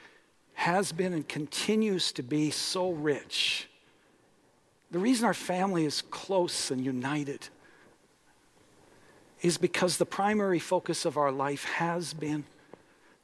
has 0.54 0.92
been 0.92 1.12
and 1.12 1.28
continues 1.28 2.12
to 2.12 2.22
be 2.22 2.50
so 2.50 2.92
rich, 2.92 3.68
the 4.92 5.00
reason 5.00 5.26
our 5.26 5.34
family 5.34 5.84
is 5.84 6.00
close 6.00 6.70
and 6.70 6.84
united, 6.84 7.48
is 9.42 9.58
because 9.58 9.98
the 9.98 10.06
primary 10.06 10.60
focus 10.60 11.04
of 11.04 11.18
our 11.18 11.32
life 11.32 11.64
has 11.64 12.14
been, 12.14 12.44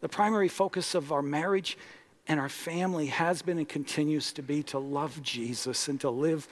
the 0.00 0.08
primary 0.08 0.48
focus 0.48 0.94
of 0.96 1.12
our 1.12 1.22
marriage 1.22 1.78
and 2.26 2.40
our 2.40 2.48
family 2.48 3.06
has 3.06 3.40
been 3.40 3.56
and 3.56 3.68
continues 3.68 4.32
to 4.32 4.42
be 4.42 4.62
to 4.64 4.78
love 4.78 5.22
Jesus 5.22 5.86
and 5.88 6.00
to 6.00 6.10
live 6.10 6.48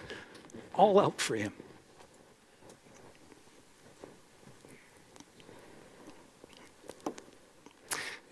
all 0.74 1.00
out 1.00 1.20
for 1.20 1.34
Him. 1.34 1.52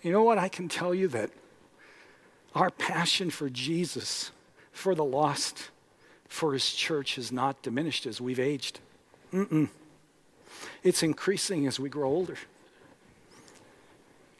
You 0.07 0.13
know 0.13 0.23
what? 0.23 0.37
I 0.37 0.47
can 0.47 0.69
tell 0.69 0.95
you 0.95 1.09
that 1.09 1.31
our 2.55 2.69
passion 2.69 3.29
for 3.29 3.49
Jesus, 3.49 4.31
for 4.71 4.95
the 4.95 5.03
lost, 5.03 5.69
for 6.29 6.53
His 6.53 6.71
church 6.71 7.15
has 7.15 7.29
not 7.29 7.61
diminished 7.61 8.05
as 8.05 8.21
we've 8.21 8.39
aged. 8.39 8.79
Mm-mm. 9.33 9.67
It's 10.81 11.03
increasing 11.03 11.67
as 11.67 11.77
we 11.77 11.89
grow 11.89 12.07
older. 12.07 12.37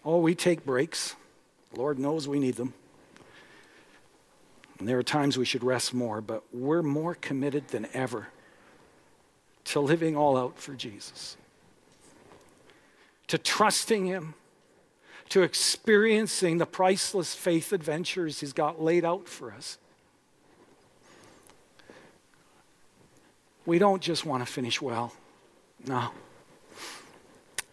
Oh, 0.05 0.19
we 0.19 0.35
take 0.35 0.65
breaks. 0.65 1.17
Lord 1.75 1.99
knows 1.99 2.29
we 2.29 2.39
need 2.39 2.55
them. 2.55 2.73
And 4.79 4.87
there 4.87 4.97
are 4.97 5.03
times 5.03 5.37
we 5.37 5.43
should 5.43 5.65
rest 5.65 5.93
more, 5.93 6.21
but 6.21 6.43
we're 6.53 6.81
more 6.81 7.13
committed 7.13 7.67
than 7.67 7.89
ever 7.93 8.29
to 9.65 9.81
living 9.81 10.15
all 10.15 10.37
out 10.37 10.57
for 10.57 10.75
Jesus, 10.75 11.35
to 13.27 13.37
trusting 13.37 14.05
Him, 14.05 14.33
to 15.29 15.41
experiencing 15.41 16.57
the 16.57 16.65
priceless 16.65 17.35
faith 17.35 17.73
adventures 17.73 18.39
He's 18.39 18.53
got 18.53 18.81
laid 18.81 19.05
out 19.05 19.27
for 19.27 19.51
us. 19.51 19.77
We 23.65 23.79
don't 23.79 24.01
just 24.01 24.25
want 24.25 24.45
to 24.45 24.51
finish 24.51 24.81
well. 24.81 25.13
No. 25.85 26.09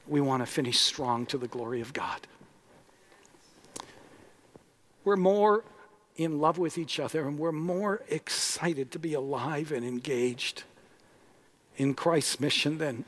We 0.08 0.20
want 0.20 0.42
to 0.42 0.46
finish 0.46 0.80
strong 0.80 1.24
to 1.26 1.38
the 1.38 1.46
glory 1.46 1.80
of 1.80 1.92
God. 1.92 2.20
We're 5.04 5.16
more 5.16 5.64
in 6.16 6.40
love 6.40 6.58
with 6.58 6.78
each 6.78 6.98
other 6.98 7.26
and 7.26 7.38
we're 7.38 7.52
more 7.52 8.02
excited 8.08 8.90
to 8.92 8.98
be 8.98 9.14
alive 9.14 9.70
and 9.70 9.84
engaged 9.84 10.64
in 11.76 11.94
Christ's 11.94 12.40
mission 12.40 12.78
than 12.78 13.04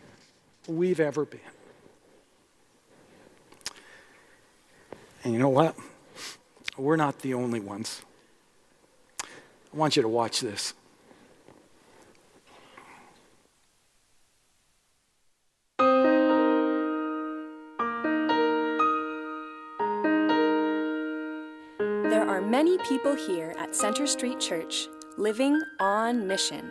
we've 0.66 1.00
ever 1.00 1.24
been. 1.24 1.55
And 5.26 5.34
you 5.34 5.40
know 5.40 5.48
what? 5.48 5.74
We're 6.78 6.94
not 6.94 7.18
the 7.18 7.34
only 7.34 7.58
ones. 7.58 8.02
I 9.20 9.76
want 9.76 9.96
you 9.96 10.02
to 10.02 10.08
watch 10.08 10.40
this. 10.40 10.72
There 15.80 15.88
are 22.24 22.40
many 22.40 22.78
people 22.88 23.16
here 23.16 23.52
at 23.58 23.74
Center 23.74 24.06
Street 24.06 24.38
Church 24.38 24.86
living 25.18 25.60
on 25.80 26.28
mission. 26.28 26.70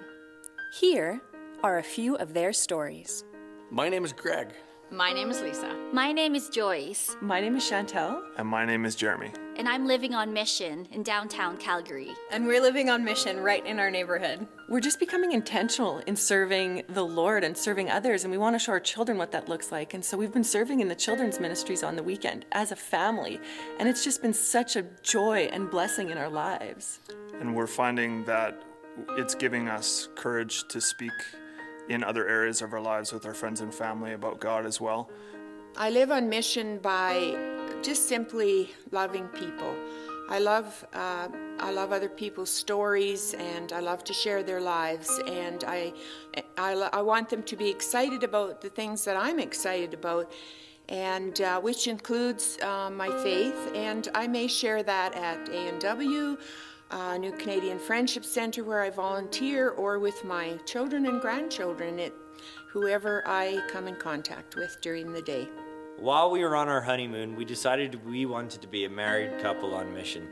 Here 0.80 1.20
are 1.62 1.80
a 1.80 1.84
few 1.84 2.16
of 2.16 2.34
their 2.34 2.54
stories. 2.54 3.26
My 3.70 3.90
name 3.90 4.06
is 4.06 4.14
Greg. 4.14 4.54
My 4.92 5.12
name 5.12 5.32
is 5.32 5.42
Lisa. 5.42 5.76
My 5.92 6.12
name 6.12 6.36
is 6.36 6.48
Joyce. 6.48 7.18
My 7.20 7.42
name 7.42 7.56
is 7.56 7.64
Chantel. 7.64 8.22
And 8.38 8.48
my 8.48 8.66
name 8.66 8.86
is 8.86 8.94
Jeremy. 8.96 9.32
And 9.56 9.68
I'm 9.68 9.88
living 9.88 10.14
on 10.14 10.32
mission 10.32 10.88
in 10.92 11.02
downtown 11.02 11.58
Calgary. 11.58 12.12
And 12.30 12.46
we're 12.46 12.62
living 12.62 12.92
on 12.92 13.04
mission 13.04 13.40
right 13.40 13.66
in 13.66 13.80
our 13.80 13.90
neighborhood. 13.90 14.48
We're 14.70 14.82
just 14.82 15.00
becoming 15.00 15.32
intentional 15.32 16.00
in 16.06 16.16
serving 16.16 16.84
the 16.90 17.04
Lord 17.04 17.44
and 17.44 17.58
serving 17.58 17.90
others, 17.90 18.26
and 18.26 18.32
we 18.32 18.38
want 18.38 18.54
to 18.54 18.60
show 18.60 18.74
our 18.74 18.80
children 18.80 19.18
what 19.18 19.32
that 19.32 19.50
looks 19.50 19.72
like. 19.72 19.96
And 19.96 20.06
so 20.06 20.18
we've 20.18 20.34
been 20.34 20.44
serving 20.44 20.82
in 20.82 20.88
the 20.88 20.96
children's 20.96 21.40
ministries 21.40 21.82
on 21.82 21.96
the 21.96 22.04
weekend 22.04 22.46
as 22.52 22.72
a 22.72 22.76
family, 22.76 23.40
and 23.80 23.90
it's 23.90 24.04
just 24.04 24.22
been 24.22 24.34
such 24.34 24.76
a 24.76 24.84
joy 25.02 25.50
and 25.52 25.70
blessing 25.72 26.12
in 26.12 26.20
our 26.20 26.30
lives. 26.30 27.00
And 27.40 27.56
we're 27.56 27.66
finding 27.66 28.24
that 28.26 28.62
it's 29.18 29.34
giving 29.34 29.68
us 29.68 30.10
courage 30.16 30.68
to 30.68 30.80
speak 30.80 31.12
in 31.90 32.04
other 32.04 32.28
areas 32.28 32.62
of 32.62 32.74
our 32.74 32.82
lives 32.82 33.14
with 33.14 33.26
our 33.26 33.34
friends 33.34 33.62
and 33.62 33.74
family 33.74 34.14
about 34.14 34.40
God 34.40 34.66
as 34.66 34.82
well. 34.82 35.10
I 35.78 35.90
live 35.90 36.12
on 36.12 36.30
mission 36.30 36.80
by 36.80 37.36
just 37.82 38.08
simply 38.08 38.72
loving 38.92 39.28
people. 39.30 39.76
I 40.30 40.40
love 40.40 40.86
uh, 40.94 41.28
I 41.60 41.72
love 41.72 41.92
other 41.92 42.10
people's 42.10 42.50
stories 42.50 43.34
and 43.36 43.72
I 43.72 43.80
love 43.80 44.04
to 44.06 44.14
share 44.14 44.44
their 44.44 44.60
lives 44.60 45.22
and 45.28 45.64
I, 45.64 45.94
I, 46.58 46.74
I 46.92 47.02
want 47.02 47.30
them 47.30 47.44
to 47.44 47.56
be 47.56 47.70
excited 47.70 48.24
about 48.24 48.62
the 48.62 48.70
things 48.70 49.06
that 49.06 49.16
I'm 49.16 49.40
excited 49.40 49.94
about 49.94 50.32
and 50.90 51.40
uh, 51.42 51.62
which 51.62 51.88
includes 51.88 52.60
uh, 52.62 52.90
my 52.90 53.10
faith 53.24 53.72
and 53.74 54.08
I 54.14 54.28
may 54.28 54.48
share 54.48 54.84
that 54.84 55.16
at 55.16 55.48
A&W 55.50 56.38
uh, 56.92 57.18
New 57.18 57.32
Canadian 57.32 57.80
Friendship 57.80 58.26
Center 58.26 58.64
where 58.64 58.82
I 58.82 58.90
volunteer, 58.90 59.70
or 59.70 60.00
with 60.00 60.24
my 60.24 60.58
children 60.66 61.06
and 61.06 61.22
grandchildren, 61.22 62.00
it, 62.00 62.14
whoever 62.70 63.24
I 63.26 63.62
come 63.70 63.88
in 63.88 63.96
contact 63.96 64.56
with 64.56 64.78
during 64.82 65.12
the 65.12 65.22
day. 65.22 65.48
While 65.98 66.30
we 66.30 66.44
were 66.44 66.56
on 66.56 66.68
our 66.68 66.82
honeymoon, 66.82 67.36
we 67.36 67.46
decided 67.46 68.06
we 68.06 68.26
wanted 68.26 68.62
to 68.62 68.68
be 68.68 68.86
a 68.86 68.90
married 68.90 69.40
couple 69.42 69.74
on 69.74 69.94
mission. 69.94 70.28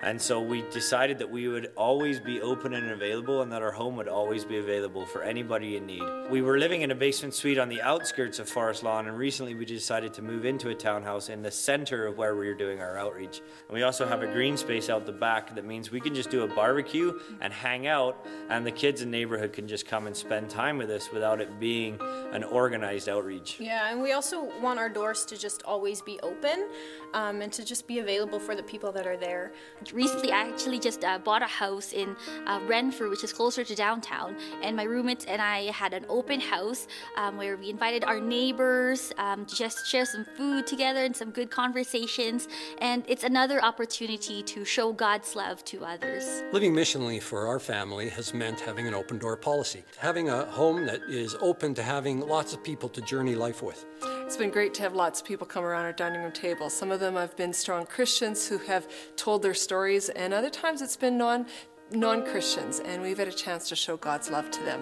And 0.00 0.22
so 0.22 0.40
we 0.40 0.62
decided 0.70 1.18
that 1.18 1.28
we 1.28 1.48
would 1.48 1.72
always 1.76 2.20
be 2.20 2.40
open 2.40 2.74
and 2.74 2.92
available 2.92 3.42
and 3.42 3.50
that 3.50 3.62
our 3.62 3.72
home 3.72 3.96
would 3.96 4.06
always 4.06 4.44
be 4.44 4.58
available 4.58 5.04
for 5.04 5.24
anybody 5.24 5.76
in 5.76 5.86
need. 5.86 6.04
We 6.30 6.40
were 6.40 6.56
living 6.56 6.82
in 6.82 6.92
a 6.92 6.94
basement 6.94 7.34
suite 7.34 7.58
on 7.58 7.68
the 7.68 7.82
outskirts 7.82 8.38
of 8.38 8.48
Forest 8.48 8.84
Lawn 8.84 9.08
and 9.08 9.18
recently 9.18 9.56
we 9.56 9.64
decided 9.64 10.14
to 10.14 10.22
move 10.22 10.44
into 10.44 10.68
a 10.68 10.74
townhouse 10.74 11.30
in 11.30 11.42
the 11.42 11.50
center 11.50 12.06
of 12.06 12.16
where 12.16 12.36
we 12.36 12.46
were 12.46 12.54
doing 12.54 12.80
our 12.80 12.96
outreach. 12.96 13.40
And 13.68 13.74
we 13.74 13.82
also 13.82 14.06
have 14.06 14.22
a 14.22 14.28
green 14.28 14.56
space 14.56 14.88
out 14.88 15.04
the 15.04 15.10
back 15.10 15.52
that 15.56 15.64
means 15.64 15.90
we 15.90 16.00
can 16.00 16.14
just 16.14 16.30
do 16.30 16.44
a 16.44 16.46
barbecue 16.46 17.18
and 17.40 17.52
hang 17.52 17.88
out 17.88 18.24
and 18.50 18.64
the 18.64 18.70
kids 18.70 19.02
in 19.02 19.10
the 19.10 19.18
neighborhood 19.18 19.52
can 19.52 19.66
just 19.66 19.84
come 19.84 20.06
and 20.06 20.16
spend 20.16 20.48
time 20.48 20.78
with 20.78 20.90
us 20.90 21.10
without 21.10 21.40
it 21.40 21.58
being 21.58 21.98
an 22.30 22.44
organized 22.44 23.08
outreach. 23.08 23.58
Yeah, 23.58 23.90
and 23.90 24.00
we 24.00 24.12
also 24.12 24.48
want 24.60 24.78
our 24.78 24.88
doors 24.88 25.24
to 25.24 25.36
just 25.36 25.64
always 25.64 26.00
be 26.00 26.20
open 26.22 26.68
um, 27.14 27.42
and 27.42 27.52
to 27.52 27.64
just 27.64 27.88
be 27.88 27.98
available 27.98 28.38
for 28.38 28.54
the 28.54 28.62
people 28.62 28.92
that 28.92 29.04
are 29.04 29.16
there. 29.16 29.50
Recently, 29.92 30.32
I 30.32 30.48
actually 30.48 30.78
just 30.78 31.02
uh, 31.02 31.18
bought 31.18 31.42
a 31.42 31.46
house 31.46 31.92
in 31.92 32.14
uh, 32.46 32.60
Renfrew, 32.66 33.08
which 33.08 33.24
is 33.24 33.32
closer 33.32 33.64
to 33.64 33.74
downtown, 33.74 34.36
and 34.62 34.76
my 34.76 34.82
roommates 34.82 35.24
and 35.24 35.40
I 35.40 35.70
had 35.70 35.94
an 35.94 36.04
open 36.08 36.40
house 36.40 36.86
um, 37.16 37.38
where 37.38 37.56
we 37.56 37.70
invited 37.70 38.04
our 38.04 38.20
neighbors 38.20 39.12
um, 39.16 39.46
to 39.46 39.54
just 39.54 39.86
share 39.86 40.04
some 40.04 40.26
food 40.36 40.66
together 40.66 41.04
and 41.04 41.16
some 41.16 41.30
good 41.30 41.50
conversations. 41.50 42.48
And 42.78 43.02
it's 43.08 43.24
another 43.24 43.64
opportunity 43.64 44.42
to 44.42 44.64
show 44.64 44.92
God's 44.92 45.34
love 45.34 45.64
to 45.66 45.84
others. 45.84 46.42
Living 46.52 46.74
missionally 46.74 47.22
for 47.22 47.46
our 47.46 47.58
family 47.58 48.10
has 48.10 48.34
meant 48.34 48.60
having 48.60 48.86
an 48.86 48.94
open 48.94 49.18
door 49.18 49.36
policy, 49.36 49.84
having 49.96 50.28
a 50.28 50.44
home 50.46 50.84
that 50.86 51.00
is 51.08 51.34
open 51.40 51.74
to 51.74 51.82
having 51.82 52.20
lots 52.20 52.52
of 52.52 52.62
people 52.62 52.88
to 52.90 53.00
journey 53.02 53.34
life 53.34 53.62
with. 53.62 53.86
It's 54.28 54.36
been 54.36 54.50
great 54.50 54.74
to 54.74 54.82
have 54.82 54.94
lots 54.94 55.20
of 55.20 55.26
people 55.26 55.46
come 55.46 55.64
around 55.64 55.86
our 55.86 55.92
dining 55.92 56.20
room 56.20 56.32
table. 56.32 56.68
Some 56.68 56.92
of 56.92 57.00
them 57.00 57.14
have 57.14 57.34
been 57.36 57.54
strong 57.54 57.86
Christians 57.86 58.46
who 58.46 58.58
have 58.58 58.86
told 59.16 59.42
their 59.42 59.54
stories, 59.78 60.08
and 60.08 60.34
other 60.34 60.50
times 60.50 60.82
it's 60.82 60.96
been 60.96 61.16
non 61.16 61.46
non 61.92 62.24
Christians, 62.24 62.80
and 62.80 63.00
we've 63.00 63.16
had 63.16 63.28
a 63.28 63.38
chance 63.44 63.68
to 63.68 63.76
show 63.76 63.96
God's 63.96 64.28
love 64.28 64.50
to 64.50 64.60
them. 64.64 64.80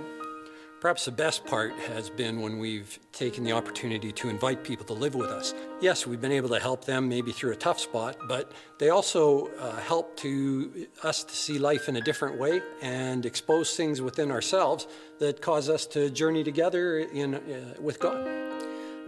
Perhaps 0.81 1.05
the 1.05 1.13
best 1.13 1.45
part 1.45 1.73
has 1.91 2.09
been 2.09 2.41
when 2.41 2.59
we've 2.59 2.99
taken 3.13 3.45
the 3.45 3.53
opportunity 3.53 4.11
to 4.13 4.31
invite 4.31 4.65
people 4.65 4.87
to 4.87 4.95
live 4.95 5.15
with 5.15 5.29
us. 5.29 5.53
Yes, 5.83 6.07
we've 6.07 6.21
been 6.21 6.39
able 6.41 6.49
to 6.49 6.59
help 6.59 6.87
them 6.87 7.11
maybe 7.11 7.31
through 7.31 7.53
a 7.53 7.57
tough 7.57 7.79
spot, 7.79 8.17
but 8.27 8.53
they 8.79 8.89
also 8.89 9.49
uh, 9.59 9.77
help 9.93 10.17
to 10.19 10.87
us 11.03 11.25
to 11.25 11.35
see 11.35 11.59
life 11.59 11.89
in 11.91 11.97
a 11.97 12.01
different 12.01 12.39
way 12.39 12.63
and 12.81 13.27
expose 13.27 13.77
things 13.77 14.01
within 14.01 14.31
ourselves 14.31 14.87
that 15.19 15.43
cause 15.43 15.69
us 15.69 15.87
to 15.95 16.09
journey 16.11 16.43
together 16.43 17.01
in, 17.01 17.35
uh, 17.35 17.41
with 17.81 17.99
God. 18.01 18.19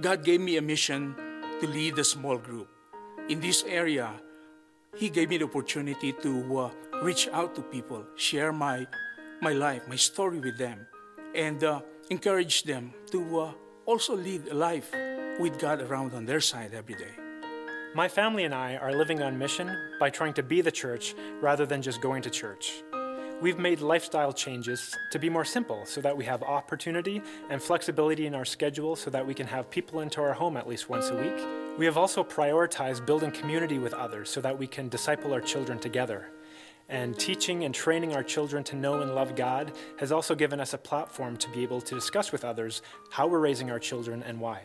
God 0.03 0.23
gave 0.23 0.41
me 0.41 0.59
a 0.59 0.63
mission 0.63 1.15
to 1.61 1.67
lead 1.67 1.99
a 1.99 2.05
small 2.05 2.37
group. 2.37 2.69
In 3.29 3.41
this 3.41 3.63
area, 3.65 4.09
He 4.97 5.11
gave 5.11 5.29
me 5.29 5.39
the 5.39 5.45
opportunity 5.45 6.13
to 6.13 6.59
uh, 6.59 6.71
reach 7.03 7.29
out 7.29 7.55
to 7.55 7.63
people, 7.63 8.05
share 8.17 8.53
my, 8.53 8.87
my 9.41 9.53
life, 9.53 9.87
my 9.89 9.97
story 9.97 10.41
with 10.41 10.59
them 10.59 10.87
and 11.35 11.63
uh, 11.63 11.81
encourage 12.11 12.65
them 12.65 12.93
to 13.11 13.41
uh, 13.41 13.53
also 13.87 14.17
lead 14.17 14.49
a 14.49 14.55
life 14.55 14.93
with 15.39 15.59
God 15.59 15.81
around 15.83 16.15
on 16.15 16.27
their 16.27 16.41
side 16.41 16.75
every 16.75 16.95
day. 16.95 17.13
My 17.95 18.09
family 18.09 18.45
and 18.45 18.55
I 18.55 18.77
are 18.77 18.93
living 18.93 19.23
on 19.23 19.39
mission 19.39 19.75
by 19.99 20.11
trying 20.11 20.35
to 20.35 20.43
be 20.43 20.61
the 20.61 20.71
church 20.71 21.15
rather 21.41 21.65
than 21.65 21.81
just 21.81 22.01
going 22.01 22.23
to 22.23 22.31
church. 22.31 22.83
We've 23.41 23.59
made 23.59 23.81
lifestyle 23.81 24.33
changes 24.33 24.97
to 25.13 25.19
be 25.19 25.31
more 25.31 25.45
simple 25.45 25.87
so 25.87 26.01
that 26.01 26.17
we 26.17 26.25
have 26.25 26.43
opportunity 26.43 27.23
and 27.51 27.63
flexibility 27.63 28.27
in 28.27 28.35
our 28.35 28.45
schedule 28.45 28.97
so 28.97 29.11
that 29.11 29.27
we 29.27 29.33
can 29.33 29.47
have 29.47 29.71
people 29.71 30.01
into 30.01 30.21
our 30.21 30.33
home 30.33 30.57
at 30.57 30.69
least 30.69 30.89
once 30.89 31.09
a 31.11 31.15
week. 31.15 31.58
We 31.79 31.85
have 31.85 31.97
also 31.97 32.25
prioritized 32.25 33.07
building 33.07 33.31
community 33.31 33.79
with 33.79 33.95
others 33.95 34.31
so 34.31 34.41
that 34.41 34.59
we 34.59 34.67
can 34.67 34.89
disciple 34.89 35.33
our 35.33 35.41
children 35.41 35.79
together. 35.79 36.29
And 36.89 37.17
teaching 37.17 37.63
and 37.63 37.73
training 37.73 38.17
our 38.17 38.25
children 38.25 38.65
to 38.65 38.75
know 38.75 39.01
and 39.01 39.15
love 39.15 39.37
God 39.37 39.71
has 40.01 40.11
also 40.11 40.35
given 40.35 40.59
us 40.59 40.75
a 40.75 40.79
platform 40.79 41.37
to 41.37 41.49
be 41.51 41.63
able 41.63 41.81
to 41.83 41.95
discuss 41.95 42.33
with 42.33 42.45
others 42.45 42.83
how 43.13 43.29
we're 43.29 43.39
raising 43.39 43.71
our 43.71 43.79
children 43.79 44.25
and 44.25 44.41
why. 44.41 44.63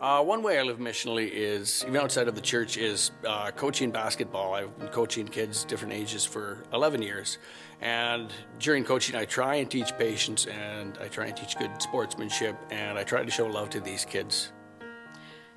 Uh, 0.00 0.24
one 0.24 0.42
way 0.42 0.58
I 0.58 0.62
live 0.62 0.78
missionally 0.78 1.30
is, 1.30 1.84
even 1.86 2.00
outside 2.00 2.26
of 2.26 2.34
the 2.34 2.40
church, 2.40 2.76
is 2.78 3.12
uh, 3.24 3.52
coaching 3.52 3.92
basketball. 3.92 4.52
I've 4.52 4.76
been 4.76 4.88
coaching 4.88 5.28
kids 5.28 5.64
different 5.64 5.94
ages 5.94 6.24
for 6.24 6.64
11 6.72 7.00
years. 7.00 7.38
And 7.80 8.32
during 8.58 8.82
coaching, 8.82 9.14
I 9.14 9.24
try 9.24 9.54
and 9.54 9.70
teach 9.70 9.96
patience 9.96 10.46
and 10.46 10.98
I 11.00 11.06
try 11.06 11.26
and 11.26 11.36
teach 11.36 11.56
good 11.56 11.80
sportsmanship 11.80 12.56
and 12.70 12.98
I 12.98 13.04
try 13.04 13.24
to 13.24 13.30
show 13.30 13.46
love 13.46 13.70
to 13.70 13.80
these 13.80 14.04
kids. 14.04 14.50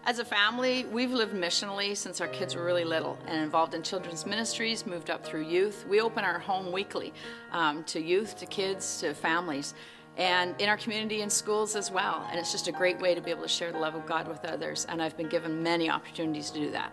As 0.09 0.17
a 0.17 0.25
family, 0.25 0.85
we've 0.85 1.11
lived 1.11 1.35
missionally 1.35 1.95
since 1.95 2.19
our 2.19 2.27
kids 2.29 2.55
were 2.55 2.65
really 2.65 2.83
little 2.83 3.15
and 3.27 3.43
involved 3.43 3.75
in 3.75 3.83
children's 3.83 4.25
ministries, 4.25 4.87
moved 4.87 5.11
up 5.11 5.23
through 5.23 5.43
youth. 5.43 5.85
We 5.87 6.01
open 6.01 6.23
our 6.23 6.39
home 6.39 6.71
weekly 6.71 7.13
um, 7.51 7.83
to 7.83 8.01
youth, 8.01 8.35
to 8.39 8.47
kids, 8.47 9.01
to 9.01 9.13
families, 9.13 9.75
and 10.17 10.59
in 10.59 10.67
our 10.67 10.77
community 10.77 11.21
and 11.21 11.31
schools 11.31 11.75
as 11.75 11.91
well. 11.91 12.27
And 12.31 12.39
it's 12.39 12.51
just 12.51 12.67
a 12.67 12.71
great 12.71 12.99
way 12.99 13.13
to 13.13 13.21
be 13.21 13.29
able 13.29 13.43
to 13.43 13.47
share 13.47 13.71
the 13.71 13.77
love 13.77 13.93
of 13.93 14.07
God 14.07 14.27
with 14.27 14.43
others. 14.45 14.87
And 14.89 14.99
I've 14.99 15.15
been 15.15 15.29
given 15.29 15.61
many 15.61 15.91
opportunities 15.91 16.49
to 16.49 16.59
do 16.59 16.71
that. 16.71 16.91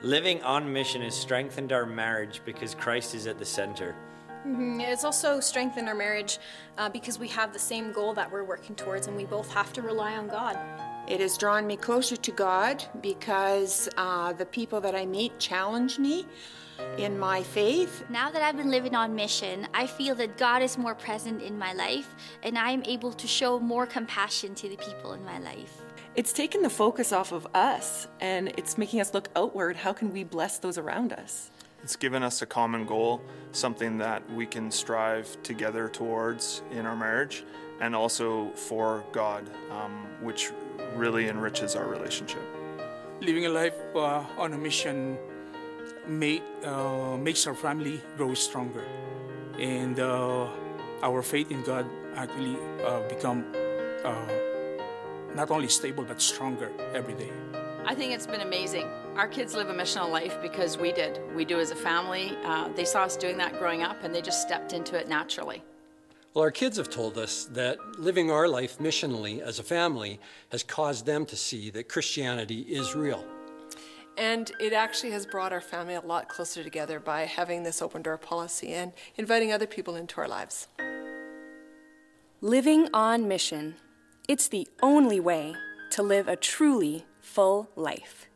Living 0.00 0.42
on 0.42 0.72
mission 0.72 1.02
has 1.02 1.14
strengthened 1.14 1.70
our 1.70 1.84
marriage 1.84 2.40
because 2.46 2.74
Christ 2.74 3.14
is 3.14 3.26
at 3.26 3.38
the 3.38 3.44
center. 3.44 3.94
Mm-hmm. 4.46 4.80
It's 4.80 5.04
also 5.04 5.38
strengthened 5.38 5.86
our 5.86 5.94
marriage 5.94 6.38
uh, 6.78 6.88
because 6.88 7.18
we 7.18 7.28
have 7.28 7.52
the 7.52 7.58
same 7.58 7.92
goal 7.92 8.14
that 8.14 8.32
we're 8.32 8.42
working 8.42 8.74
towards, 8.74 9.06
and 9.06 9.14
we 9.18 9.26
both 9.26 9.52
have 9.52 9.70
to 9.74 9.82
rely 9.82 10.16
on 10.16 10.28
God. 10.28 10.58
It 11.06 11.20
has 11.20 11.36
drawn 11.36 11.66
me 11.66 11.76
closer 11.76 12.16
to 12.16 12.32
God 12.32 12.82
because 13.02 13.90
uh, 13.98 14.32
the 14.32 14.46
people 14.46 14.80
that 14.80 14.94
I 14.94 15.04
meet 15.04 15.38
challenge 15.38 15.98
me 15.98 16.26
in 16.98 17.18
my 17.18 17.42
faith. 17.42 18.04
Now 18.08 18.30
that 18.30 18.42
I've 18.42 18.56
been 18.56 18.70
living 18.70 18.94
on 18.94 19.14
mission, 19.14 19.68
I 19.74 19.86
feel 19.86 20.14
that 20.14 20.38
God 20.38 20.62
is 20.62 20.78
more 20.78 20.94
present 20.94 21.42
in 21.42 21.58
my 21.58 21.72
life 21.74 22.14
and 22.42 22.58
I 22.58 22.70
am 22.70 22.82
able 22.84 23.12
to 23.12 23.26
show 23.26 23.60
more 23.60 23.86
compassion 23.86 24.54
to 24.56 24.68
the 24.68 24.76
people 24.76 25.12
in 25.12 25.24
my 25.24 25.38
life. 25.38 25.82
It's 26.14 26.32
taken 26.32 26.62
the 26.62 26.70
focus 26.70 27.12
off 27.12 27.32
of 27.32 27.46
us 27.54 28.08
and 28.20 28.48
it's 28.56 28.78
making 28.78 29.00
us 29.00 29.12
look 29.12 29.28
outward. 29.36 29.76
How 29.76 29.92
can 29.92 30.12
we 30.12 30.24
bless 30.24 30.58
those 30.58 30.78
around 30.78 31.12
us? 31.12 31.50
It's 31.82 31.96
given 31.96 32.22
us 32.22 32.40
a 32.40 32.46
common 32.46 32.86
goal, 32.86 33.20
something 33.52 33.98
that 33.98 34.22
we 34.32 34.46
can 34.46 34.70
strive 34.70 35.36
together 35.42 35.86
towards 35.88 36.62
in 36.70 36.86
our 36.86 36.96
marriage 36.96 37.44
and 37.80 37.94
also 37.94 38.50
for 38.52 39.04
God, 39.12 39.50
um, 39.70 40.06
which 40.22 40.50
really 40.94 41.28
enriches 41.28 41.76
our 41.76 41.86
relationship. 41.86 42.42
Living 43.20 43.46
a 43.46 43.48
life 43.48 43.74
uh, 43.94 44.24
on 44.38 44.52
a 44.52 44.58
mission 44.58 45.18
make, 46.06 46.42
uh, 46.64 47.16
makes 47.16 47.46
our 47.46 47.54
family 47.54 48.00
grow 48.16 48.34
stronger, 48.34 48.84
and 49.58 50.00
uh, 50.00 50.48
our 51.02 51.22
faith 51.22 51.50
in 51.50 51.62
God 51.62 51.86
actually 52.16 52.56
uh, 52.84 53.00
become 53.08 53.44
uh, 54.04 54.14
not 55.34 55.50
only 55.50 55.68
stable 55.68 56.04
but 56.04 56.20
stronger 56.20 56.70
every 56.94 57.14
day. 57.14 57.30
I 57.86 57.94
think 57.94 58.12
it's 58.12 58.26
been 58.26 58.40
amazing. 58.40 58.88
Our 59.16 59.28
kids 59.28 59.54
live 59.54 59.68
a 59.68 59.74
missional 59.74 60.10
life 60.10 60.40
because 60.40 60.78
we 60.78 60.90
did. 60.92 61.20
We 61.36 61.44
do 61.44 61.60
as 61.60 61.70
a 61.70 61.76
family. 61.76 62.36
Uh, 62.44 62.68
they 62.68 62.84
saw 62.84 63.02
us 63.02 63.16
doing 63.16 63.36
that 63.38 63.58
growing 63.58 63.82
up, 63.82 64.02
and 64.02 64.14
they 64.14 64.22
just 64.22 64.42
stepped 64.42 64.72
into 64.72 64.96
it 64.98 65.06
naturally. 65.06 65.62
Well, 66.34 66.42
our 66.42 66.50
kids 66.50 66.78
have 66.78 66.90
told 66.90 67.16
us 67.16 67.44
that 67.52 67.78
living 67.96 68.28
our 68.28 68.48
life 68.48 68.78
missionally 68.80 69.38
as 69.38 69.60
a 69.60 69.62
family 69.62 70.18
has 70.50 70.64
caused 70.64 71.06
them 71.06 71.26
to 71.26 71.36
see 71.36 71.70
that 71.70 71.88
Christianity 71.88 72.62
is 72.62 72.96
real. 72.96 73.24
And 74.18 74.50
it 74.58 74.72
actually 74.72 75.12
has 75.12 75.26
brought 75.26 75.52
our 75.52 75.60
family 75.60 75.94
a 75.94 76.00
lot 76.00 76.28
closer 76.28 76.64
together 76.64 76.98
by 76.98 77.26
having 77.26 77.62
this 77.62 77.80
open 77.80 78.02
door 78.02 78.18
policy 78.18 78.72
and 78.72 78.92
inviting 79.16 79.52
other 79.52 79.68
people 79.68 79.94
into 79.94 80.20
our 80.20 80.26
lives. 80.26 80.66
Living 82.40 82.88
on 82.92 83.28
mission. 83.28 83.76
It's 84.26 84.48
the 84.48 84.66
only 84.82 85.20
way 85.20 85.54
to 85.90 86.02
live 86.02 86.26
a 86.26 86.34
truly 86.34 87.06
full 87.20 87.70
life. 87.76 88.26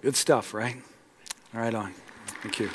Good 0.00 0.14
stuff, 0.14 0.54
right? 0.54 0.76
All 1.52 1.60
right, 1.60 1.74
on. 1.74 1.92
Thank 2.42 2.60
you. 2.60 2.70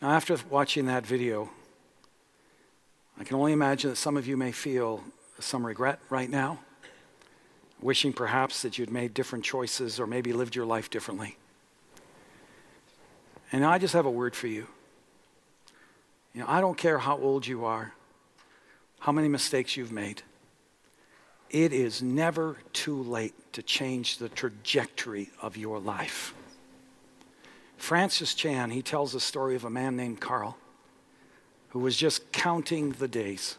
Now, 0.00 0.10
after 0.10 0.36
watching 0.48 0.86
that 0.86 1.04
video, 1.04 1.50
I 3.18 3.24
can 3.24 3.36
only 3.36 3.52
imagine 3.52 3.90
that 3.90 3.96
some 3.96 4.16
of 4.16 4.28
you 4.28 4.36
may 4.36 4.52
feel 4.52 5.02
some 5.40 5.66
regret 5.66 5.98
right 6.08 6.30
now, 6.30 6.60
wishing 7.80 8.12
perhaps 8.12 8.62
that 8.62 8.78
you'd 8.78 8.92
made 8.92 9.14
different 9.14 9.44
choices 9.44 9.98
or 9.98 10.06
maybe 10.06 10.32
lived 10.32 10.54
your 10.54 10.66
life 10.66 10.88
differently. 10.88 11.36
And 13.50 13.64
I 13.64 13.78
just 13.78 13.94
have 13.94 14.06
a 14.06 14.10
word 14.10 14.36
for 14.36 14.46
you. 14.46 14.68
You 16.32 16.42
know, 16.42 16.46
I 16.48 16.60
don't 16.60 16.78
care 16.78 16.98
how 16.98 17.18
old 17.18 17.44
you 17.44 17.64
are, 17.64 17.92
how 19.00 19.12
many 19.12 19.28
mistakes 19.28 19.76
you've 19.76 19.92
made. 19.92 20.22
It 21.50 21.72
is 21.72 22.02
never 22.02 22.58
too 22.72 23.02
late 23.02 23.34
to 23.54 23.62
change 23.62 24.18
the 24.18 24.28
trajectory 24.28 25.30
of 25.40 25.56
your 25.56 25.78
life. 25.78 26.34
Francis 27.76 28.34
Chan, 28.34 28.70
he 28.70 28.82
tells 28.82 29.12
the 29.12 29.20
story 29.20 29.54
of 29.54 29.64
a 29.64 29.70
man 29.70 29.96
named 29.96 30.20
Carl 30.20 30.58
who 31.70 31.78
was 31.78 31.96
just 31.96 32.32
counting 32.32 32.92
the 32.92 33.08
days. 33.08 33.56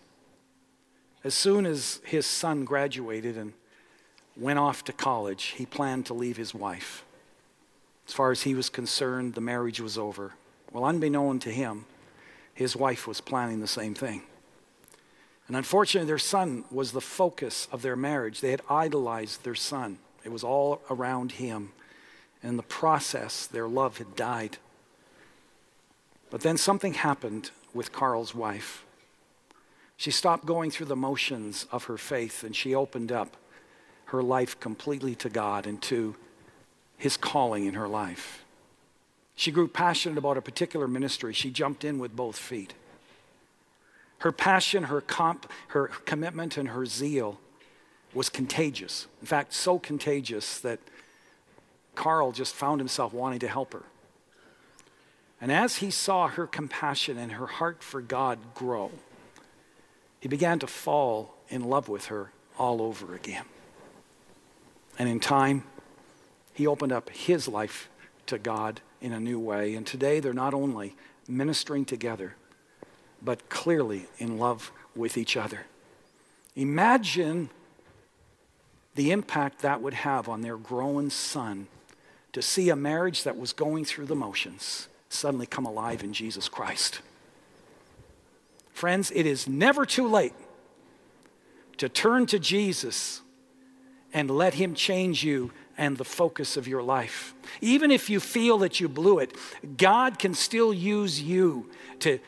As 1.23 1.33
soon 1.33 1.65
as 1.65 2.01
his 2.03 2.25
son 2.25 2.65
graduated 2.65 3.37
and 3.37 3.53
went 4.35 4.59
off 4.59 4.83
to 4.85 4.93
college, 4.93 5.45
he 5.57 5.65
planned 5.65 6.05
to 6.07 6.13
leave 6.13 6.37
his 6.37 6.53
wife. 6.53 7.05
As 8.07 8.13
far 8.13 8.31
as 8.31 8.43
he 8.43 8.55
was 8.55 8.69
concerned, 8.69 9.35
the 9.35 9.41
marriage 9.41 9.79
was 9.79 9.97
over. 9.97 10.33
Well, 10.71 10.85
unbeknown 10.85 11.39
to 11.39 11.51
him, 11.51 11.85
his 12.53 12.75
wife 12.75 13.07
was 13.07 13.21
planning 13.21 13.59
the 13.59 13.67
same 13.67 13.93
thing. 13.93 14.23
And 15.49 15.57
unfortunately, 15.57 16.07
their 16.07 16.19
son 16.19 16.63
was 16.69 16.91
the 16.91 17.01
focus 17.01 17.67
of 17.71 17.81
their 17.81 17.95
marriage. 17.95 18.39
They 18.39 18.51
had 18.51 18.61
idolized 18.69 19.43
their 19.43 19.55
son, 19.55 19.97
it 20.23 20.31
was 20.31 20.43
all 20.43 20.81
around 20.91 21.33
him. 21.33 21.71
And 22.41 22.51
in 22.51 22.57
the 22.57 22.63
process, 22.63 23.47
their 23.47 23.67
love 23.67 23.97
had 23.97 24.15
died. 24.15 24.59
But 26.29 26.41
then 26.41 26.55
something 26.55 26.93
happened 26.93 27.49
with 27.73 27.91
Carl's 27.91 28.35
wife. 28.35 28.85
She 29.97 30.11
stopped 30.11 30.45
going 30.45 30.71
through 30.71 30.85
the 30.85 30.95
motions 30.95 31.65
of 31.71 31.85
her 31.85 31.97
faith 31.97 32.43
and 32.43 32.55
she 32.55 32.73
opened 32.73 33.11
up 33.11 33.35
her 34.05 34.23
life 34.23 34.57
completely 34.59 35.15
to 35.15 35.29
God 35.29 35.67
and 35.67 35.81
to 35.81 36.15
his 36.95 37.17
calling 37.17 37.65
in 37.65 37.73
her 37.73 37.87
life. 37.87 38.45
She 39.35 39.51
grew 39.51 39.67
passionate 39.67 40.17
about 40.17 40.37
a 40.37 40.41
particular 40.41 40.87
ministry. 40.87 41.33
She 41.33 41.49
jumped 41.49 41.83
in 41.83 41.99
with 41.99 42.15
both 42.15 42.37
feet. 42.37 42.73
Her 44.19 44.31
passion, 44.31 44.83
her, 44.83 45.01
comp, 45.01 45.49
her 45.69 45.87
commitment, 45.87 46.57
and 46.57 46.69
her 46.69 46.85
zeal 46.85 47.39
was 48.13 48.29
contagious. 48.29 49.07
In 49.21 49.27
fact, 49.27 49.53
so 49.53 49.79
contagious 49.79 50.59
that 50.59 50.79
Carl 51.95 52.31
just 52.31 52.53
found 52.53 52.79
himself 52.79 53.13
wanting 53.13 53.39
to 53.39 53.47
help 53.47 53.73
her. 53.73 53.83
And 55.41 55.51
as 55.51 55.77
he 55.77 55.89
saw 55.89 56.27
her 56.27 56.47
compassion 56.47 57.17
and 57.17 57.33
her 57.33 57.47
heart 57.47 57.81
for 57.81 58.01
God 58.01 58.39
grow, 58.53 58.91
he 60.19 60.27
began 60.27 60.59
to 60.59 60.67
fall 60.67 61.35
in 61.47 61.63
love 61.63 61.87
with 61.87 62.05
her 62.05 62.31
all 62.57 62.81
over 62.81 63.15
again. 63.15 63.45
And 64.97 65.07
in 65.07 65.21
time, 65.21 65.63
he 66.53 66.67
opened 66.67 66.91
up 66.91 67.09
his 67.09 67.47
life 67.47 67.89
to 68.25 68.37
God 68.37 68.81
in 68.99 69.13
a 69.13 69.19
new 69.19 69.39
way. 69.39 69.75
And 69.75 69.87
today, 69.87 70.19
they're 70.19 70.33
not 70.33 70.53
only 70.53 70.95
ministering 71.25 71.85
together, 71.85 72.35
but 73.21 73.49
clearly 73.49 74.07
in 74.17 74.37
love 74.37 74.71
with 74.95 75.17
each 75.17 75.37
other. 75.37 75.65
Imagine 76.55 77.49
the 78.95 79.11
impact 79.11 79.61
that 79.61 79.81
would 79.81 79.93
have 79.93 80.27
on 80.27 80.41
their 80.41 80.57
growing 80.57 81.09
son 81.09 81.67
to 82.33 82.41
see 82.41 82.69
a 82.69 82.75
marriage 82.75 83.23
that 83.23 83.37
was 83.37 83.53
going 83.53 83.85
through 83.85 84.05
the 84.05 84.15
motions 84.15 84.87
suddenly 85.09 85.45
come 85.45 85.65
alive 85.65 86.03
in 86.03 86.13
Jesus 86.13 86.47
Christ. 86.47 87.01
Friends, 88.71 89.11
it 89.11 89.25
is 89.25 89.47
never 89.47 89.85
too 89.85 90.07
late 90.07 90.33
to 91.77 91.89
turn 91.89 92.25
to 92.27 92.39
Jesus 92.39 93.21
and 94.13 94.29
let 94.29 94.55
Him 94.55 94.73
change 94.73 95.23
you 95.23 95.51
and 95.77 95.97
the 95.97 96.05
focus 96.05 96.57
of 96.57 96.67
your 96.67 96.83
life. 96.83 97.33
Even 97.61 97.89
if 97.89 98.09
you 98.09 98.19
feel 98.19 98.57
that 98.59 98.79
you 98.79 98.89
blew 98.89 99.19
it, 99.19 99.33
God 99.77 100.19
can 100.19 100.33
still 100.33 100.73
use 100.73 101.21
you 101.21 101.69
to 101.99 102.19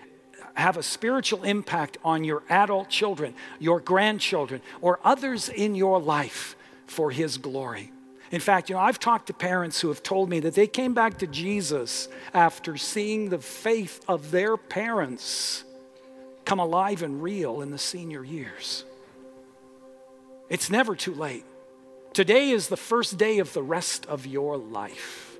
have 0.62 0.78
a 0.78 0.84
spiritual 0.84 1.44
impact 1.44 1.98
on 2.04 2.24
your 2.24 2.44
adult 2.50 2.90
children, 2.90 3.34
your 3.60 3.80
grandchildren, 3.80 4.62
or 4.82 5.00
others 5.04 5.50
in 5.50 5.76
your 5.76 6.00
life 6.00 6.56
for 6.88 7.12
His 7.12 7.38
glory. 7.38 7.92
In 8.32 8.40
fact, 8.40 8.70
you 8.70 8.76
know, 8.76 8.82
I've 8.82 9.00
talked 9.00 9.28
to 9.28 9.34
parents 9.34 9.82
who 9.82 9.90
have 9.90 10.02
told 10.04 10.30
me 10.30 10.40
that 10.42 10.56
they 10.56 10.68
came 10.68 10.94
back 10.94 11.18
to 11.20 11.28
Jesus 11.28 12.08
after 12.34 12.78
seeing 12.78 13.30
the 13.30 13.40
faith 13.40 14.02
of 14.08 14.32
their 14.32 14.56
parents 14.56 15.66
come 16.46 16.60
alive 16.60 17.04
and 17.04 17.22
real 17.22 17.62
in 17.62 17.72
the 17.72 17.78
senior 17.78 18.24
years. 18.24 18.86
It's 20.50 20.70
never 20.70 20.96
too 20.96 21.14
late. 21.14 21.46
Today 22.14 22.50
is 22.50 22.68
the 22.68 22.78
first 22.78 23.18
day 23.18 23.40
of 23.40 23.54
the 23.54 23.64
rest 23.64 24.06
of 24.06 24.26
your 24.26 24.58
life. 24.58 25.38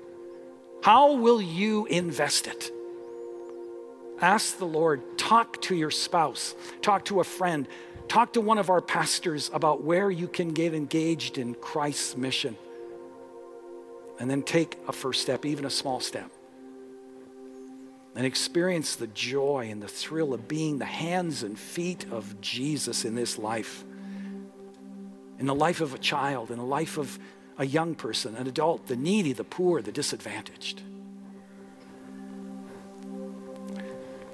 How 0.82 1.12
will 1.14 1.40
you 1.40 1.86
invest 1.86 2.46
it? 2.46 2.70
Ask 4.22 4.58
the 4.58 4.64
Lord, 4.64 5.18
talk 5.18 5.60
to 5.62 5.74
your 5.74 5.90
spouse, 5.90 6.54
talk 6.80 7.04
to 7.06 7.20
a 7.20 7.24
friend, 7.24 7.66
talk 8.06 8.32
to 8.34 8.40
one 8.40 8.56
of 8.58 8.70
our 8.70 8.80
pastors 8.80 9.50
about 9.52 9.82
where 9.82 10.10
you 10.10 10.28
can 10.28 10.52
get 10.52 10.72
engaged 10.72 11.36
in 11.38 11.54
Christ's 11.54 12.16
mission. 12.16 12.56
And 14.20 14.30
then 14.30 14.42
take 14.42 14.78
a 14.86 14.92
first 14.92 15.22
step, 15.22 15.44
even 15.44 15.64
a 15.64 15.70
small 15.70 15.98
step. 15.98 16.30
And 18.14 18.24
experience 18.24 18.94
the 18.94 19.08
joy 19.08 19.68
and 19.70 19.82
the 19.82 19.88
thrill 19.88 20.32
of 20.32 20.46
being 20.46 20.78
the 20.78 20.84
hands 20.84 21.42
and 21.42 21.58
feet 21.58 22.06
of 22.12 22.40
Jesus 22.40 23.04
in 23.04 23.16
this 23.16 23.38
life 23.38 23.84
in 25.42 25.46
the 25.46 25.54
life 25.56 25.80
of 25.80 25.92
a 25.92 25.98
child, 25.98 26.52
in 26.52 26.56
the 26.56 26.64
life 26.64 26.96
of 26.96 27.18
a 27.58 27.66
young 27.66 27.96
person, 27.96 28.36
an 28.36 28.46
adult, 28.46 28.86
the 28.86 28.94
needy, 28.94 29.32
the 29.32 29.42
poor, 29.42 29.82
the 29.82 29.90
disadvantaged. 29.90 30.82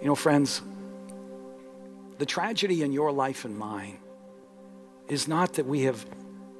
You 0.00 0.06
know, 0.06 0.14
friends, 0.14 0.62
the 2.18 2.26
tragedy 2.26 2.82
in 2.82 2.92
your 2.92 3.10
life 3.10 3.44
and 3.44 3.56
mine 3.56 3.98
is 5.08 5.26
not 5.26 5.54
that 5.54 5.66
we 5.66 5.82
have 5.82 6.04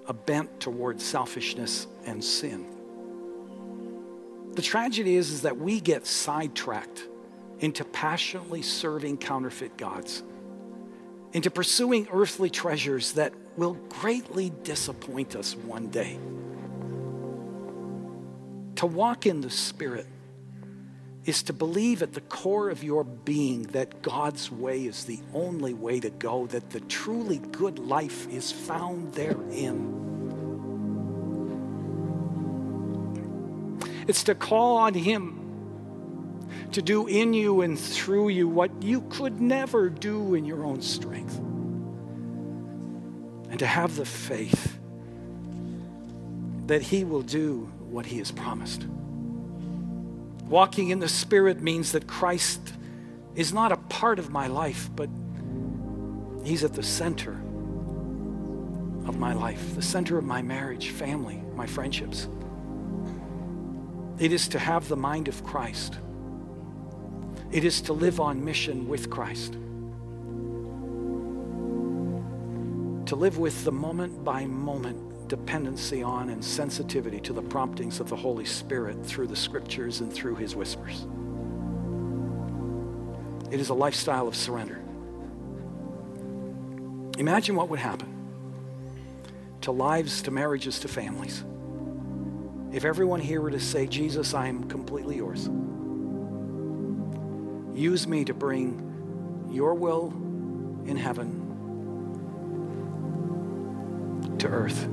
a 0.07 0.13
bent 0.13 0.61
towards 0.61 1.05
selfishness 1.05 1.87
and 2.05 2.25
sin. 2.25 2.67
The 4.55 4.63
tragedy 4.63 5.15
is, 5.15 5.31
is 5.31 5.43
that 5.43 5.57
we 5.57 5.81
get 5.81 6.07
sidetracked 6.07 7.07
into 7.61 7.85
passionately 7.85 8.63
serving 8.63 9.19
counterfeit 9.19 9.77
gods, 9.77 10.23
into 11.33 11.51
pursuing 11.51 12.09
earthly 12.13 12.51
treasures 12.51 13.13
that 13.13 13.33
will 13.57 13.75
greatly 13.89 14.53
disappoint 14.65 15.37
us 15.37 15.55
one 15.55 15.89
day. 15.89 16.19
To 18.77 18.87
walk 18.87 19.27
in 19.27 19.41
the 19.41 19.51
Spirit 19.51 20.07
is 21.29 21.43
to 21.43 21.53
believe 21.53 22.03
at 22.03 22.15
the 22.15 22.23
core 22.23 22.71
of 22.71 22.83
your 22.83 23.05
being 23.05 23.65
that 23.65 24.01
God's 24.01 24.51
way 24.51 24.87
is 24.87 25.05
the 25.05 25.21
only 25.35 25.75
way 25.75 26.01
to 26.01 26.09
go, 26.09 26.47
that 26.47 26.71
the 26.71 26.81
truly 26.81 27.37
good 27.37 27.79
life 27.79 28.27
is 28.31 28.51
found 28.51 29.13
therein. 29.13 30.07
It's 34.09 34.25
to 34.25 34.35
call 34.35 34.79
on 34.79 34.95
Him 34.95 36.49
to 36.73 36.81
do 36.81 37.07
in 37.07 37.35
you 37.35 37.61
and 37.61 37.79
through 37.79 38.31
you 38.31 38.49
what 38.49 38.83
you 38.83 39.03
could 39.11 39.39
never 39.39 39.91
do 39.91 40.35
in 40.35 40.47
your 40.47 40.65
own 40.65 40.81
strength 40.81 41.37
and 43.51 43.59
to 43.59 43.67
have 43.67 43.97
the 43.97 44.07
faith 44.07 44.79
that 46.69 46.81
He 46.81 47.05
will 47.05 47.21
do 47.21 47.71
what 47.91 48.07
He 48.07 48.17
has 48.17 48.31
promised. 48.31 48.87
Walking 50.49 50.91
in 50.91 50.99
the 50.99 51.09
Spirit 51.09 51.61
means 51.61 51.93
that 51.93 52.07
Christ 52.07 52.73
is 53.35 53.53
not 53.53 53.71
a 53.73 53.77
part 53.77 54.19
of 54.19 54.31
my 54.31 54.47
life, 54.47 54.91
but 54.95 55.09
He's 56.45 56.65
at 56.65 56.75
the 56.75 56.83
center 56.83 57.33
of 59.07 59.19
my 59.19 59.33
life, 59.33 59.75
the 59.75 59.83
center 59.83 60.19
of 60.19 60.25
my 60.25 60.43
marriage, 60.43 60.91
family, 60.91 61.43
my 61.55 61.67
friendships. 61.67 62.29
It 64.19 64.33
is 64.33 64.49
to 64.49 64.59
have 64.59 64.89
the 64.89 64.97
mind 64.97 65.29
of 65.29 65.45
Christ. 65.45 65.99
It 67.51 67.65
is 67.65 67.81
to 67.83 67.93
live 67.93 68.21
on 68.21 68.45
mission 68.45 68.89
with 68.89 69.11
Christ. 69.11 69.57
to 73.09 73.17
live 73.17 73.39
with 73.39 73.65
the 73.65 73.73
moment 73.73 74.23
by 74.23 74.45
moment 74.45 75.08
dependency 75.29 76.03
on 76.03 76.31
and 76.31 76.45
sensitivity 76.45 77.21
to 77.21 77.33
the 77.33 77.43
promptings 77.43 78.01
of 78.01 78.09
the 78.09 78.17
Holy 78.17 78.45
Spirit 78.45 79.05
through 79.05 79.27
the 79.27 79.37
scriptures 79.37 80.01
and 80.01 80.13
through 80.13 80.37
his 80.37 80.57
whispers. 80.57 81.07
It 83.51 83.61
is 83.61 83.69
a 83.69 83.75
lifestyle 83.75 84.27
of 84.27 84.35
surrender. 84.35 84.83
Imagine 87.19 87.57
what 87.57 87.69
would 87.69 87.79
happen 87.79 88.15
to 89.63 89.73
lives, 89.73 90.23
to 90.23 90.31
marriages, 90.31 90.79
to 90.81 90.89
families 90.89 91.45
if 92.73 92.85
everyone 92.85 93.21
here 93.21 93.41
were 93.41 93.51
to 93.51 93.61
say, 93.61 93.87
Jesus, 93.87 94.35
I 94.35 94.47
am 94.47 94.65
completely 94.65 95.17
yours. 95.17 95.49
Use 97.75 98.07
me 98.07 98.25
to 98.27 98.35
bring 98.35 99.49
your 99.51 99.75
will 99.75 100.09
in 100.87 100.97
heaven 100.97 101.47
to 104.39 104.49
earth. 104.49 104.87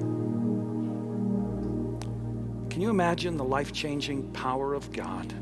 Can 2.75 2.81
you 2.81 2.89
imagine 2.89 3.37
the 3.37 3.43
life 3.45 3.71
changing 3.71 4.33
power 4.33 4.73
of 4.73 4.91
God 4.91 5.33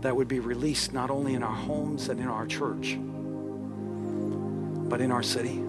that 0.00 0.14
would 0.14 0.28
be 0.28 0.38
released 0.38 0.92
not 0.92 1.10
only 1.10 1.34
in 1.34 1.42
our 1.42 1.56
homes 1.56 2.08
and 2.08 2.20
in 2.20 2.28
our 2.28 2.46
church, 2.46 2.96
but 4.88 5.00
in 5.00 5.10
our 5.10 5.24
city? 5.24 5.60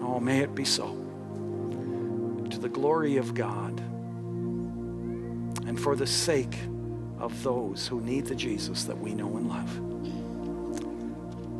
Oh, 0.00 0.18
may 0.18 0.38
it 0.38 0.54
be 0.54 0.64
so. 0.64 0.96
To 2.48 2.58
the 2.58 2.70
glory 2.70 3.18
of 3.18 3.34
God 3.34 3.78
and 5.66 5.78
for 5.78 5.94
the 5.94 6.06
sake 6.06 6.56
of 7.18 7.42
those 7.42 7.86
who 7.86 8.00
need 8.00 8.24
the 8.24 8.34
Jesus 8.34 8.84
that 8.84 8.98
we 8.98 9.12
know 9.12 9.36
and 9.36 9.46
love. 9.46 9.76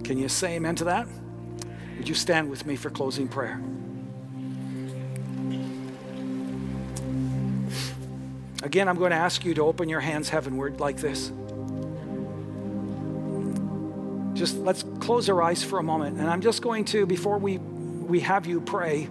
Can 0.04 0.16
you 0.16 0.30
say 0.30 0.54
amen 0.54 0.76
to 0.76 0.84
that? 0.84 1.06
Would 1.98 2.08
you 2.08 2.14
stand 2.14 2.48
with 2.48 2.64
me 2.64 2.76
for 2.76 2.88
closing 2.88 3.28
prayer? 3.28 3.60
Again, 8.76 8.88
I'm 8.88 8.98
going 8.98 9.12
to 9.12 9.16
ask 9.16 9.42
you 9.42 9.54
to 9.54 9.62
open 9.62 9.88
your 9.88 10.00
hands 10.00 10.28
heavenward 10.28 10.80
like 10.80 10.98
this. 10.98 11.32
Just 14.38 14.58
let's 14.58 14.84
close 15.00 15.30
our 15.30 15.42
eyes 15.42 15.64
for 15.64 15.78
a 15.78 15.82
moment. 15.82 16.18
And 16.18 16.28
I'm 16.28 16.42
just 16.42 16.60
going 16.60 16.84
to, 16.84 17.06
before 17.06 17.38
we, 17.38 17.56
we 17.56 18.20
have 18.20 18.44
you 18.44 18.60
pray 18.60 19.08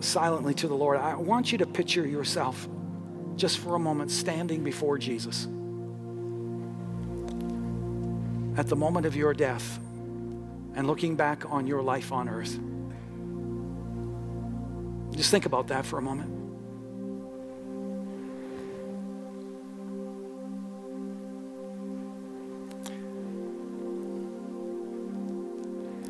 silently 0.00 0.54
to 0.54 0.66
the 0.66 0.74
Lord, 0.74 0.98
I 0.98 1.14
want 1.14 1.52
you 1.52 1.58
to 1.58 1.66
picture 1.66 2.04
yourself 2.04 2.66
just 3.36 3.60
for 3.60 3.76
a 3.76 3.78
moment 3.78 4.10
standing 4.10 4.64
before 4.64 4.98
Jesus 4.98 5.44
at 8.58 8.66
the 8.66 8.74
moment 8.76 9.06
of 9.06 9.14
your 9.14 9.34
death 9.34 9.78
and 10.74 10.88
looking 10.88 11.14
back 11.14 11.48
on 11.48 11.68
your 11.68 11.80
life 11.80 12.10
on 12.10 12.28
earth. 12.28 12.58
Just 15.16 15.30
think 15.30 15.46
about 15.46 15.68
that 15.68 15.86
for 15.86 16.00
a 16.00 16.02
moment. 16.02 16.43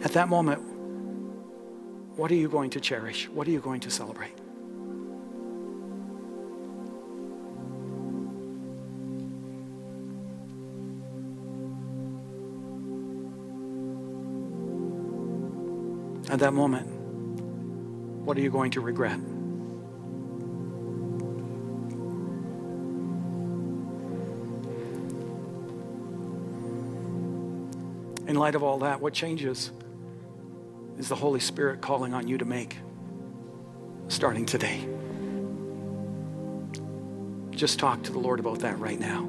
At 0.05 0.12
that 0.12 0.28
moment, 0.28 0.61
what 2.16 2.30
are 2.30 2.34
you 2.34 2.50
going 2.50 2.68
to 2.70 2.80
cherish? 2.80 3.26
What 3.30 3.48
are 3.48 3.50
you 3.50 3.61
going 3.61 3.80
to 3.80 3.90
celebrate? 3.90 4.34
At 16.30 16.38
that 16.40 16.52
moment, 16.52 16.86
what 18.26 18.36
are 18.36 18.40
you 18.42 18.50
going 18.50 18.72
to 18.72 18.82
regret? 18.82 19.18
In 28.28 28.36
light 28.36 28.55
of 28.55 28.62
all 28.62 28.80
that, 28.80 29.00
what 29.00 29.14
changes? 29.14 29.72
Is 30.99 31.09
the 31.09 31.14
Holy 31.14 31.40
Spirit 31.40 31.80
calling 31.80 32.14
on 32.14 32.28
you 32.28 32.38
to 32.38 32.45
make 32.45 32.76
starting 34.09 34.47
today? 34.47 34.88
Just 37.51 37.78
talk 37.78 38.03
to 38.05 38.12
the 38.12 38.18
Lord 38.18 38.40
about 38.40 38.61
that 38.61 38.78
right 38.78 38.99
now. 38.99 39.28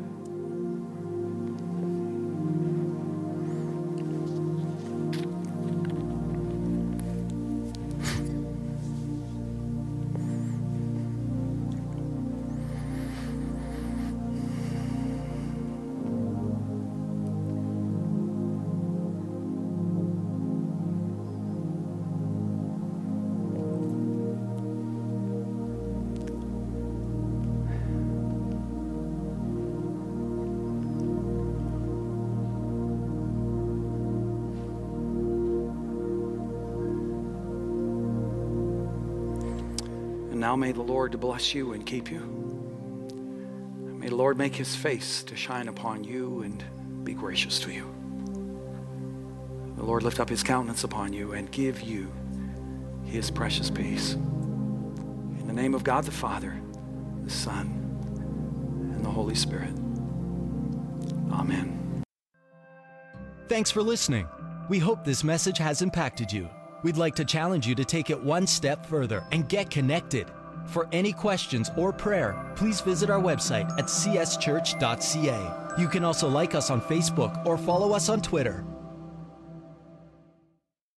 Lord 41.05 41.19
bless 41.19 41.53
you 41.53 41.73
and 41.73 41.85
keep 41.85 42.09
you. 42.09 42.19
May 43.99 44.09
the 44.09 44.15
Lord 44.15 44.39
make 44.39 44.55
his 44.55 44.75
face 44.75 45.21
to 45.25 45.35
shine 45.35 45.67
upon 45.67 46.03
you 46.03 46.41
and 46.41 46.63
be 47.05 47.13
gracious 47.13 47.59
to 47.59 47.71
you. 47.71 47.93
The 49.75 49.83
Lord 49.83 50.01
lift 50.01 50.19
up 50.19 50.29
his 50.29 50.41
countenance 50.41 50.83
upon 50.83 51.13
you 51.13 51.33
and 51.33 51.51
give 51.51 51.79
you 51.81 52.11
his 53.03 53.29
precious 53.29 53.69
peace. 53.69 54.13
In 54.13 55.43
the 55.45 55.53
name 55.53 55.75
of 55.75 55.83
God 55.83 56.05
the 56.05 56.11
Father, 56.11 56.59
the 57.23 57.29
Son, 57.29 57.67
and 58.95 59.05
the 59.05 59.11
Holy 59.11 59.35
Spirit. 59.35 59.75
Amen. 61.31 62.03
Thanks 63.47 63.69
for 63.69 63.83
listening. 63.83 64.27
We 64.69 64.79
hope 64.79 65.05
this 65.05 65.23
message 65.23 65.59
has 65.59 65.83
impacted 65.83 66.33
you. 66.33 66.49
We'd 66.81 66.97
like 66.97 67.13
to 67.17 67.25
challenge 67.25 67.67
you 67.67 67.75
to 67.75 67.85
take 67.85 68.09
it 68.09 68.19
one 68.19 68.47
step 68.47 68.87
further 68.87 69.23
and 69.31 69.47
get 69.47 69.69
connected. 69.69 70.31
For 70.65 70.87
any 70.91 71.13
questions 71.13 71.71
or 71.77 71.93
prayer, 71.93 72.51
please 72.55 72.81
visit 72.81 73.09
our 73.09 73.21
website 73.21 73.69
at 73.77 73.85
cschurch.ca. 73.85 75.39
You 75.77 75.87
can 75.87 76.03
also 76.03 76.27
like 76.27 76.55
us 76.55 76.69
on 76.69 76.81
Facebook 76.81 77.45
or 77.45 77.57
follow 77.57 77.93
us 77.93 78.09
on 78.09 78.21
Twitter. 78.21 78.65